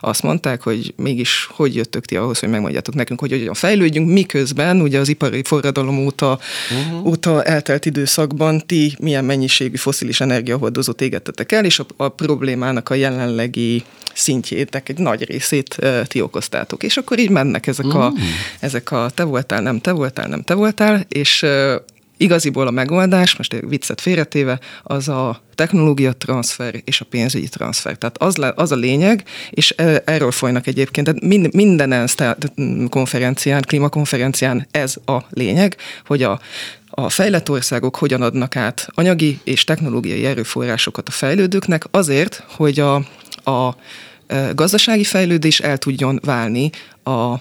azt 0.00 0.22
mondták, 0.22 0.62
hogy 0.62 0.94
mégis 0.96 1.48
hogy 1.50 1.74
jöttök 1.74 2.04
ti 2.04 2.16
ahhoz, 2.16 2.38
hogy 2.38 2.48
megmondjátok 2.48 2.94
nekünk, 2.94 3.20
hogy 3.20 3.30
hogyan 3.30 3.54
fejlődjünk, 3.54 4.12
miközben 4.12 4.80
ugye 4.80 4.98
az 4.98 5.08
ipari 5.08 5.42
forradalom 5.44 5.98
óta, 5.98 6.38
uh-huh. 6.70 7.06
óta 7.06 7.42
eltelt 7.42 7.86
időszakban 7.86 8.66
ti 8.66 8.96
milyen 9.00 9.24
mennyiségű 9.24 9.76
foszilis 9.76 10.20
energiahordozót 10.20 11.00
égettetek 11.00 11.52
el, 11.52 11.64
és 11.64 11.78
a, 11.78 11.86
a 11.96 12.08
problémának 12.08 12.88
a 12.88 12.94
jelenlegi 12.94 13.84
szintjétek 14.22 14.88
egy 14.88 14.98
nagy 14.98 15.24
részét 15.24 15.78
ti 16.06 16.20
okoztátok. 16.20 16.82
És 16.82 16.96
akkor 16.96 17.18
így 17.18 17.30
mennek 17.30 17.66
ezek 17.66 17.94
a, 17.94 18.10
mm. 18.10 18.14
ezek 18.60 18.90
a 18.90 19.10
te 19.14 19.22
voltál, 19.22 19.62
nem 19.62 19.78
te 19.78 19.92
voltál, 19.92 20.28
nem 20.28 20.42
te 20.42 20.54
voltál, 20.54 21.04
és 21.08 21.46
igaziból 22.16 22.66
a 22.66 22.70
megoldás, 22.70 23.36
most 23.36 23.52
egy 23.52 23.68
viccet 23.68 24.00
félretéve, 24.00 24.58
az 24.82 25.08
a 25.08 25.42
technológia 25.54 26.12
transfer 26.12 26.74
és 26.84 27.00
a 27.00 27.04
pénzügyi 27.04 27.48
transfer. 27.48 27.96
Tehát 27.96 28.22
az, 28.22 28.36
le, 28.36 28.52
az 28.56 28.72
a 28.72 28.76
lényeg, 28.76 29.24
és 29.50 29.70
erről 30.04 30.30
folynak 30.30 30.66
egyébként, 30.66 31.06
tehát 31.06 31.22
mind, 31.22 31.54
minden 31.54 31.92
ENSZ 31.92 32.16
konferencián, 32.88 33.62
klímakonferencián 33.62 34.66
ez 34.70 34.96
a 35.06 35.18
lényeg, 35.30 35.76
hogy 36.06 36.22
a 36.22 36.40
a 36.94 37.08
fejlett 37.08 37.50
országok 37.50 37.96
hogyan 37.96 38.22
adnak 38.22 38.56
át 38.56 38.88
anyagi 38.94 39.40
és 39.44 39.64
technológiai 39.64 40.24
erőforrásokat 40.24 41.08
a 41.08 41.10
fejlődőknek 41.10 41.84
azért, 41.90 42.44
hogy 42.48 42.80
a, 42.80 42.94
a 43.50 43.76
gazdasági 44.54 45.04
fejlődés 45.04 45.60
el 45.60 45.78
tudjon 45.78 46.20
válni 46.22 46.70
a 47.04 47.34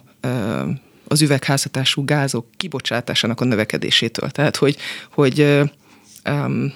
az 1.08 1.22
üvegházhatású 1.22 2.06
gázok 2.06 2.46
kibocsátásának 2.58 3.42
a 3.42 3.46
növekedésétől. 3.46 4.30
Tehát, 4.30 4.56
hogy, 4.56 4.78
hogy 5.12 5.40
um, 6.30 6.74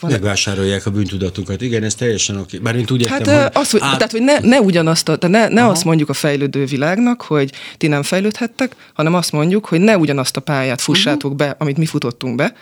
van 0.00 0.10
Megvásárolják 0.10 0.86
a 0.86 0.90
bűntudatukat. 0.90 1.60
Igen, 1.60 1.82
ez 1.82 1.94
teljesen 1.94 2.36
oké. 2.36 2.58
Bár 2.58 2.76
én 2.76 2.86
úgy 2.90 3.06
hát, 3.06 3.26
hogy, 3.26 3.50
az, 3.62 3.70
hogy, 3.70 3.80
át... 3.82 3.96
Tehát, 3.96 4.10
hogy 4.10 4.22
ne, 4.22 4.38
ne 4.38 4.60
ugyanazt, 4.60 5.08
a, 5.08 5.28
ne, 5.28 5.48
ne 5.48 5.66
azt 5.66 5.84
mondjuk 5.84 6.08
a 6.08 6.12
fejlődő 6.12 6.64
világnak, 6.64 7.22
hogy 7.22 7.52
ti 7.76 7.86
nem 7.86 8.02
fejlődhettek, 8.02 8.76
hanem 8.94 9.14
azt 9.14 9.32
mondjuk, 9.32 9.66
hogy 9.66 9.80
ne 9.80 9.98
ugyanazt 9.98 10.36
a 10.36 10.40
pályát 10.40 10.80
fussátok 10.80 11.32
uh-huh. 11.32 11.48
be, 11.48 11.56
amit 11.58 11.76
mi 11.76 11.86
futottunk 11.86 12.36
be, 12.36 12.54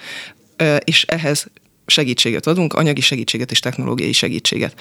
és 0.85 1.05
ehhez 1.05 1.47
segítséget 1.87 2.47
adunk, 2.47 2.73
anyagi 2.73 3.01
segítséget 3.01 3.51
és 3.51 3.59
technológiai 3.59 4.13
segítséget. 4.13 4.75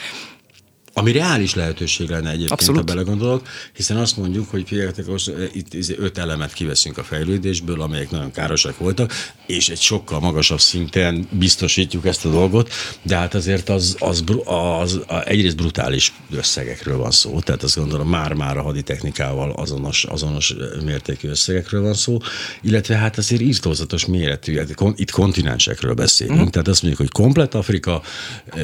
Ami 1.00 1.12
reális 1.12 1.56
lehetőség 1.56 2.10
lenne 2.10 2.30
egyébként, 2.30 2.52
Abszolút. 2.52 2.80
ha 2.80 2.86
belegondolok, 2.86 3.48
hiszen 3.74 3.98
azt 3.98 4.18
mondjuk, 4.18 4.50
hogy 4.50 4.64
figyeljetek, 4.68 5.06
itt 5.54 5.74
izé 5.74 5.96
öt 5.98 6.18
elemet 6.18 6.54
kiveszünk 6.54 6.98
a 6.98 7.04
fejlődésből, 7.04 7.82
amelyek 7.82 8.12
nagyon 8.12 8.32
károsak 8.32 8.78
voltak, 8.78 9.14
és 9.46 9.70
egy 9.70 9.80
sokkal 9.80 10.20
magasabb 10.20 10.60
szinten 10.60 11.28
biztosítjuk 11.32 12.06
ezt 12.06 12.26
a 12.26 12.30
dolgot, 12.30 12.74
de 13.02 13.16
hát 13.16 13.34
azért 13.34 13.70
az, 13.70 13.96
az, 14.00 14.24
az, 14.46 15.00
az 15.08 15.22
egyrészt 15.26 15.56
brutális 15.56 16.14
összegekről 16.32 16.98
van 16.98 17.12
szó, 17.12 17.40
tehát 17.40 17.64
azt 17.64 17.76
gondolom 17.76 18.10
már-már 18.10 18.58
a 18.58 18.62
haditechnikával 18.62 19.52
azonos, 19.52 20.04
azonos 20.04 20.56
mértékű 20.86 21.30
összegekről 21.30 21.82
van 21.82 21.94
szó, 21.94 22.18
illetve 22.62 22.96
hát 22.96 23.18
azért 23.18 23.42
írtózatos 23.42 24.06
méretű, 24.06 24.58
hát 24.58 24.76
itt 24.96 25.12
kontinensekről 25.12 25.94
beszélünk, 25.94 26.40
mm. 26.40 26.46
tehát 26.46 26.68
azt 26.68 26.82
mondjuk, 26.82 27.10
hogy 27.10 27.24
komplet 27.24 27.56
Afrika, 27.56 28.02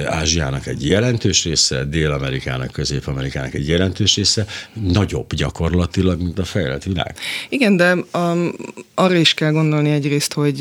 Ázsiának 0.06 0.68
egy 0.68 0.88
jelentős 0.88 1.44
része, 1.44 1.84
dél 1.84 2.12
Dél-Amerikának, 2.26 2.72
Közép-Amerikának 2.72 3.54
egy 3.54 3.68
jelentős 3.68 4.16
része 4.16 4.46
nagyobb 4.74 5.34
gyakorlatilag, 5.34 6.22
mint 6.22 6.40
a 6.40 6.44
fejlett 6.44 6.84
világ. 6.84 7.16
Igen, 7.50 7.78
de 7.78 7.96
um, 8.14 8.52
arra 8.94 9.16
is 9.16 9.34
kell 9.34 9.52
gondolni 9.52 9.90
egyrészt, 9.90 10.34
hogy 10.34 10.60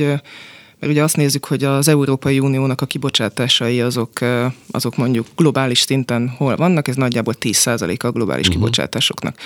mert 0.79 0.93
ugye 0.93 1.03
azt 1.03 1.17
nézzük, 1.17 1.45
hogy 1.45 1.65
az 1.65 1.89
Európai 1.89 2.39
Uniónak 2.39 2.81
a 2.81 2.87
kibocsátásai 2.87 3.81
azok, 3.81 4.11
azok 4.71 4.97
mondjuk 4.97 5.27
globális 5.37 5.81
szinten 5.81 6.29
hol 6.29 6.57
vannak, 6.57 6.89
ez 6.89 6.97
nagyjából 6.97 7.35
10% 7.41 7.99
a 7.99 8.11
globális 8.11 8.47
uh-huh. 8.47 8.63
kibocsátásoknak 8.63 9.39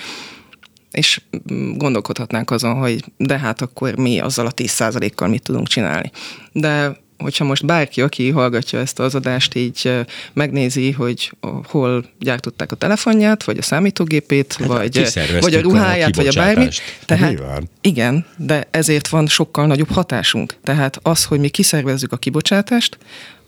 és 0.90 1.20
mm, 1.52 1.76
gondolkodhatnánk 1.76 2.50
azon, 2.50 2.74
hogy 2.74 3.04
de 3.16 3.38
hát 3.38 3.60
akkor 3.60 3.96
mi 3.96 4.18
azzal 4.18 4.46
a 4.46 4.52
10%-kal 4.52 5.28
mit 5.28 5.42
tudunk 5.42 5.66
csinálni. 5.66 6.10
De 6.52 6.96
hogyha 7.18 7.44
most 7.44 7.66
bárki, 7.66 8.00
aki 8.00 8.30
hallgatja 8.30 8.78
ezt 8.78 8.98
az 8.98 9.14
adást, 9.14 9.54
így 9.54 9.92
megnézi, 10.32 10.90
hogy 10.90 11.32
hol 11.64 12.04
gyártották 12.18 12.72
a 12.72 12.76
telefonját, 12.76 13.44
vagy 13.44 13.58
a 13.58 13.62
számítógépét, 13.62 14.56
hát, 14.58 14.68
vagy, 14.68 15.12
vagy 15.40 15.54
a 15.54 15.60
ruháját, 15.60 16.16
a 16.16 16.22
vagy 16.22 16.26
a 16.26 16.40
bármit. 16.40 16.80
Tehát, 17.04 17.30
Nyilván. 17.30 17.68
igen, 17.80 18.26
de 18.36 18.68
ezért 18.70 19.08
van 19.08 19.26
sokkal 19.26 19.66
nagyobb 19.66 19.90
hatásunk. 19.90 20.54
Tehát 20.62 20.98
az, 21.02 21.24
hogy 21.24 21.40
mi 21.40 21.48
kiszervezzük 21.48 22.12
a 22.12 22.16
kibocsátást, 22.16 22.98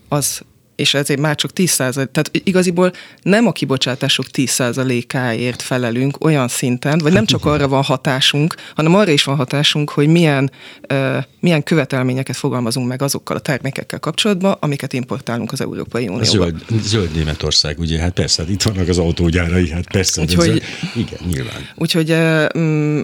az 0.09 0.41
és 0.81 0.95
ezért 0.95 1.21
már 1.21 1.35
csak 1.35 1.53
10 1.53 1.77
tehát 1.77 2.31
igaziból 2.33 2.93
nem 3.23 3.47
a 3.47 3.53
kibocsátások 3.53 4.27
10 4.27 4.63
áért 5.09 5.63
felelünk 5.63 6.25
olyan 6.25 6.49
szinten, 6.49 6.99
vagy 6.99 7.13
nem 7.13 7.25
csak 7.25 7.45
arra 7.45 7.69
van 7.69 7.83
hatásunk, 7.83 8.55
hanem 8.75 8.95
arra 8.95 9.11
is 9.11 9.25
van 9.25 9.37
hatásunk, 9.37 9.91
hogy 9.91 10.09
milyen, 10.09 10.51
uh, 10.93 11.17
milyen 11.41 11.63
követelményeket 11.63 12.37
fogalmazunk 12.37 12.89
meg 12.89 13.03
azokkal 13.03 13.37
a 13.37 13.41
termékekkel 13.41 13.99
kapcsolatban, 13.99 14.57
amiket 14.61 14.93
importálunk 14.93 15.53
az 15.53 15.61
Európai 15.61 16.09
Unióba. 16.09 16.25
Zöld, 16.25 16.65
zöld 16.83 17.11
Németország, 17.15 17.79
ugye, 17.79 17.99
hát 17.99 18.13
persze, 18.13 18.43
hát 18.43 18.51
itt 18.51 18.63
vannak 18.63 18.89
az 18.89 18.99
autógyárai, 18.99 19.71
hát 19.71 19.91
persze. 19.91 20.21
Úgyhogy, 20.21 20.49
ez, 20.49 20.91
igen, 20.95 21.19
nyilván. 21.27 21.69
Úgyhogy 21.75 22.11
uh, 22.11 22.45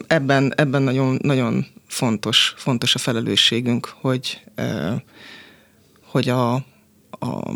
ebben, 0.07 0.53
ebben 0.57 0.83
nagyon, 0.83 1.19
nagyon 1.23 1.67
fontos, 1.89 2.55
fontos 2.57 2.95
a 2.95 2.99
felelősségünk, 2.99 3.95
hogy, 4.01 4.41
uh, 4.57 4.93
hogy 6.05 6.29
a, 6.29 6.65
a, 7.19 7.51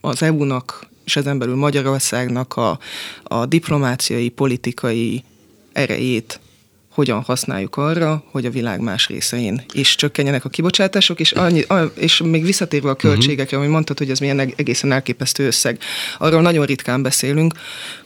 az 0.00 0.22
EU-nak 0.22 0.90
és 1.04 1.16
ezen 1.16 1.38
belül 1.38 1.56
Magyarországnak 1.56 2.56
a, 2.56 2.78
a 3.22 3.46
diplomáciai, 3.46 4.28
politikai 4.28 5.24
erejét 5.72 6.40
hogyan 6.88 7.22
használjuk 7.22 7.76
arra, 7.76 8.24
hogy 8.30 8.46
a 8.46 8.50
világ 8.50 8.80
más 8.80 9.08
részein 9.08 9.64
is 9.72 9.94
csökkenjenek 9.94 10.44
a 10.44 10.48
kibocsátások, 10.48 11.20
és, 11.20 11.32
annyi, 11.32 11.64
és 11.94 12.22
még 12.24 12.44
visszatérve 12.44 12.90
a 12.90 12.94
költségekre, 12.94 13.56
uh-huh. 13.56 13.72
mondtad, 13.72 13.98
hogy 13.98 14.10
ez 14.10 14.18
milyen 14.18 14.40
egészen 14.56 14.92
elképesztő 14.92 15.46
összeg, 15.46 15.78
arról 16.18 16.42
nagyon 16.42 16.66
ritkán 16.66 17.02
beszélünk, 17.02 17.54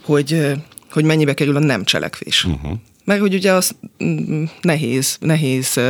hogy, 0.01 0.53
hogy 0.91 1.05
mennyibe 1.05 1.34
kerül 1.34 1.57
a 1.57 1.59
nem 1.59 1.84
cselekvés. 1.84 2.45
Uh-huh. 2.45 2.78
Mert 3.07 3.20
hogy 3.20 3.34
ugye 3.34 3.52
az 3.52 3.76
mm, 4.04 4.44
nehéz, 4.61 5.16
nehéz 5.20 5.80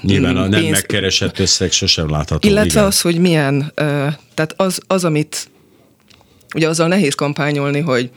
Nyilván 0.00 0.36
a 0.36 0.46
nem 0.46 0.60
pénz... 0.60 0.70
megkeresett 0.70 1.38
összeg 1.38 1.72
sosem 1.72 2.10
látható. 2.10 2.48
Illetve 2.48 2.70
igen. 2.70 2.84
az, 2.84 3.00
hogy 3.00 3.18
milyen, 3.18 3.72
tehát 4.34 4.54
az, 4.56 4.80
az, 4.86 5.04
amit 5.04 5.48
ugye 6.54 6.68
azzal 6.68 6.88
nehéz 6.88 7.14
kampányolni, 7.14 7.80
hogy 7.80 8.10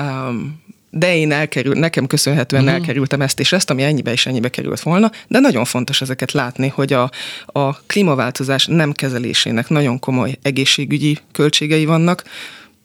um, 0.00 0.60
de 0.90 1.16
én 1.16 1.32
elkerül, 1.32 1.74
nekem 1.74 2.06
köszönhetően 2.06 2.62
uh-huh. 2.62 2.78
elkerültem 2.78 3.20
ezt 3.20 3.40
és 3.40 3.52
ezt, 3.52 3.70
ami 3.70 3.82
ennyibe 3.82 4.12
és 4.12 4.26
ennyibe 4.26 4.48
került 4.48 4.80
volna, 4.80 5.10
de 5.28 5.38
nagyon 5.38 5.64
fontos 5.64 6.00
ezeket 6.00 6.32
látni, 6.32 6.68
hogy 6.68 6.92
a, 6.92 7.10
a 7.46 7.76
klímaváltozás 7.76 8.66
nem 8.66 8.92
kezelésének 8.92 9.68
nagyon 9.68 9.98
komoly 9.98 10.38
egészségügyi 10.42 11.18
költségei 11.32 11.84
vannak, 11.84 12.22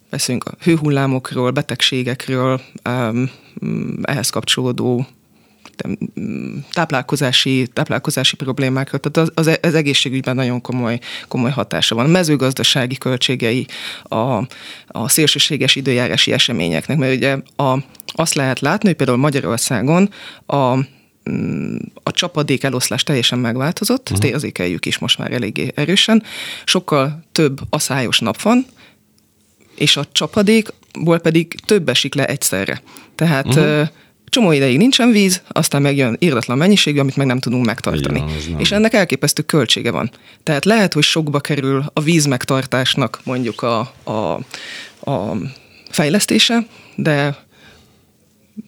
beszélünk 0.09 0.43
a 0.43 0.51
hőhullámokról, 0.61 1.51
betegségekről, 1.51 2.61
um, 2.89 3.31
ehhez 4.01 4.29
kapcsolódó 4.29 5.07
táplálkozási, 6.71 7.67
táplálkozási 7.73 8.35
problémákra, 8.35 8.97
tehát 8.97 9.29
az, 9.29 9.47
az, 9.47 9.59
az 9.61 9.73
egészségügyben 9.73 10.35
nagyon 10.35 10.61
komoly, 10.61 10.99
komoly 11.27 11.51
hatása 11.51 11.95
van. 11.95 12.05
A 12.05 12.09
mezőgazdasági 12.09 12.97
költségei, 12.97 13.67
a, 14.03 14.37
a 14.87 15.09
szélsőséges 15.09 15.75
időjárási 15.75 16.31
eseményeknek, 16.31 16.97
mert 16.97 17.15
ugye 17.15 17.37
a, 17.55 17.83
azt 18.05 18.33
lehet 18.33 18.59
látni, 18.59 18.87
hogy 18.87 18.97
például 18.97 19.17
Magyarországon 19.17 20.09
a 20.45 20.77
a 22.03 22.11
csapadék 22.11 22.63
eloszlás 22.63 23.03
teljesen 23.03 23.39
megváltozott, 23.39 24.01
uh-huh. 24.01 24.13
ezt 24.13 24.23
mhm. 24.23 24.33
érzékeljük 24.33 24.85
is 24.85 24.97
most 24.97 25.17
már 25.17 25.31
eléggé 25.31 25.71
erősen. 25.75 26.23
Sokkal 26.65 27.23
több 27.31 27.59
aszályos 27.69 28.19
nap 28.19 28.41
van, 28.41 28.65
és 29.77 29.97
a 29.97 30.05
csapadékból 30.11 31.19
pedig 31.19 31.55
több 31.65 31.89
esik 31.89 32.15
le 32.15 32.25
egyszerre. 32.25 32.81
Tehát 33.15 33.45
uh-huh 33.45 33.87
csomó 34.29 34.51
ideig 34.51 34.77
nincsen 34.77 35.11
víz, 35.11 35.41
aztán 35.47 35.81
megjön 35.81 36.15
írdatlan 36.19 36.57
mennyiségű, 36.57 36.99
amit 36.99 37.15
meg 37.15 37.27
nem 37.27 37.39
tudunk 37.39 37.65
megtartani. 37.65 38.23
Igen, 38.45 38.59
és 38.59 38.71
ennek 38.71 38.93
elképesztő 38.93 39.41
költsége 39.41 39.91
van. 39.91 40.11
Tehát 40.43 40.65
lehet, 40.65 40.93
hogy 40.93 41.03
sokba 41.03 41.39
kerül 41.39 41.85
a 41.93 42.01
víz 42.01 42.25
megtartásnak 42.25 43.19
mondjuk 43.23 43.61
a, 43.61 43.93
a, 44.03 44.11
a 45.11 45.37
fejlesztése, 45.89 46.65
de 46.95 47.35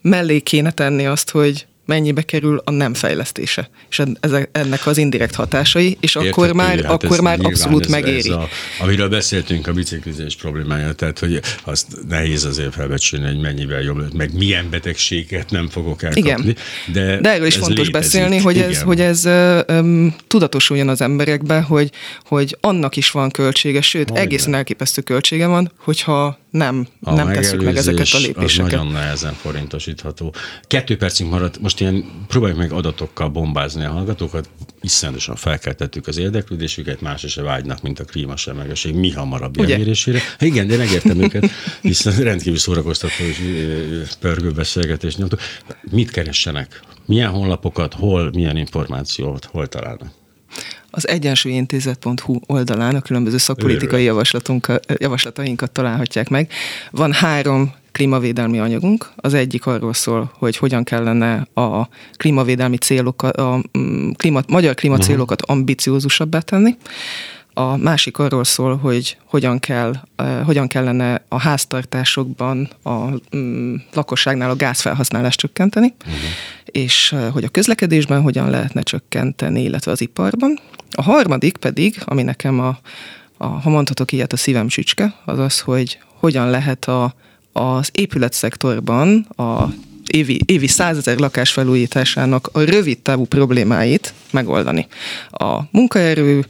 mellé 0.02 0.40
kéne 0.40 0.70
tenni 0.70 1.06
azt, 1.06 1.30
hogy 1.30 1.66
mennyibe 1.90 2.22
kerül 2.22 2.62
a 2.64 2.70
nem 2.70 2.94
fejlesztése, 2.94 3.70
és 3.88 4.02
ennek 4.52 4.86
az 4.86 4.98
indirekt 4.98 5.34
hatásai, 5.34 5.96
és 6.00 6.14
Értető, 6.14 6.30
akkor 6.30 6.52
már, 6.52 6.82
hát 6.82 7.02
akkor 7.02 7.20
már 7.20 7.38
abszolút 7.42 7.84
ez, 7.84 7.90
megéri. 7.90 8.28
Ez 8.28 8.34
a, 8.34 8.48
amiről 8.80 9.08
beszéltünk, 9.08 9.66
a 9.66 9.72
biciklizés 9.72 10.36
problémája, 10.36 10.92
tehát 10.92 11.18
hogy 11.18 11.40
azt 11.64 11.86
nehéz 12.08 12.44
azért 12.44 12.74
felbecsülni, 12.74 13.26
hogy 13.26 13.40
mennyivel 13.40 13.80
jobb, 13.82 14.14
meg 14.14 14.34
milyen 14.34 14.70
betegséget 14.70 15.50
nem 15.50 15.68
fogok 15.68 16.02
elkapni. 16.02 16.20
Igen. 16.20 16.56
De, 16.92 17.20
de 17.20 17.32
erről 17.32 17.46
is 17.46 17.56
fontos 17.56 17.86
létezik. 17.86 17.92
beszélni, 17.92 18.38
hogy 18.38 18.56
Igen. 18.56 18.70
ez, 18.70 18.82
hogy 18.82 19.00
ez 19.00 19.24
um, 19.68 20.14
tudatosuljon 20.26 20.88
az 20.88 21.00
emberekbe, 21.00 21.60
hogy, 21.60 21.90
hogy 22.24 22.56
annak 22.60 22.96
is 22.96 23.10
van 23.10 23.30
költsége, 23.30 23.80
sőt, 23.80 24.08
Majdnem. 24.08 24.22
egészen 24.22 24.54
elképesztő 24.54 25.02
költsége 25.02 25.46
van, 25.46 25.72
hogyha 25.76 26.38
nem, 26.50 26.86
a 27.02 27.14
nem 27.14 27.32
tesszük 27.32 27.62
meg 27.62 27.76
ezeket 27.76 28.08
a 28.12 28.18
lépéseket. 28.18 28.72
Az 28.72 28.78
nagyon 28.78 28.92
nehezen 28.92 29.32
forintosítható. 29.32 30.34
Kettő 30.66 30.96
percünk 30.96 31.30
maradt, 31.30 31.60
most 31.60 31.79
ilyen 31.80 32.04
próbáljuk 32.26 32.58
meg 32.58 32.72
adatokkal 32.72 33.28
bombázni 33.28 33.84
a 33.84 33.90
hallgatókat, 33.90 34.48
iszonyatosan 34.80 35.36
felkeltettük 35.36 36.06
az 36.06 36.18
érdeklődésüket, 36.18 37.00
más 37.00 37.24
se 37.28 37.42
vágynak, 37.42 37.82
mint 37.82 38.00
a 38.00 38.04
klímasemlegesség 38.04 38.94
mi 38.94 39.10
hamarabb 39.10 39.60
elmérésére. 39.60 40.18
Hát 40.18 40.42
igen, 40.42 40.66
de 40.66 40.76
megértem 40.76 41.20
őket, 41.20 41.50
hiszen 41.82 42.16
rendkívül 42.16 42.58
szórakoztató 42.58 43.24
és 43.24 43.38
pörgő 44.20 44.50
beszélgetés 44.50 45.16
nyomtuk. 45.16 45.40
Mit 45.90 46.10
keressenek? 46.10 46.80
Milyen 47.06 47.30
honlapokat, 47.30 47.94
hol, 47.94 48.30
milyen 48.34 48.56
információt, 48.56 49.44
hol 49.44 49.66
találnak? 49.66 50.18
az 50.90 51.08
egyensúlyintézet.hu 51.08 52.38
oldalán 52.46 52.94
a 52.94 53.00
különböző 53.00 53.36
szakpolitikai 53.36 54.10
javaslatainkat 54.98 55.70
találhatják 55.72 56.28
meg. 56.28 56.52
Van 56.90 57.12
három 57.12 57.72
klímavédelmi 57.92 58.58
anyagunk. 58.58 59.12
Az 59.16 59.34
egyik 59.34 59.66
arról 59.66 59.94
szól, 59.94 60.32
hogy 60.38 60.56
hogyan 60.56 60.84
kellene 60.84 61.46
a 61.54 61.88
klímavédelmi 62.16 62.76
célokat, 62.76 63.36
a 63.36 63.62
mm, 63.78 64.10
klíma, 64.10 64.40
magyar 64.48 64.74
klímacélokat 64.74 65.42
uh-huh. 65.42 65.56
ambiciózusabbá 65.56 66.38
tenni. 66.38 66.76
A 67.54 67.76
másik 67.76 68.18
arról 68.18 68.44
szól, 68.44 68.76
hogy 68.76 69.16
hogyan, 69.24 69.58
kell, 69.58 69.94
uh, 70.18 70.42
hogyan 70.42 70.68
kellene 70.68 71.24
a 71.28 71.40
háztartásokban 71.40 72.70
a 72.82 73.08
um, 73.32 73.82
lakosságnál 73.92 74.50
a 74.50 74.56
gázfelhasználást 74.56 75.38
csökkenteni, 75.38 75.94
uh-huh. 76.00 76.20
és 76.64 77.12
uh, 77.12 77.28
hogy 77.28 77.44
a 77.44 77.48
közlekedésben 77.48 78.22
hogyan 78.22 78.50
lehetne 78.50 78.82
csökkenteni, 78.82 79.62
illetve 79.62 79.90
az 79.90 80.00
iparban. 80.00 80.58
A 80.90 81.02
harmadik 81.02 81.56
pedig, 81.56 82.02
ami 82.04 82.22
nekem 82.22 82.60
a, 82.60 82.78
a 83.36 83.46
ha 83.46 83.70
mondhatok 83.70 84.12
ilyet, 84.12 84.32
a 84.32 84.36
szívem 84.36 84.68
csücske, 84.68 85.14
az 85.24 85.38
az, 85.38 85.60
hogy 85.60 85.98
hogyan 86.20 86.50
lehet 86.50 86.84
a, 86.84 87.14
az 87.52 87.88
épületszektorban 87.92 89.26
a 89.36 89.64
évi, 90.12 90.40
évi 90.46 90.66
százezer 90.66 91.18
lakás 91.18 91.50
felújításának 91.50 92.48
a 92.52 92.60
rövid 92.60 92.98
távú 92.98 93.24
problémáit 93.24 94.14
megoldani. 94.30 94.86
A 95.30 95.60
munkaerő, 95.70 96.46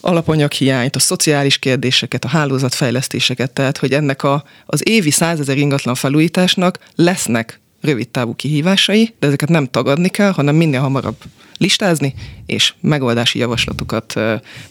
alapanyaghiányt, 0.00 0.96
a 0.96 0.98
szociális 0.98 1.58
kérdéseket, 1.58 2.24
a 2.24 2.28
hálózatfejlesztéseket, 2.28 3.50
tehát 3.50 3.78
hogy 3.78 3.92
ennek 3.92 4.22
a, 4.22 4.44
az 4.66 4.88
évi 4.88 5.10
százezer 5.10 5.58
ingatlan 5.58 5.94
felújításnak 5.94 6.78
lesznek 6.94 7.60
rövid 7.80 8.08
távú 8.08 8.34
kihívásai, 8.34 9.14
de 9.18 9.26
ezeket 9.26 9.48
nem 9.48 9.66
tagadni 9.66 10.08
kell, 10.08 10.32
hanem 10.32 10.54
minél 10.54 10.80
hamarabb 10.80 11.16
listázni, 11.60 12.14
és 12.46 12.74
megoldási 12.80 13.38
javaslatokat 13.38 14.14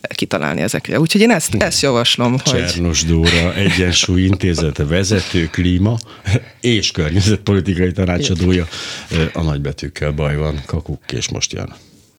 kitalálni 0.01 0.61
ezekre. 0.61 0.99
Úgyhogy 0.99 1.21
én 1.21 1.31
ezt, 1.31 1.55
ezt 1.55 1.81
javaslom, 1.81 2.31
hogy... 2.31 2.65
Csernos 2.65 3.03
Dóra, 3.03 3.55
Egyensúly 3.55 4.21
Intézete 4.21 4.85
vezető, 4.85 5.47
klíma 5.47 5.97
és 6.61 6.91
környezetpolitikai 6.91 7.91
tanácsadója. 7.91 8.67
A 9.33 9.41
nagybetűkkel 9.41 10.11
baj 10.11 10.35
van, 10.35 10.61
kakuk, 10.65 11.11
és 11.11 11.29
most 11.29 11.53
jön. 11.53 11.73